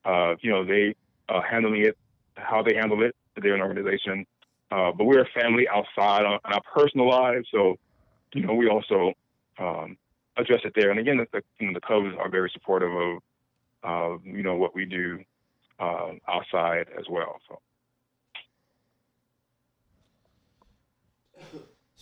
uh, 0.05 0.35
you 0.41 0.51
know, 0.51 0.65
they 0.65 0.95
uh, 1.29 1.41
handling 1.43 1.83
it 1.83 1.97
how 2.35 2.63
they 2.63 2.75
handle 2.75 3.03
it. 3.03 3.15
They're 3.37 3.55
an 3.55 3.61
organization, 3.61 4.27
uh, 4.71 4.93
but 4.93 5.05
we're 5.05 5.23
a 5.23 5.41
family 5.41 5.67
outside 5.69 6.25
on, 6.25 6.39
our 6.45 6.63
personal 6.75 7.09
lives. 7.09 7.49
So, 7.51 7.77
you 8.35 8.43
know, 8.47 8.55
we 8.55 8.69
also 8.69 9.13
um, 9.59 9.97
address 10.37 10.61
it 10.65 10.73
there. 10.75 10.91
And 10.91 10.99
again, 10.99 11.19
the, 11.33 11.43
you 11.59 11.67
know, 11.67 11.75
the 11.75 11.81
Cubs 11.81 12.15
are 12.19 12.31
very 12.31 12.51
supportive 12.53 12.91
of, 13.83 14.25
you 14.25 14.43
know, 14.43 14.57
what 14.57 14.75
we 14.75 14.85
do 14.85 15.19
uh, 15.79 16.13
outside 16.29 16.87
as 16.99 17.07
well. 17.11 17.41
So. 17.49 17.61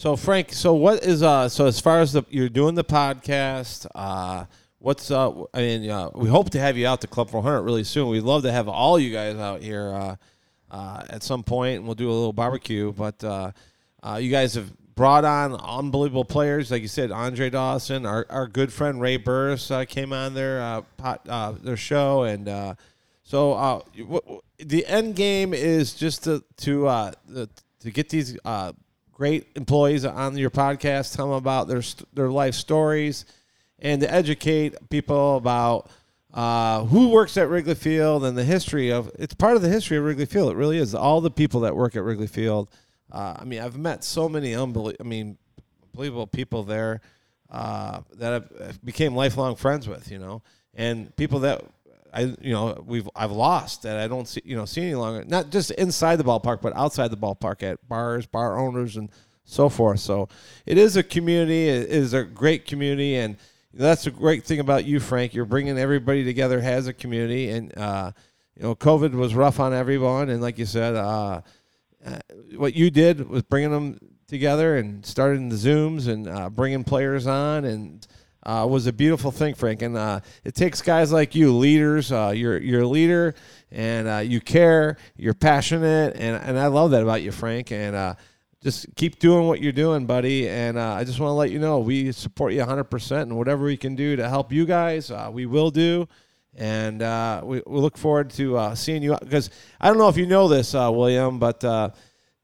So 0.01 0.15
Frank, 0.15 0.53
so 0.53 0.75
what 0.75 1.03
is 1.03 1.25
uh 1.25 1.49
so 1.49 1.67
as 1.67 1.81
far 1.81 2.01
as 2.01 2.13
the 2.13 2.23
you're 2.31 2.49
doing 2.49 2.77
the 2.77 2.85
podcast, 2.85 3.85
uh 3.97 4.45
what's 4.79 5.11
uh 5.11 5.43
I 5.53 5.59
mean 5.59 5.91
uh, 5.91 6.11
we 6.15 6.29
hope 6.29 6.51
to 6.51 6.61
have 6.61 6.77
you 6.77 6.87
out 6.87 7.01
to 7.01 7.09
Club 7.09 7.31
400 7.31 7.63
really 7.63 7.83
soon. 7.83 8.07
We'd 8.07 8.21
love 8.21 8.45
to 8.45 8.53
have 8.53 8.69
all 8.69 9.01
you 9.01 9.13
guys 9.13 9.35
out 9.35 9.61
here 9.61 9.93
uh, 9.93 10.17
uh 10.71 11.03
at 11.11 11.25
some 11.25 11.43
point 11.43 11.79
and 11.79 11.85
we'll 11.85 11.97
do 11.97 12.09
a 12.09 12.15
little 12.15 12.33
barbecue, 12.33 12.93
but 12.93 13.25
uh, 13.25 13.51
uh 14.05 14.21
you 14.23 14.31
guys 14.31 14.55
have 14.55 14.71
brought 14.95 15.25
on 15.25 15.57
unbelievable 15.57 16.25
players. 16.25 16.71
Like 16.71 16.83
you 16.83 16.87
said 16.87 17.11
Andre 17.11 17.51
Dawson, 17.51 18.07
our, 18.07 18.25
our 18.31 18.47
good 18.47 18.73
friend 18.73 19.01
Ray 19.01 19.17
Burris 19.17 19.69
uh, 19.69 19.85
came 19.85 20.13
on 20.13 20.33
their 20.33 20.63
uh, 20.63 20.83
pot, 20.97 21.23
uh 21.29 21.55
their 21.61 21.77
show. 21.77 22.23
And 22.23 22.49
uh 22.49 22.75
so 23.25 23.55
uh 23.55 23.81
w- 23.99 24.21
w- 24.21 24.41
the 24.59 24.87
end 24.87 25.17
game 25.17 25.53
is 25.53 25.93
just 25.93 26.23
to 26.23 26.45
to 26.59 26.87
uh 26.87 27.13
the, 27.27 27.51
to 27.81 27.91
get 27.91 28.11
these 28.11 28.39
uh 28.45 28.75
great 29.19 29.49
employees 29.57 30.05
on 30.05 30.39
your 30.39 30.49
podcast, 30.49 31.15
tell 31.15 31.27
them 31.27 31.37
about 31.37 31.69
their 31.69 31.83
their 32.15 32.31
life 32.31 32.55
stories, 32.55 33.27
and 33.81 34.01
to 34.01 34.11
educate 34.11 34.77
people 34.89 35.37
about 35.37 35.91
uh, 36.33 36.85
who 36.85 37.09
works 37.09 37.37
at 37.37 37.49
Wrigley 37.49 37.75
Field 37.75 38.25
and 38.25 38.39
the 38.39 38.45
history 38.45 38.91
of. 38.91 39.11
It's 39.19 39.35
part 39.35 39.57
of 39.57 39.63
the 39.63 39.69
history 39.69 39.99
of 39.99 40.05
Wrigley 40.05 40.25
Field. 40.25 40.53
It 40.53 40.57
really 40.57 40.79
is. 40.79 40.95
All 40.95 41.21
the 41.21 41.31
people 41.31 41.61
that 41.61 41.77
work 41.77 41.97
at 41.97 42.05
Wrigley 42.05 42.29
Field. 42.29 42.71
Uh, 43.11 43.35
I 43.39 43.45
mean, 43.45 43.61
I've 43.61 43.77
met 43.77 44.05
so 44.05 44.29
many 44.29 44.55
unbelievable. 44.55 45.05
I 45.05 45.09
mean, 45.09 45.37
unbelievable 45.93 46.29
people 46.29 46.63
there 46.63 47.01
uh, 47.51 48.03
that 48.15 48.45
I 48.61 48.73
became 48.85 49.17
lifelong 49.17 49.57
friends 49.57 49.89
with. 49.89 50.13
You 50.13 50.21
know, 50.21 50.43
and 50.75 51.15
people 51.17 51.41
that 51.41 51.65
I 52.13 52.35
you 52.41 52.53
know 52.53 52.83
we've 52.87 53.09
I've 53.15 53.33
lost 53.33 53.83
that 53.83 53.99
I 53.99 54.09
don't 54.09 54.27
see 54.27 54.43
you 54.45 54.57
know 54.57 54.65
see 54.65 54.83
any 54.83 54.95
longer. 54.95 55.25
Not 55.25 55.51
just 55.51 55.71
inside 55.73 56.17
the 56.17 56.25
ballpark, 56.25 56.61
but 56.63 56.75
outside 56.77 57.11
the 57.11 57.17
ballpark 57.17 57.63
at 57.63 57.87
bars, 57.89 58.27
bar 58.27 58.59
owners, 58.59 58.97
and 58.97 59.11
so 59.45 59.69
forth. 59.69 60.01
So 60.01 60.29
it 60.67 60.79
is 60.79 60.97
a 60.97 61.03
community. 61.03 61.69
It 61.69 61.89
is 61.89 62.15
a 62.15 62.25
great 62.25 62.67
community, 62.67 63.17
and 63.17 63.37
that's 63.73 64.07
a 64.07 64.11
great 64.11 64.45
thing 64.45 64.61
about 64.61 64.85
you, 64.85 65.01
Frank. 65.01 65.35
You're 65.35 65.45
bringing 65.45 65.79
everybody 65.79 66.25
together 66.25 66.61
as 66.61 66.87
a 66.87 66.93
community, 66.93 67.51
and 67.51 67.77
uh, 67.77 68.13
you 68.57 68.63
know 68.63 68.75
COVID 68.75 69.13
was 69.13 69.35
rough 69.35 69.61
on 69.61 69.73
everyone, 69.73 70.31
and 70.31 70.43
like 70.43 70.59
you 70.59 70.67
said, 70.67 70.95
uh, 70.95 71.41
uh, 72.05 72.19
what 72.57 72.75
you 72.75 72.91
did 72.91 73.29
was 73.29 73.43
bringing 73.43 73.71
them 73.71 73.99
together 74.29 74.77
and 74.77 75.05
starting 75.05 75.49
the 75.49 75.57
zooms 75.57 76.07
and 76.07 76.29
uh, 76.29 76.51
bringing 76.51 76.85
players 76.85 77.27
on 77.27 77.65
and 77.65 78.07
uh, 78.45 78.67
was 78.69 78.87
a 78.87 78.93
beautiful 78.93 79.31
thing, 79.31 79.55
Frank. 79.55 79.83
And 79.83 79.97
uh, 79.97 80.21
it 80.45 80.55
takes 80.55 80.81
guys 80.83 81.13
like 81.13 81.35
you, 81.35 81.57
leaders. 81.57 82.13
Uh, 82.13 82.33
you're 82.35 82.59
you're 82.59 82.83
a 82.83 82.89
leader, 82.89 83.35
and 83.71 84.09
uh, 84.09 84.19
you 84.19 84.41
care. 84.41 84.97
You're 85.17 85.35
passionate, 85.35 86.17
and 86.17 86.43
and 86.43 86.59
I 86.59 86.69
love 86.69 86.93
that 86.93 87.03
about 87.03 87.23
you, 87.23 87.33
Frank. 87.33 87.73
And 87.73 87.95
uh, 87.95 88.15
just 88.63 88.87
keep 88.97 89.19
doing 89.19 89.47
what 89.47 89.61
you're 89.61 89.73
doing, 89.73 90.07
buddy. 90.07 90.49
And 90.49 90.79
uh, 90.79 90.95
I 90.95 91.05
just 91.05 91.21
want 91.21 91.31
to 91.31 91.35
let 91.35 91.51
you 91.51 91.59
know 91.59 91.81
we 91.81 92.13
support 92.13 92.53
you 92.53 92.61
100, 92.61 92.85
percent 92.85 93.29
and 93.29 93.37
whatever 93.37 93.65
we 93.65 93.77
can 93.77 93.95
do 93.95 94.17
to 94.17 94.29
help 94.29 94.53
you 94.53 94.67
guys, 94.67 95.13
we 95.31 95.47
will 95.47 95.71
do. 95.71 96.09
And 96.55 97.01
we, 97.47 97.63
we 97.67 97.81
look 97.81 97.97
forward 97.99 98.31
to 98.31 98.73
seeing 98.75 99.03
you 99.03 99.17
because 99.21 99.51
I 99.81 99.89
don't 99.89 99.99
know 99.99 100.09
if 100.09 100.17
you 100.17 100.27
know 100.27 100.49
this, 100.49 100.75
William, 100.75 101.39
but. 101.39 101.65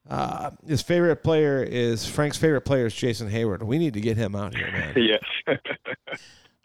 Uh, 0.09 0.51
his 0.67 0.83
favorite 0.83 1.17
player 1.23 1.63
is 1.63 2.07
Frank's 2.07 2.37
favorite 2.37 2.61
player 2.63 2.87
is 2.87 2.95
Jason 2.95 3.31
Heyward. 3.31 3.63
We 3.63 3.79
need 3.79 3.95
to 3.95 4.01
get 4.01 4.17
him 4.17 4.35
out 4.37 4.55
here, 4.55 4.71
man. 4.71 4.95
Yes. 4.97 5.23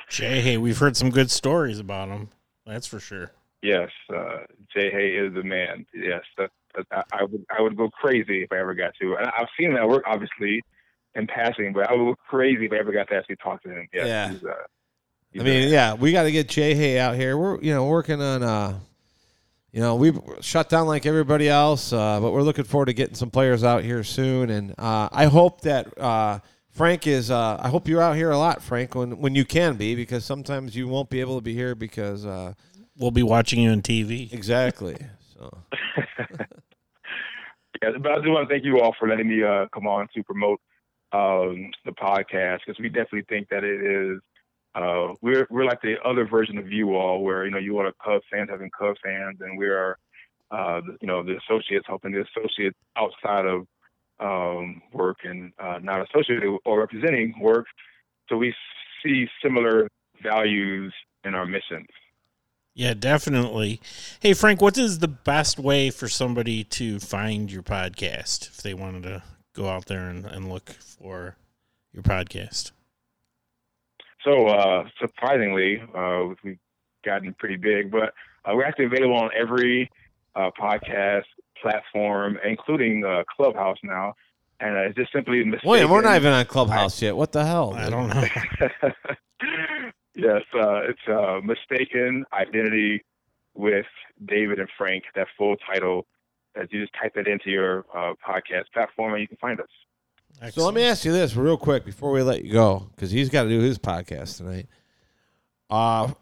Jay, 0.10 0.42
hey, 0.42 0.58
we've 0.58 0.78
heard 0.78 0.98
some 0.98 1.10
good 1.12 1.30
stories 1.30 1.80
about 1.80 2.10
him. 2.10 2.30
That's 2.66 2.88
for 2.88 3.00
sure. 3.00 3.32
yes. 3.62 3.90
Uh, 4.14 4.40
Jay 4.76 4.90
Hay 4.92 5.10
is 5.12 5.34
the 5.34 5.44
man. 5.44 5.86
Yes. 5.94 6.22
That, 6.38 6.50
that, 6.76 6.86
I, 6.92 7.04
I 7.20 7.24
would 7.24 7.46
I 7.58 7.62
would 7.62 7.78
go 7.78 7.90
crazy 7.90 8.44
if 8.44 8.52
I 8.52 8.58
ever 8.60 8.74
got 8.74 8.94
to. 9.02 9.16
And 9.16 9.28
I've 9.28 9.48
seen 9.60 9.74
that 9.76 9.88
work, 9.88 10.04
obviously, 10.08 10.62
in 11.16 11.28
passing, 11.28 11.74
but 11.74 11.90
I 11.90 11.94
would 11.94 12.06
go 12.06 12.16
crazy 12.28 12.66
if 12.66 12.74
I 12.74 12.78
ever 12.78 12.92
got 12.92 13.08
to 13.10 13.16
actually 13.16 13.36
talk 13.38 13.62
to 13.64 13.70
him. 13.70 13.88
Yes, 13.94 14.08
Yeah. 14.08 14.30
He's, 14.32 14.44
uh, 14.44 15.40
I 15.40 15.44
mean, 15.44 15.70
yeah, 15.70 15.94
we 15.94 16.12
got 16.12 16.24
to 16.24 16.32
get 16.32 16.50
Jay 16.50 16.74
Hay 16.74 16.98
out 17.00 17.16
here. 17.16 17.38
We're 17.38 17.62
you 17.62 17.72
know 17.74 17.86
working 17.86 18.20
on 18.22 18.42
uh, 18.44 18.80
you 19.72 19.80
know 19.82 19.95
we 19.95 20.13
shut 20.41 20.70
down 20.70 20.88
like 20.88 21.05
everybody 21.05 21.49
else, 21.49 21.93
uh, 21.93 22.20
but 22.20 22.32
we're 22.32 22.41
looking 22.41 22.65
forward 22.65 22.88
to 22.88 22.93
getting 22.93 23.15
some 23.15 23.30
players 23.30 23.63
out 23.63 23.84
here 23.84 24.03
soon. 24.03 24.49
And 24.49 24.76
uh, 24.78 25.09
I 25.11 25.26
hope 25.26 25.61
that 25.61 25.97
uh, 25.97 26.39
Frank 26.70 27.07
is. 27.07 27.30
Uh, 27.32 27.59
I 27.61 27.70
hope 27.70 27.88
you're 27.88 28.01
out 28.01 28.15
here 28.15 28.32
a 28.32 28.38
lot, 28.38 28.61
Frank, 28.61 28.95
when 28.95 29.17
when 29.20 29.36
you 29.36 29.45
can 29.45 29.76
be, 29.78 29.95
because 29.95 30.26
sometimes 30.26 30.76
you 30.76 30.88
won't 30.88 31.09
be 31.09 31.20
able 31.20 31.36
to 31.38 31.41
be 31.43 31.53
here 31.53 31.76
because 31.76 32.26
uh, 32.26 32.53
We'll 32.99 33.11
be 33.11 33.24
watching 33.24 33.61
you 33.61 33.72
on 33.72 33.82
TV. 33.82 34.32
exactly. 34.34 34.97
So 35.34 35.57
Yeah, 37.82 37.91
but 38.01 38.11
I 38.11 38.22
do 38.22 38.32
want 38.32 38.49
to 38.49 38.53
thank 38.53 38.65
you 38.65 38.82
all 38.82 38.93
for 38.99 39.07
letting 39.07 39.30
me 39.30 39.41
uh, 39.41 39.67
come 39.74 39.88
on 39.88 40.09
to 40.13 40.24
promote 40.24 40.59
um, 41.13 41.72
the 41.86 41.91
podcast 41.91 42.59
because 42.65 42.78
we 42.80 42.89
definitely 42.89 43.24
think 43.30 43.47
that 43.49 43.63
it 43.63 43.82
is. 43.82 44.20
Uh, 44.76 45.13
we're 45.22 45.47
we're 45.49 45.65
like 45.65 45.82
the 45.82 45.95
other 46.05 46.26
version 46.26 46.57
of 46.57 46.72
you 46.72 46.95
all, 46.95 47.24
where 47.24 47.45
you 47.45 47.51
know 47.51 47.57
you 47.57 47.78
all 47.78 47.88
are 47.88 47.93
Cubs 48.03 48.26
fans 48.32 48.49
having 48.49 48.70
Cubs 48.78 48.99
fans, 49.03 49.38
and 49.41 49.57
we 49.57 49.67
are, 49.67 49.97
uh, 50.51 50.82
you 51.01 51.07
know, 51.07 51.24
the 51.24 51.38
associates 51.38 51.86
helping 51.88 52.11
the 52.11 52.24
associates 52.24 52.78
outside 52.95 53.45
of 53.45 53.65
um, 54.20 54.82
work 54.93 55.17
and 55.24 55.51
uh, 55.59 55.80
not 55.82 56.07
associated 56.07 56.57
or 56.65 56.80
representing 56.80 57.34
work. 57.41 57.65
So 58.30 58.38
we 58.38 58.53
see 59.03 59.28
similar 59.41 59.88
values 60.22 60.93
in 61.24 61.34
our 61.34 61.45
mission. 61.45 61.86
Yeah, 62.76 62.93
definitely. 62.93 63.82
Hey, 64.20 64.34
Frank, 64.34 64.61
what 64.61 64.78
is 64.78 64.99
the 64.99 65.07
best 65.07 65.59
way 65.59 65.89
for 65.89 66.07
somebody 66.07 66.63
to 66.65 66.99
find 66.99 67.51
your 67.51 67.63
podcast 67.63 68.47
if 68.47 68.57
they 68.57 68.74
wanted 68.74 69.03
to 69.03 69.24
go 69.53 69.67
out 69.67 69.88
there 69.88 70.07
and, 70.07 70.26
and 70.26 70.49
look 70.49 70.70
for 70.70 71.36
your 71.91 72.03
podcast? 72.03 72.72
So 74.24 74.47
uh, 74.47 74.84
surprisingly, 74.99 75.82
uh, 75.95 76.34
we've 76.43 76.59
gotten 77.05 77.34
pretty 77.39 77.55
big, 77.55 77.91
but 77.91 78.13
uh, 78.45 78.53
we're 78.53 78.65
actually 78.65 78.86
available 78.86 79.15
on 79.15 79.30
every 79.38 79.89
uh, 80.36 80.51
podcast 80.59 81.24
platform, 81.61 82.38
including 82.45 83.05
uh, 83.05 83.24
Clubhouse 83.36 83.78
now. 83.84 84.13
And 84.59 84.76
uh, 84.76 84.82
it's 84.82 84.97
just 84.97 85.13
simply 85.13 85.43
mistaken. 85.43 85.70
William, 85.70 85.89
we're 85.89 86.01
not 86.01 86.17
even 86.17 86.34
on 86.34 86.45
Clubhouse 86.45 87.01
yet. 87.01 87.15
What 87.15 87.32
the 87.32 87.45
hell? 87.45 87.74
I 87.74 87.89
don't 87.89 88.09
know. 88.09 88.22
yes, 90.15 90.41
uh, 90.53 90.82
it's 90.84 91.07
uh, 91.07 91.39
mistaken 91.43 92.26
identity 92.34 93.03
with 93.53 93.86
David 94.26 94.59
and 94.59 94.67
Frank. 94.78 95.05
That 95.15 95.28
full 95.38 95.55
title. 95.57 96.05
As 96.55 96.67
you 96.72 96.82
just 96.82 96.93
type 96.99 97.13
it 97.15 97.28
into 97.28 97.49
your 97.49 97.86
uh, 97.95 98.13
podcast 98.28 98.65
platform, 98.74 99.13
and 99.13 99.22
you 99.22 99.28
can 99.28 99.38
find 99.38 99.61
us. 99.61 99.67
So 100.51 100.63
let 100.63 100.73
me 100.73 100.84
ask 100.84 101.03
you 101.03 101.11
this 101.11 101.36
real 101.36 101.57
quick 101.57 101.84
before 101.86 102.11
we 102.11 102.21
let 102.21 102.43
you 102.45 102.53
go, 102.53 102.89
because 102.95 103.11
he's 103.11 103.30
got 103.30 103.43
to 103.43 103.49
do 103.49 103.59
his 103.59 103.77
podcast 103.77 104.38
tonight. 104.38 104.67
Uh 105.69 106.13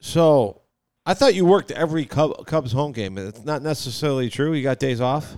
so 0.00 0.62
I 1.06 1.14
thought 1.14 1.34
you 1.34 1.44
worked 1.44 1.70
every 1.70 2.04
Cub, 2.06 2.46
Cubs 2.46 2.72
home 2.72 2.92
game. 2.92 3.18
It's 3.18 3.44
not 3.44 3.62
necessarily 3.62 4.30
true. 4.30 4.52
You 4.54 4.62
got 4.62 4.78
days 4.78 5.00
off 5.00 5.36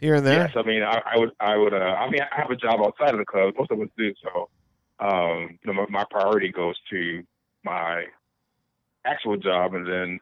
here 0.00 0.14
and 0.14 0.26
there. 0.26 0.40
Yes, 0.40 0.52
I 0.56 0.62
mean, 0.62 0.82
I, 0.82 1.00
I 1.06 1.18
would, 1.18 1.30
I 1.40 1.56
would, 1.56 1.72
uh, 1.72 1.76
I 1.76 2.10
mean, 2.10 2.20
I 2.20 2.40
have 2.40 2.50
a 2.50 2.56
job 2.56 2.80
outside 2.80 3.14
of 3.14 3.18
the 3.18 3.24
club. 3.24 3.54
Most 3.56 3.70
of 3.70 3.80
us 3.80 3.88
do. 3.96 4.12
So, 4.22 4.50
um, 5.00 5.58
you 5.62 5.72
know, 5.72 5.72
my, 5.72 5.86
my 5.88 6.04
priority 6.10 6.52
goes 6.52 6.76
to 6.90 7.22
my 7.64 8.04
actual 9.06 9.38
job, 9.38 9.74
and 9.74 9.86
then, 9.86 10.20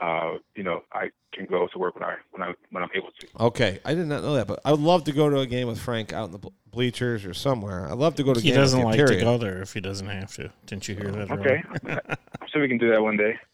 uh, 0.00 0.38
you 0.54 0.62
know, 0.62 0.82
I 0.92 1.10
can 1.32 1.46
go 1.46 1.66
to 1.66 1.78
work 1.78 1.94
when 1.94 2.04
I 2.04 2.16
when 2.30 2.42
I 2.42 2.54
when 2.70 2.82
I'm 2.82 2.90
able 2.94 3.10
to. 3.20 3.26
Okay, 3.40 3.80
I 3.84 3.94
did 3.94 4.06
not 4.06 4.22
know 4.22 4.34
that, 4.34 4.46
but 4.46 4.60
I 4.64 4.72
would 4.72 4.80
love 4.80 5.04
to 5.04 5.12
go 5.12 5.28
to 5.28 5.40
a 5.40 5.46
game 5.46 5.68
with 5.68 5.80
Frank 5.80 6.12
out 6.12 6.26
in 6.26 6.32
the 6.32 6.50
bleachers 6.70 7.24
or 7.24 7.34
somewhere. 7.34 7.86
I'd 7.86 7.98
love 7.98 8.14
to 8.16 8.22
go 8.22 8.34
to. 8.34 8.40
He 8.40 8.50
game 8.50 8.56
doesn't 8.56 8.78
you, 8.78 8.84
like 8.84 8.96
period. 8.96 9.18
to 9.18 9.24
go 9.24 9.38
there 9.38 9.60
if 9.60 9.72
he 9.72 9.80
doesn't 9.80 10.06
have 10.06 10.32
to. 10.34 10.50
Didn't 10.66 10.88
you 10.88 10.94
hear 10.94 11.10
that? 11.10 11.30
Okay, 11.30 11.62
earlier? 11.84 12.00
I'm 12.40 12.48
sure 12.52 12.62
we 12.62 12.68
can 12.68 12.78
do 12.78 12.90
that 12.90 13.02
one 13.02 13.16
day. 13.16 13.38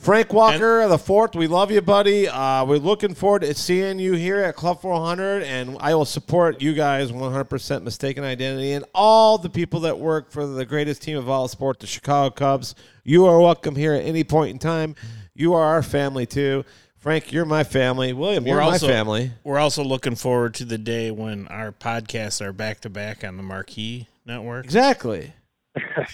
Frank 0.00 0.32
Walker, 0.32 0.88
the 0.88 0.96
fourth. 0.96 1.34
We 1.34 1.46
love 1.46 1.70
you, 1.70 1.82
buddy. 1.82 2.26
Uh, 2.26 2.64
we're 2.64 2.78
looking 2.78 3.14
forward 3.14 3.42
to 3.42 3.52
seeing 3.52 3.98
you 3.98 4.14
here 4.14 4.40
at 4.40 4.56
Club 4.56 4.80
400, 4.80 5.42
and 5.42 5.76
I 5.78 5.94
will 5.94 6.06
support 6.06 6.62
you 6.62 6.72
guys 6.72 7.12
100% 7.12 7.82
mistaken 7.82 8.24
identity 8.24 8.72
and 8.72 8.86
all 8.94 9.36
the 9.36 9.50
people 9.50 9.80
that 9.80 9.98
work 9.98 10.30
for 10.30 10.46
the 10.46 10.64
greatest 10.64 11.02
team 11.02 11.18
of 11.18 11.28
all 11.28 11.48
sport, 11.48 11.80
the 11.80 11.86
Chicago 11.86 12.34
Cubs. 12.34 12.74
You 13.04 13.26
are 13.26 13.38
welcome 13.40 13.76
here 13.76 13.92
at 13.92 14.02
any 14.02 14.24
point 14.24 14.52
in 14.52 14.58
time. 14.58 14.94
You 15.40 15.54
are 15.54 15.64
our 15.64 15.82
family 15.82 16.26
too. 16.26 16.66
Frank, 16.98 17.32
you're 17.32 17.46
my 17.46 17.64
family. 17.64 18.12
William, 18.12 18.46
you're 18.46 18.58
We're 18.58 18.72
my 18.72 18.76
family. 18.76 19.32
we're 19.42 19.58
also 19.58 19.82
looking 19.82 20.14
forward 20.16 20.52
to 20.56 20.66
the 20.66 20.76
day 20.76 21.10
when 21.10 21.48
our 21.48 21.72
podcasts 21.72 22.42
are 22.42 22.52
back 22.52 22.80
to 22.82 22.90
back 22.90 23.24
on 23.24 23.38
the 23.38 23.42
Marquee 23.42 24.06
Network. 24.26 24.66
Exactly. 24.66 25.32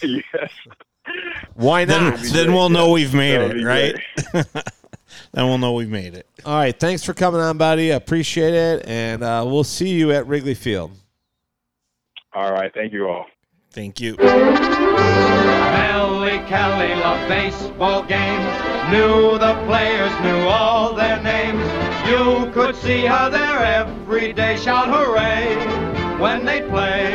yes. 0.01 0.53
Why 1.55 1.85
Then, 1.85 2.11
not? 2.11 2.21
then 2.33 2.53
we'll 2.53 2.69
know 2.69 2.91
we've 2.93 3.15
made 3.15 3.37
That 3.39 3.49
would 3.49 3.57
it, 3.59 3.65
right? 3.65 3.95
great. 4.31 4.47
then 5.33 5.47
we'll 5.49 5.59
know 5.59 5.73
we've 5.73 5.91
made 5.91 6.15
it. 6.15 6.29
All 6.45 6.55
right. 6.57 6.79
Thanks 6.79 7.03
for 7.03 7.13
coming 7.13 7.41
on, 7.41 7.59
buddy. 7.59 7.93
I 7.93 7.97
appreciate 7.97 8.55
it, 8.55 8.87
and 8.87 9.25
uh, 9.25 9.43
we'll 9.45 9.65
see 9.65 9.89
you 9.89 10.13
at 10.13 10.29
Wrigley 10.29 10.55
Field. 10.55 10.93
All 12.33 12.53
right. 12.53 12.73
Thank 12.73 12.93
you 12.93 13.09
all. 13.09 13.27
Thank 13.77 14.01
you. 14.01 14.17
Nelly 15.77 16.39
Kelly 16.49 16.95
loved 16.95 17.29
baseball 17.29 18.03
games. 18.05 18.91
Knew 18.91 19.37
the 19.37 19.53
players, 19.67 20.11
knew 20.23 20.49
all 20.49 20.95
their 20.95 21.23
names. 21.23 21.61
You 22.09 22.51
could 22.53 22.75
see 22.75 23.05
her 23.05 23.29
there 23.29 23.63
every 23.63 24.33
day, 24.33 24.57
shout 24.57 24.89
hooray 24.89 25.57
when 26.19 26.47
they 26.47 26.63
played. 26.63 27.13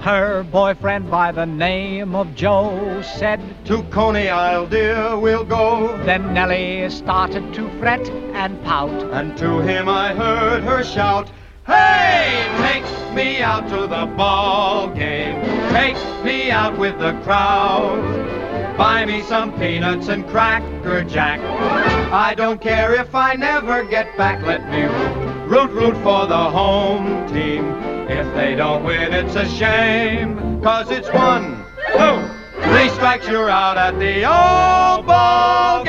Her 0.00 0.42
boyfriend 0.42 1.10
by 1.10 1.32
the 1.32 1.44
name 1.44 2.14
of 2.14 2.34
Joe 2.34 3.02
said, 3.02 3.42
To 3.66 3.82
Coney 3.90 4.30
Isle, 4.30 4.66
dear, 4.68 5.18
we'll 5.18 5.44
go. 5.44 5.94
then 6.06 6.32
Nellie 6.32 6.88
started 6.88 7.52
to 7.52 7.68
fret 7.78 8.08
and 8.32 8.58
pout. 8.64 9.02
And 9.12 9.36
to 9.36 9.60
him 9.60 9.86
I 9.86 10.14
heard 10.14 10.62
her 10.62 10.82
shout, 10.82 11.30
Hey, 11.64 12.48
take 12.58 13.14
me 13.14 13.40
out 13.40 13.68
to 13.68 13.86
the 13.86 14.06
ball 14.16 14.88
game. 14.88 15.40
Take 15.70 15.96
me 16.24 16.50
out 16.50 16.76
with 16.76 16.98
the 16.98 17.12
crowd. 17.22 18.76
Buy 18.76 19.04
me 19.04 19.22
some 19.22 19.52
peanuts 19.56 20.08
and 20.08 20.26
cracker 20.26 21.04
jack. 21.04 21.38
I 22.12 22.34
don't 22.34 22.60
care 22.60 22.94
if 22.94 23.14
I 23.14 23.34
never 23.34 23.84
get 23.84 24.16
back. 24.16 24.42
Let 24.44 24.68
me 24.70 24.82
root, 24.82 25.48
root, 25.48 25.70
root 25.70 25.94
for 26.02 26.26
the 26.26 26.50
home 26.50 27.28
team. 27.28 27.64
If 28.08 28.34
they 28.34 28.56
don't 28.56 28.82
win, 28.82 29.12
it's 29.12 29.36
a 29.36 29.48
shame. 29.48 30.60
Cause 30.62 30.90
it's 30.90 31.12
one, 31.12 31.64
two, 31.92 32.28
three 32.62 32.88
strikes, 32.88 33.28
you're 33.28 33.50
out 33.50 33.78
at 33.78 33.98
the 34.00 34.24
old 34.24 35.06
ball. 35.06 35.81